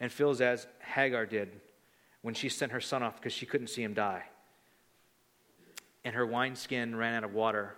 and 0.00 0.10
feels 0.12 0.40
as 0.40 0.66
Hagar 0.80 1.26
did 1.26 1.60
when 2.22 2.34
she 2.34 2.48
sent 2.48 2.72
her 2.72 2.80
son 2.80 3.02
off 3.02 3.16
because 3.16 3.32
she 3.32 3.46
couldn't 3.46 3.68
see 3.68 3.82
him 3.82 3.94
die. 3.94 4.24
And 6.04 6.14
her 6.14 6.26
wineskin 6.26 6.96
ran 6.96 7.14
out 7.14 7.24
of 7.24 7.34
water, 7.34 7.74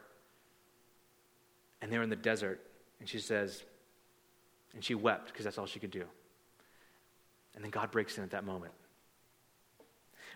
and 1.81 1.93
they 1.93 1.97
were 1.97 2.05
in 2.05 2.11
the 2.11 2.17
desert. 2.17 2.61
And 3.01 3.09
she 3.09 3.19
says, 3.19 3.63
and 4.75 4.85
she 4.85 4.95
wept 4.95 5.29
because 5.29 5.45
that's 5.45 5.59
all 5.59 5.67
she 5.67 5.79
could 5.79 5.91
do. 5.91 6.05
And 7.55 7.65
then 7.65 7.71
God 7.71 7.91
breaks 7.91 8.19
in 8.19 8.25
at 8.25 8.31
that 8.31 8.45
moment. 8.45 8.73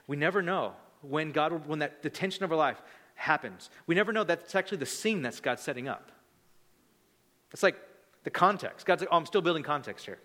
We 0.07 0.17
never 0.17 0.43
know 0.43 0.75
when 1.03 1.33
God, 1.33 1.67
when 1.67 1.81
that, 1.81 2.03
the 2.03 2.11
tension 2.11 2.45
of 2.45 2.51
our 2.51 2.59
life 2.59 2.81
happens. 3.15 3.71
We 3.87 3.95
never 3.95 4.13
know 4.13 4.25
that's 4.25 4.55
actually 4.55 4.79
the 4.79 4.87
scene 4.87 5.23
that's 5.23 5.41
God 5.41 5.59
setting 5.61 5.89
up. 5.89 6.11
It's 7.53 7.63
like 7.63 7.77
the 8.25 8.31
context. 8.31 8.87
God's 8.87 9.03
like, 9.03 9.09
oh, 9.13 9.17
I'm 9.17 9.27
still 9.27 9.43
building 9.43 9.63
context 9.63 10.07
here. 10.07 10.19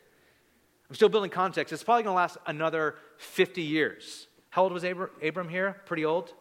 I'm 0.89 0.95
still 0.95 1.09
building 1.09 1.29
context. 1.29 1.73
It's 1.73 1.83
probably 1.83 2.03
going 2.03 2.13
to 2.13 2.17
last 2.17 2.37
another 2.45 2.95
50 3.17 3.61
years. 3.61 4.27
How 4.49 4.63
old 4.63 4.71
was 4.71 4.83
Abram, 4.83 5.09
Abram 5.21 5.49
here? 5.49 5.81
Pretty 5.85 6.05
old? 6.05 6.33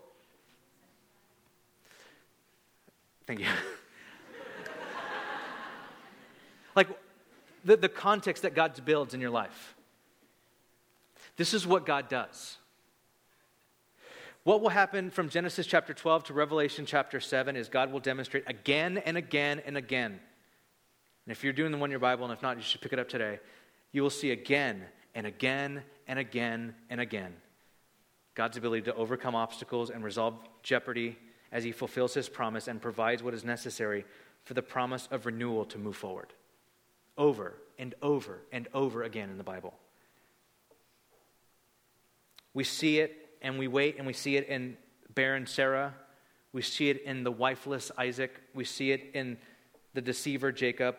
Thank 3.27 3.41
you. 3.41 3.47
like 6.77 6.89
the, 7.65 7.77
the 7.77 7.89
context 7.89 8.45
that 8.45 8.55
God 8.55 8.81
builds 8.85 9.15
in 9.15 9.21
your 9.21 9.31
life. 9.31 9.75
This 11.37 11.53
is 11.53 11.67
what 11.67 11.85
God 11.85 12.09
does 12.09 12.57
What 14.45 14.63
will 14.63 14.71
happen 14.71 15.11
from 15.11 15.29
Genesis 15.29 15.67
chapter 15.67 15.93
12 15.93 16.25
to 16.25 16.33
Revelation 16.33 16.87
chapter 16.87 17.21
7 17.21 17.57
is 17.57 17.69
God 17.69 17.93
will 17.93 18.01
demonstrate 18.01 18.45
again 18.47 18.99
and 18.99 19.17
again 19.17 19.61
and 19.67 19.77
again. 19.77 20.13
And 20.13 21.33
if 21.33 21.43
you're 21.43 21.53
doing 21.53 21.73
the 21.73 21.79
one 21.79 21.91
year 21.91 21.99
Bible, 21.99 22.25
and 22.25 22.33
if 22.33 22.43
not, 22.43 22.57
you 22.57 22.63
should 22.63 22.81
pick 22.81 22.93
it 22.93 23.01
up 23.01 23.09
today, 23.09 23.41
you 23.93 24.03
will 24.03 24.11
see 24.11 24.31
again 24.31 24.85
and 25.15 25.27
again 25.27 25.83
and 26.07 26.19
again 26.19 26.75
and 26.91 27.01
again 27.01 27.35
God's 28.37 28.59
ability 28.59 28.83
to 28.83 28.95
overcome 28.95 29.35
obstacles 29.35 29.91
and 29.91 30.05
resolve 30.05 30.39
jeopardy 30.63 31.19
as 31.51 31.65
he 31.65 31.73
fulfills 31.73 32.13
his 32.13 32.29
promise 32.29 32.69
and 32.69 32.81
provides 32.81 33.23
what 33.23 33.33
is 33.33 33.45
necessary 33.45 34.05
for 34.45 34.55
the 34.55 34.63
promise 34.63 35.09
of 35.11 35.25
renewal 35.25 35.65
to 35.65 35.79
move 35.79 35.97
forward. 35.97 36.35
Over 37.17 37.55
and 37.79 37.95
over 38.03 38.43
and 38.53 38.69
over 38.75 39.03
again 39.03 39.31
in 39.31 39.39
the 39.39 39.45
Bible. 39.45 39.73
We 42.53 42.63
see 42.63 42.99
it 42.99 43.29
and 43.41 43.59
we 43.59 43.69
wait 43.69 43.97
and 43.97 44.07
we 44.07 44.13
see 44.13 44.37
it 44.37 44.49
in 44.49 44.77
barren 45.15 45.47
Sarah. 45.47 45.95
We 46.53 46.61
see 46.61 46.91
it 46.91 47.03
in 47.05 47.25
the 47.25 47.33
wifeless 47.33 47.91
Isaac. 47.97 48.39
We 48.55 48.65
see 48.65 48.93
it 48.93 49.13
in 49.15 49.39
the 49.95 50.03
deceiver 50.03 50.53
Jacob. 50.53 50.97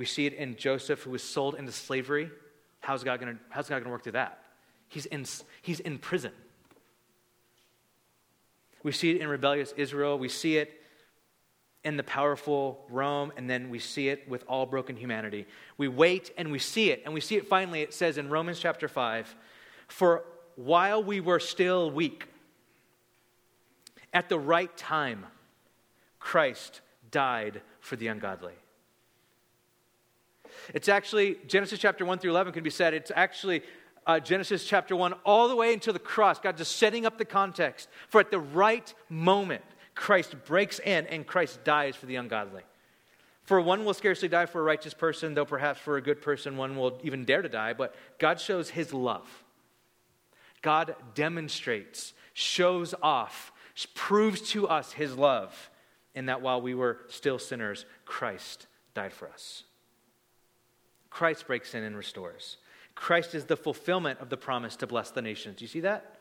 We 0.00 0.06
see 0.06 0.24
it 0.24 0.32
in 0.32 0.56
Joseph, 0.56 1.02
who 1.02 1.10
was 1.10 1.22
sold 1.22 1.56
into 1.56 1.72
slavery. 1.72 2.30
How's 2.80 3.04
God 3.04 3.20
going 3.20 3.36
to 3.36 3.90
work 3.90 4.02
through 4.02 4.12
that? 4.12 4.42
He's 4.88 5.04
in, 5.04 5.26
he's 5.60 5.78
in 5.78 5.98
prison. 5.98 6.32
We 8.82 8.92
see 8.92 9.10
it 9.10 9.20
in 9.20 9.28
rebellious 9.28 9.74
Israel. 9.76 10.18
We 10.18 10.30
see 10.30 10.56
it 10.56 10.72
in 11.84 11.98
the 11.98 12.02
powerful 12.02 12.82
Rome, 12.88 13.30
and 13.36 13.50
then 13.50 13.68
we 13.68 13.78
see 13.78 14.08
it 14.08 14.26
with 14.26 14.42
all 14.48 14.64
broken 14.64 14.96
humanity. 14.96 15.46
We 15.76 15.88
wait 15.88 16.32
and 16.38 16.50
we 16.50 16.58
see 16.58 16.90
it, 16.90 17.02
and 17.04 17.12
we 17.12 17.20
see 17.20 17.36
it 17.36 17.46
finally. 17.46 17.82
It 17.82 17.92
says 17.92 18.16
in 18.16 18.30
Romans 18.30 18.58
chapter 18.58 18.88
5 18.88 19.36
For 19.88 20.24
while 20.56 21.04
we 21.04 21.20
were 21.20 21.40
still 21.40 21.90
weak, 21.90 22.26
at 24.14 24.30
the 24.30 24.38
right 24.38 24.74
time, 24.78 25.26
Christ 26.18 26.80
died 27.10 27.60
for 27.80 27.96
the 27.96 28.06
ungodly. 28.06 28.54
It's 30.74 30.88
actually, 30.88 31.38
Genesis 31.46 31.78
chapter 31.78 32.04
1 32.04 32.18
through 32.18 32.30
11 32.30 32.52
can 32.52 32.62
be 32.62 32.70
said, 32.70 32.94
it's 32.94 33.12
actually 33.14 33.62
uh, 34.06 34.20
Genesis 34.20 34.64
chapter 34.64 34.96
1 34.96 35.14
all 35.24 35.48
the 35.48 35.56
way 35.56 35.72
until 35.72 35.92
the 35.92 35.98
cross. 35.98 36.38
God 36.38 36.56
just 36.56 36.76
setting 36.76 37.06
up 37.06 37.18
the 37.18 37.24
context 37.24 37.88
for 38.08 38.20
at 38.20 38.30
the 38.30 38.38
right 38.38 38.92
moment, 39.08 39.64
Christ 39.94 40.34
breaks 40.46 40.78
in 40.78 41.06
and 41.06 41.26
Christ 41.26 41.62
dies 41.64 41.96
for 41.96 42.06
the 42.06 42.16
ungodly. 42.16 42.62
For 43.42 43.60
one 43.60 43.84
will 43.84 43.94
scarcely 43.94 44.28
die 44.28 44.46
for 44.46 44.60
a 44.60 44.64
righteous 44.64 44.94
person, 44.94 45.34
though 45.34 45.44
perhaps 45.44 45.80
for 45.80 45.96
a 45.96 46.02
good 46.02 46.22
person 46.22 46.56
one 46.56 46.76
will 46.76 47.00
even 47.02 47.24
dare 47.24 47.42
to 47.42 47.48
die, 47.48 47.72
but 47.72 47.94
God 48.18 48.40
shows 48.40 48.70
his 48.70 48.94
love. 48.94 49.28
God 50.62 50.94
demonstrates, 51.14 52.12
shows 52.32 52.94
off, 53.02 53.52
proves 53.94 54.42
to 54.50 54.68
us 54.68 54.92
his 54.92 55.16
love 55.16 55.70
in 56.14 56.26
that 56.26 56.42
while 56.42 56.60
we 56.60 56.74
were 56.74 56.98
still 57.08 57.38
sinners, 57.38 57.86
Christ 58.04 58.66
died 58.94 59.12
for 59.12 59.28
us. 59.28 59.64
Christ 61.10 61.46
breaks 61.46 61.74
in 61.74 61.82
and 61.82 61.96
restores. 61.96 62.56
Christ 62.94 63.34
is 63.34 63.44
the 63.44 63.56
fulfillment 63.56 64.20
of 64.20 64.30
the 64.30 64.36
promise 64.36 64.76
to 64.76 64.86
bless 64.86 65.10
the 65.10 65.22
nations. 65.22 65.56
Do 65.56 65.64
you 65.64 65.68
see 65.68 65.80
that? 65.80 66.16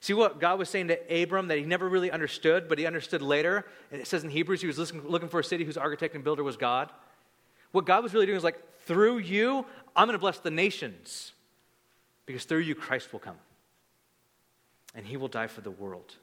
See 0.00 0.14
what 0.14 0.40
God 0.40 0.58
was 0.58 0.68
saying 0.68 0.88
to 0.88 1.22
Abram 1.22 1.48
that 1.48 1.58
he 1.58 1.64
never 1.64 1.88
really 1.88 2.10
understood, 2.10 2.68
but 2.68 2.78
he 2.78 2.86
understood 2.86 3.22
later? 3.22 3.64
It 3.90 4.06
says 4.06 4.24
in 4.24 4.30
Hebrews 4.30 4.60
he 4.60 4.66
was 4.66 4.92
looking 4.92 5.28
for 5.28 5.40
a 5.40 5.44
city 5.44 5.64
whose 5.64 5.76
architect 5.76 6.14
and 6.14 6.24
builder 6.24 6.42
was 6.42 6.56
God. 6.56 6.90
What 7.70 7.86
God 7.86 8.02
was 8.02 8.12
really 8.12 8.26
doing 8.26 8.36
is 8.36 8.44
like, 8.44 8.58
through 8.84 9.18
you, 9.18 9.64
I'm 9.94 10.08
going 10.08 10.18
to 10.18 10.20
bless 10.20 10.38
the 10.38 10.50
nations 10.50 11.32
because 12.26 12.44
through 12.44 12.58
you, 12.58 12.74
Christ 12.74 13.12
will 13.12 13.20
come. 13.20 13.36
And 14.94 15.06
he 15.06 15.16
will 15.16 15.28
die 15.28 15.46
for 15.46 15.60
the 15.60 15.70
world. 15.70 16.16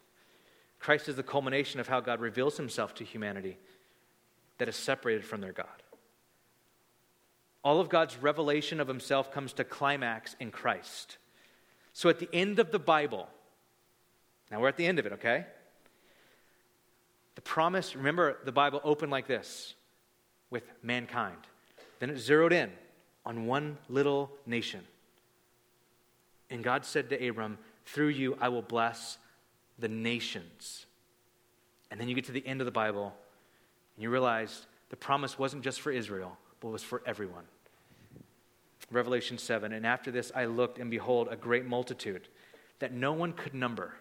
Christ 0.80 1.10
is 1.10 1.16
the 1.16 1.24
culmination 1.24 1.80
of 1.80 1.88
how 1.88 2.02
God 2.02 2.20
reveals 2.20 2.58
himself 2.58 2.94
to 2.96 3.04
humanity 3.04 3.58
that 4.58 4.68
is 4.68 4.76
separated 4.76 5.26
from 5.26 5.42
their 5.42 5.54
God. 5.54 5.68
All 7.64 7.80
of 7.80 7.90
God's 7.90 8.18
revelation 8.18 8.80
of 8.80 8.88
himself 8.88 9.32
comes 9.32 9.54
to 9.54 9.64
climax 9.64 10.36
in 10.40 10.52
Christ. 10.52 11.18
So 11.94 12.10
at 12.10 12.20
the 12.20 12.30
end 12.32 12.60
of 12.60 12.72
the 12.72 12.80
Bible, 12.80 13.28
now 14.50 14.62
we're 14.62 14.70
at 14.70 14.78
the 14.78 14.86
end 14.86 15.00
of 15.00 15.06
it, 15.06 15.14
okay? 15.14 15.46
The 17.36 17.42
promise, 17.42 17.96
remember, 17.96 18.38
the 18.46 18.52
Bible 18.52 18.82
opened 18.84 19.12
like 19.12 19.28
this 19.28 19.74
with 20.50 20.64
mankind. 20.82 21.38
Then 22.00 22.10
it 22.10 22.18
zeroed 22.18 22.54
in 22.54 22.72
on 23.26 23.46
one 23.46 23.78
little 23.88 24.32
nation. 24.46 24.82
And 26.50 26.64
God 26.64 26.86
said 26.86 27.10
to 27.10 27.28
Abram, 27.28 27.58
Through 27.86 28.10
you 28.10 28.38
I 28.40 28.50
will 28.50 28.62
bless 28.62 29.18
the 29.78 29.88
nations. 29.88 30.86
And 31.92 32.00
then 32.00 32.08
you 32.08 32.16
get 32.16 32.26
to 32.26 32.32
the 32.32 32.46
end 32.46 32.62
of 32.62 32.66
the 32.66 32.72
Bible, 32.72 33.14
and 33.96 34.04
you 34.04 34.10
realize 34.10 34.66
the 34.90 34.96
promise 34.96 35.38
wasn't 35.38 35.64
just 35.64 35.82
for 35.82 35.92
Israel, 35.92 36.38
but 36.60 36.70
was 36.70 36.84
for 36.84 37.02
everyone. 37.06 37.46
Revelation 38.92 39.38
7 39.38 39.72
And 39.72 39.86
after 39.86 40.12
this 40.12 40.32
I 40.36 40.46
looked, 40.46 40.80
and 40.80 40.90
behold, 40.90 41.28
a 41.30 41.36
great 41.36 41.66
multitude 41.66 42.28
that 42.80 42.94
no 42.94 43.14
one 43.14 43.34
could 43.34 43.54
number 43.54 43.94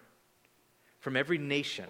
from 0.99 1.15
every 1.15 1.37
nation, 1.37 1.85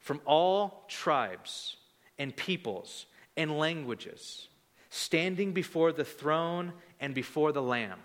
from 0.00 0.20
all 0.24 0.84
tribes 0.88 1.76
and 2.18 2.34
peoples 2.34 3.06
and 3.36 3.58
languages, 3.58 4.48
standing 4.90 5.52
before 5.52 5.92
the 5.92 6.04
throne 6.04 6.72
and 7.00 7.14
before 7.14 7.52
the 7.52 7.62
Lamb. 7.62 7.98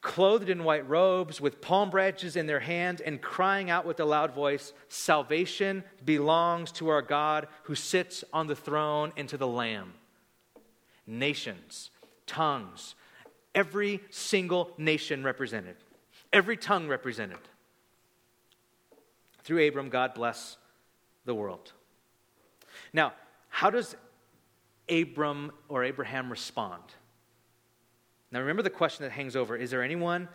Clothed 0.00 0.48
in 0.48 0.64
white 0.64 0.88
robes, 0.88 1.40
with 1.40 1.60
palm 1.60 1.90
branches 1.90 2.34
in 2.34 2.46
their 2.46 2.60
hands, 2.60 3.02
and 3.02 3.20
crying 3.20 3.68
out 3.68 3.84
with 3.84 4.00
a 4.00 4.04
loud 4.04 4.34
voice 4.34 4.72
Salvation 4.88 5.84
belongs 6.04 6.72
to 6.72 6.88
our 6.88 7.02
God 7.02 7.48
who 7.64 7.74
sits 7.74 8.24
on 8.32 8.46
the 8.46 8.56
throne 8.56 9.12
and 9.16 9.28
to 9.28 9.36
the 9.36 9.46
Lamb 9.46 9.92
nations, 11.10 11.90
tongues, 12.26 12.94
every 13.54 14.00
single 14.10 14.72
nation 14.78 15.24
represented, 15.24 15.76
every 16.32 16.56
tongue 16.56 16.88
represented. 16.88 17.38
Through 19.42 19.66
Abram, 19.66 19.88
God 19.88 20.14
bless 20.14 20.56
the 21.24 21.34
world. 21.34 21.72
Now, 22.92 23.12
how 23.48 23.70
does 23.70 23.96
Abram 24.88 25.52
or 25.68 25.84
Abraham 25.84 26.30
respond? 26.30 26.82
Now, 28.32 28.40
remember 28.40 28.62
the 28.62 28.70
question 28.70 29.04
that 29.04 29.12
hangs 29.12 29.36
over 29.36 29.56
is 29.56 29.70
there 29.70 29.82
anyone 29.82 30.28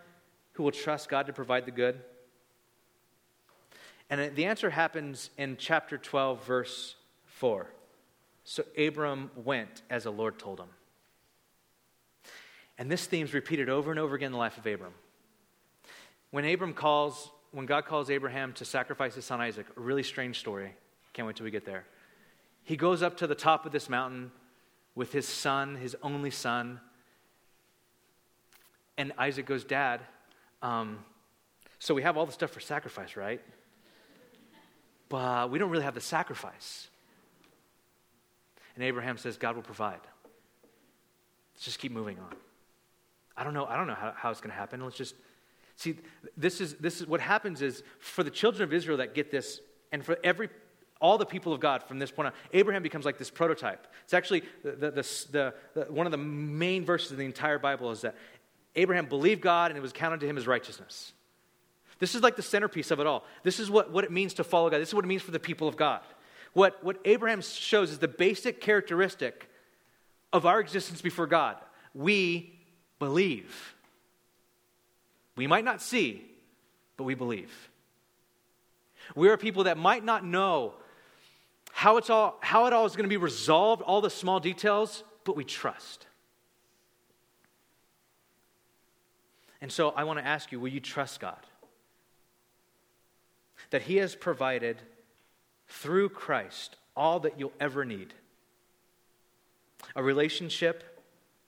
who 0.54 0.64
will 0.64 0.72
trust 0.72 1.10
God 1.10 1.28
to 1.28 1.34
provide 1.34 1.66
the 1.66 1.72
good? 1.72 2.00
And 4.10 4.36
the 4.36 4.46
answer 4.46 4.70
happens 4.70 5.30
in 5.38 5.58
chapter 5.58 5.98
12, 5.98 6.46
verse 6.46 6.96
4. 7.26 7.68
So 8.44 8.64
Abram 8.78 9.32
went 9.36 9.82
as 9.90 10.04
the 10.04 10.12
Lord 10.12 10.38
told 10.38 10.60
him. 10.60 10.70
And 12.78 12.92
this 12.92 13.06
theme 13.08 13.26
is 13.26 13.34
repeated 13.34 13.70
over 13.70 13.90
and 13.90 14.00
over 14.00 14.16
again 14.16 14.28
in 14.28 14.32
the 14.34 14.38
life 14.38 14.58
of 14.58 14.66
Abram. 14.66 14.94
When 16.32 16.46
Abram 16.46 16.74
calls, 16.74 17.32
when 17.52 17.66
God 17.66 17.86
calls 17.86 18.10
Abraham 18.10 18.54
to 18.54 18.66
sacrifice 18.66 19.16
his 19.16 19.26
son 19.26 19.42
Isaac, 19.42 19.66
a 19.76 19.80
really 19.80 20.04
strange 20.04 20.40
story. 20.40 20.74
Can't 21.14 21.26
wait 21.26 21.38
till 21.38 21.46
we 21.46 21.52
get 21.52 21.66
there. 21.66 21.86
He 22.64 22.76
goes 22.76 23.02
up 23.02 23.18
to 23.18 23.28
the 23.28 23.36
top 23.36 23.66
of 23.66 23.72
this 23.72 23.90
mountain 23.90 24.32
with 24.94 25.14
his 25.14 25.28
son, 25.28 25.76
his 25.76 25.96
only 26.04 26.32
son. 26.32 26.82
And 28.98 29.14
Isaac 29.18 29.46
goes, 29.46 29.64
Dad, 29.64 30.02
um, 30.62 31.00
so 31.80 31.94
we 31.94 32.02
have 32.04 32.18
all 32.18 32.26
the 32.26 32.32
stuff 32.32 32.52
for 32.52 32.60
sacrifice, 32.60 33.16
right? 33.16 33.42
But 35.10 35.52
we 35.52 35.60
don't 35.60 35.70
really 35.70 35.84
have 35.84 35.96
the 35.96 36.02
sacrifice. 36.02 36.88
And 38.76 38.84
Abraham 38.84 39.18
says, 39.18 39.38
God 39.38 39.56
will 39.56 39.64
provide. 39.64 40.00
Let's 41.54 41.66
just 41.66 41.80
keep 41.80 41.92
moving 41.92 42.18
on. 42.20 42.36
I 43.38 43.44
don't 43.44 43.54
know, 43.54 43.66
I 43.66 43.76
don't 43.78 43.88
know 43.88 43.96
how, 43.96 44.14
how 44.16 44.32
it's 44.32 44.42
going 44.42 44.52
to 44.52 44.58
happen. 44.58 44.82
Let's 44.82 44.98
just 44.98 45.16
see. 45.76 45.98
This 46.38 46.62
is, 46.62 46.76
this 46.76 47.02
is 47.02 47.08
what 47.08 47.22
happens 47.22 47.62
is 47.62 47.84
for 48.00 48.24
the 48.24 48.32
children 48.32 48.64
of 48.64 48.74
Israel 48.74 48.98
that 48.98 49.14
get 49.14 49.30
this, 49.30 49.62
and 49.92 50.04
for 50.04 50.18
every 50.24 50.50
all 51.02 51.18
the 51.18 51.26
people 51.26 51.52
of 51.52 51.60
God 51.60 51.84
from 51.84 52.00
this 52.00 52.10
point 52.10 52.28
on, 52.28 52.34
Abraham 52.54 52.82
becomes 52.82 53.06
like 53.06 53.18
this 53.18 53.30
prototype. 53.30 53.88
It's 54.06 54.14
actually 54.14 54.44
the, 54.64 54.72
the, 54.72 54.92
the, 54.92 55.54
the, 55.74 55.92
one 55.92 56.08
of 56.08 56.12
the 56.12 56.18
main 56.18 56.86
verses 56.86 57.12
in 57.12 57.18
the 57.18 57.26
entire 57.26 57.60
Bible 57.60 57.92
is 57.92 58.02
that 58.02 58.16
Abraham 58.76 59.06
believed 59.06 59.42
God 59.42 59.72
and 59.72 59.78
it 59.78 59.82
was 59.82 59.94
counted 59.94 60.20
to 60.22 60.28
him 60.28 60.38
as 60.38 60.48
righteousness. 60.48 61.14
This 62.00 62.14
is 62.14 62.22
like 62.22 62.36
the 62.36 62.42
centerpiece 62.42 62.92
of 62.92 63.00
it 63.00 63.08
all. 63.08 63.24
This 63.44 63.60
is 63.60 63.70
what, 63.70 63.92
what 63.92 64.04
it 64.04 64.12
means 64.12 64.34
to 64.36 64.44
follow 64.44 64.70
God. 64.70 64.80
This 64.80 64.90
is 64.90 64.96
what 64.96 65.06
it 65.06 65.08
means 65.08 65.22
for 65.22 65.32
the 65.32 65.40
people 65.40 65.68
of 65.68 65.78
God. 65.78 66.02
What, 66.54 66.84
what 66.84 66.98
Abraham 67.06 67.42
shows 67.42 67.92
is 67.92 68.00
the 68.00 68.08
basic 68.08 68.62
characteristic 68.62 69.50
of 70.34 70.46
our 70.46 70.60
existence 70.60 71.02
before 71.02 71.28
God. 71.28 71.58
We 71.94 72.54
believe. 73.00 73.76
We 75.36 75.48
might 75.48 75.66
not 75.66 75.82
see, 75.82 76.26
but 76.98 77.04
we 77.04 77.16
believe. 77.16 77.52
We 79.16 79.30
are 79.30 79.38
people 79.38 79.66
that 79.66 79.78
might 79.78 80.04
not 80.04 80.26
know 80.26 80.74
how, 81.72 81.98
it's 81.98 82.10
all, 82.10 82.38
how 82.42 82.66
it 82.68 82.74
all 82.74 82.86
is 82.86 82.96
going 82.96 83.04
to 83.04 83.10
be 83.10 83.18
resolved, 83.18 83.82
all 83.82 84.02
the 84.02 84.10
small 84.10 84.40
details, 84.40 85.04
but 85.26 85.36
we 85.36 85.44
trust. 85.44 86.08
And 89.62 89.72
so 89.72 89.90
I 89.90 90.04
want 90.04 90.20
to 90.20 90.26
ask 90.26 90.52
you 90.52 90.60
will 90.60 90.70
you 90.70 90.80
trust 90.80 91.20
God? 91.20 91.40
That 93.70 93.84
He 93.84 93.98
has 93.98 94.16
provided 94.16 94.78
through 95.68 96.10
Christ 96.10 96.76
all 96.96 97.20
that 97.22 97.40
you'll 97.40 97.54
ever 97.60 97.84
need 97.86 98.14
a 99.96 100.04
relationship, 100.04 100.84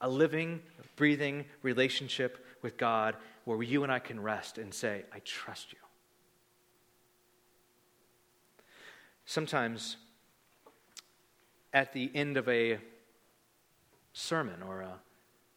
a 0.01 0.09
living, 0.09 0.61
breathing 0.95 1.45
relationship 1.61 2.45
with 2.61 2.77
God 2.77 3.15
where 3.45 3.61
you 3.63 3.83
and 3.83 3.91
I 3.91 3.99
can 3.99 4.21
rest 4.21 4.57
and 4.57 4.73
say, 4.73 5.03
I 5.13 5.19
trust 5.19 5.71
you. 5.71 5.79
Sometimes 9.25 9.97
at 11.73 11.93
the 11.93 12.11
end 12.13 12.37
of 12.37 12.47
a 12.47 12.79
sermon 14.13 14.61
or 14.61 14.81
a, 14.81 14.93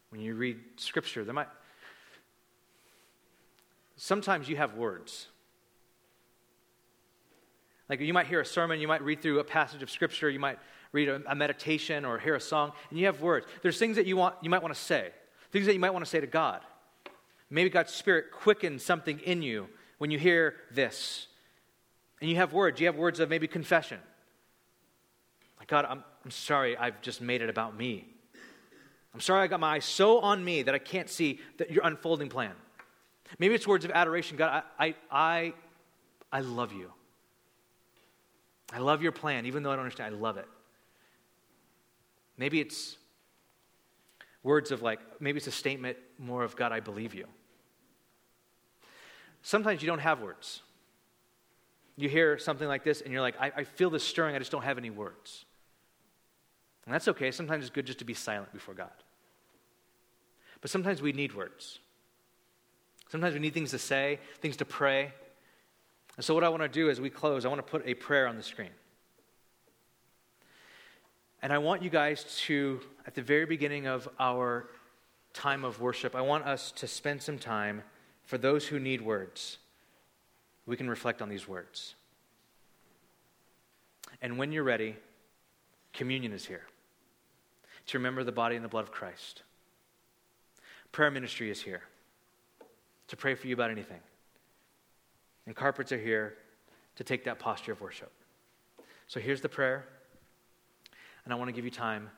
when 0.09 0.21
you 0.21 0.35
read 0.35 0.59
scripture, 0.77 1.23
there 1.23 1.33
might 1.33 1.47
sometimes 4.01 4.49
you 4.49 4.55
have 4.55 4.73
words. 4.73 5.27
Like 7.87 7.99
you 7.99 8.13
might 8.13 8.25
hear 8.25 8.41
a 8.41 8.45
sermon, 8.45 8.79
you 8.79 8.87
might 8.87 9.03
read 9.03 9.21
through 9.21 9.39
a 9.39 9.43
passage 9.43 9.83
of 9.83 9.91
scripture, 9.91 10.27
you 10.27 10.39
might 10.39 10.57
read 10.91 11.07
a, 11.07 11.21
a, 11.27 11.35
meditation 11.35 12.03
or 12.03 12.17
hear 12.17 12.33
a 12.33 12.41
song, 12.41 12.71
and 12.89 12.97
you 12.97 13.05
have 13.05 13.21
words. 13.21 13.45
There's 13.61 13.77
things 13.77 13.97
that 13.97 14.07
you 14.07 14.17
want 14.17 14.35
you 14.41 14.49
might 14.49 14.63
want 14.63 14.73
to 14.73 14.79
say, 14.79 15.09
things 15.51 15.67
that 15.67 15.73
you 15.73 15.79
might 15.79 15.91
want 15.91 16.03
to 16.03 16.09
say 16.09 16.19
to 16.19 16.27
God. 16.27 16.61
Maybe 17.51 17.69
God's 17.69 17.93
Spirit 17.93 18.31
quickens 18.31 18.83
something 18.83 19.19
in 19.19 19.43
you 19.43 19.67
when 19.99 20.09
you 20.09 20.17
hear 20.17 20.55
this. 20.71 21.27
And 22.21 22.29
you 22.29 22.37
have 22.37 22.53
words. 22.53 22.79
You 22.79 22.87
have 22.87 22.95
words 22.95 23.19
of 23.19 23.29
maybe 23.29 23.47
confession. 23.47 23.99
Like, 25.59 25.67
God, 25.67 25.85
I'm, 25.85 26.03
I'm 26.23 26.31
sorry 26.31 26.77
I've 26.77 27.01
just 27.01 27.21
made 27.21 27.41
it 27.41 27.49
about 27.49 27.77
me. 27.77 28.07
I'm 29.13 29.19
sorry 29.19 29.43
I 29.43 29.47
got 29.47 29.59
my 29.59 29.75
eyes 29.75 29.85
so 29.85 30.19
on 30.19 30.43
me 30.43 30.63
that 30.63 30.73
I 30.73 30.79
can't 30.79 31.09
see 31.09 31.39
that 31.57 31.71
your 31.71 31.85
unfolding 31.85 32.29
plan. 32.29 32.53
Maybe 33.39 33.55
it's 33.55 33.67
words 33.67 33.85
of 33.85 33.91
adoration. 33.91 34.37
God, 34.37 34.63
I, 34.77 34.85
I, 34.87 34.95
I, 35.11 35.53
I 36.31 36.41
love 36.41 36.73
you. 36.73 36.91
I 38.73 38.79
love 38.79 39.01
your 39.01 39.11
plan, 39.11 39.45
even 39.45 39.63
though 39.63 39.71
I 39.71 39.75
don't 39.75 39.83
understand. 39.83 40.15
I 40.15 40.17
love 40.17 40.37
it. 40.37 40.47
Maybe 42.37 42.59
it's 42.59 42.97
words 44.43 44.71
of 44.71 44.81
like, 44.81 44.99
maybe 45.19 45.37
it's 45.37 45.47
a 45.47 45.51
statement 45.51 45.97
more 46.17 46.43
of, 46.43 46.55
God, 46.55 46.71
I 46.71 46.79
believe 46.79 47.13
you. 47.13 47.25
Sometimes 49.41 49.81
you 49.81 49.87
don't 49.87 49.99
have 49.99 50.21
words. 50.21 50.61
You 51.97 52.09
hear 52.09 52.37
something 52.37 52.67
like 52.67 52.83
this 52.83 53.01
and 53.01 53.11
you're 53.11 53.21
like, 53.21 53.35
I, 53.39 53.51
I 53.57 53.63
feel 53.63 53.89
this 53.89 54.03
stirring, 54.03 54.35
I 54.35 54.39
just 54.39 54.51
don't 54.51 54.63
have 54.63 54.77
any 54.77 54.89
words. 54.89 55.45
And 56.85 56.93
that's 56.93 57.07
okay. 57.09 57.31
Sometimes 57.31 57.65
it's 57.65 57.73
good 57.73 57.85
just 57.85 57.99
to 57.99 58.05
be 58.05 58.13
silent 58.13 58.53
before 58.53 58.73
God. 58.73 58.89
But 60.61 60.71
sometimes 60.71 61.01
we 61.01 61.11
need 61.11 61.35
words. 61.35 61.79
Sometimes 63.11 63.33
we 63.33 63.41
need 63.41 63.53
things 63.53 63.71
to 63.71 63.77
say, 63.77 64.19
things 64.39 64.55
to 64.57 64.65
pray. 64.65 65.11
And 66.15 66.23
so, 66.23 66.33
what 66.33 66.45
I 66.45 66.49
want 66.49 66.63
to 66.63 66.69
do 66.69 66.89
as 66.89 67.01
we 67.01 67.09
close, 67.09 67.43
I 67.43 67.49
want 67.49 67.59
to 67.59 67.69
put 67.69 67.85
a 67.85 67.93
prayer 67.93 68.25
on 68.25 68.37
the 68.37 68.43
screen. 68.43 68.69
And 71.41 71.51
I 71.51 71.57
want 71.57 71.83
you 71.83 71.89
guys 71.89 72.23
to, 72.45 72.79
at 73.05 73.13
the 73.13 73.21
very 73.21 73.45
beginning 73.45 73.85
of 73.85 74.07
our 74.17 74.69
time 75.33 75.65
of 75.65 75.81
worship, 75.81 76.15
I 76.15 76.21
want 76.21 76.45
us 76.45 76.71
to 76.77 76.87
spend 76.87 77.21
some 77.21 77.37
time 77.37 77.83
for 78.23 78.37
those 78.37 78.65
who 78.65 78.79
need 78.79 79.01
words. 79.01 79.57
We 80.65 80.77
can 80.77 80.89
reflect 80.89 81.21
on 81.21 81.27
these 81.27 81.49
words. 81.49 81.95
And 84.21 84.37
when 84.37 84.53
you're 84.53 84.63
ready, 84.63 84.95
communion 85.91 86.31
is 86.31 86.45
here 86.45 86.63
to 87.87 87.97
remember 87.97 88.23
the 88.23 88.31
body 88.31 88.55
and 88.55 88.63
the 88.63 88.69
blood 88.69 88.83
of 88.83 88.91
Christ. 88.91 89.41
Prayer 90.93 91.11
ministry 91.11 91.51
is 91.51 91.61
here 91.61 91.81
to 93.11 93.17
pray 93.17 93.35
for 93.35 93.45
you 93.45 93.53
about 93.53 93.69
anything. 93.69 93.99
And 95.45 95.53
carpets 95.53 95.91
are 95.91 95.99
here 95.99 96.35
to 96.95 97.03
take 97.03 97.25
that 97.25 97.39
posture 97.39 97.73
of 97.73 97.81
worship. 97.81 98.09
So 99.07 99.19
here's 99.19 99.41
the 99.41 99.49
prayer, 99.49 99.85
and 101.25 101.33
I 101.33 101.35
want 101.35 101.49
to 101.49 101.51
give 101.51 101.65
you 101.65 101.71
time 101.71 102.09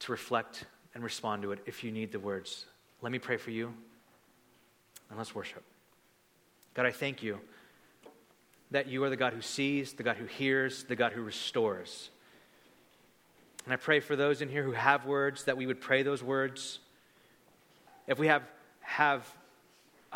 to 0.00 0.12
reflect 0.12 0.64
and 0.94 1.02
respond 1.02 1.40
to 1.44 1.52
it 1.52 1.60
if 1.64 1.82
you 1.82 1.90
need 1.90 2.12
the 2.12 2.18
words. 2.18 2.66
Let 3.00 3.10
me 3.10 3.18
pray 3.18 3.38
for 3.38 3.50
you, 3.50 3.72
and 5.08 5.16
let's 5.16 5.34
worship. 5.34 5.62
God, 6.74 6.84
I 6.84 6.92
thank 6.92 7.22
you 7.22 7.40
that 8.72 8.88
you 8.88 9.02
are 9.02 9.08
the 9.08 9.16
God 9.16 9.32
who 9.32 9.40
sees, 9.40 9.94
the 9.94 10.02
God 10.02 10.18
who 10.18 10.26
hears, 10.26 10.84
the 10.84 10.96
God 10.96 11.12
who 11.12 11.22
restores. 11.22 12.10
And 13.64 13.72
I 13.72 13.76
pray 13.76 14.00
for 14.00 14.14
those 14.14 14.42
in 14.42 14.50
here 14.50 14.62
who 14.62 14.72
have 14.72 15.06
words 15.06 15.44
that 15.44 15.56
we 15.56 15.66
would 15.66 15.80
pray 15.80 16.02
those 16.02 16.22
words. 16.22 16.80
If 18.06 18.18
we 18.18 18.26
have, 18.26 18.42
have 18.82 19.26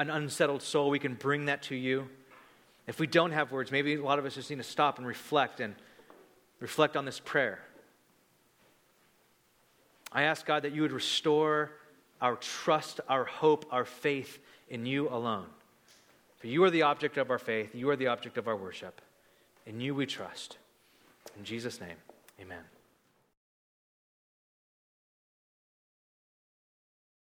an 0.00 0.10
unsettled 0.10 0.62
soul, 0.62 0.90
we 0.90 0.98
can 0.98 1.14
bring 1.14 1.46
that 1.46 1.62
to 1.64 1.74
you. 1.74 2.08
If 2.86 2.98
we 2.98 3.06
don't 3.06 3.32
have 3.32 3.52
words, 3.52 3.70
maybe 3.70 3.94
a 3.94 4.02
lot 4.02 4.18
of 4.18 4.24
us 4.24 4.34
just 4.34 4.50
need 4.50 4.56
to 4.56 4.62
stop 4.62 4.98
and 4.98 5.06
reflect 5.06 5.60
and 5.60 5.74
reflect 6.58 6.96
on 6.96 7.04
this 7.04 7.20
prayer. 7.20 7.60
I 10.12 10.22
ask 10.22 10.44
God 10.44 10.62
that 10.62 10.72
you 10.72 10.82
would 10.82 10.92
restore 10.92 11.70
our 12.20 12.36
trust, 12.36 13.00
our 13.08 13.24
hope, 13.24 13.66
our 13.70 13.84
faith 13.84 14.38
in 14.68 14.86
you 14.86 15.08
alone. 15.08 15.46
For 16.38 16.46
you 16.46 16.64
are 16.64 16.70
the 16.70 16.82
object 16.82 17.16
of 17.16 17.30
our 17.30 17.38
faith, 17.38 17.74
you 17.74 17.90
are 17.90 17.96
the 17.96 18.08
object 18.08 18.38
of 18.38 18.48
our 18.48 18.56
worship. 18.56 19.00
In 19.66 19.80
you 19.80 19.94
we 19.94 20.06
trust. 20.06 20.56
In 21.38 21.44
Jesus' 21.44 21.80
name, 21.80 21.96
amen. 22.40 22.64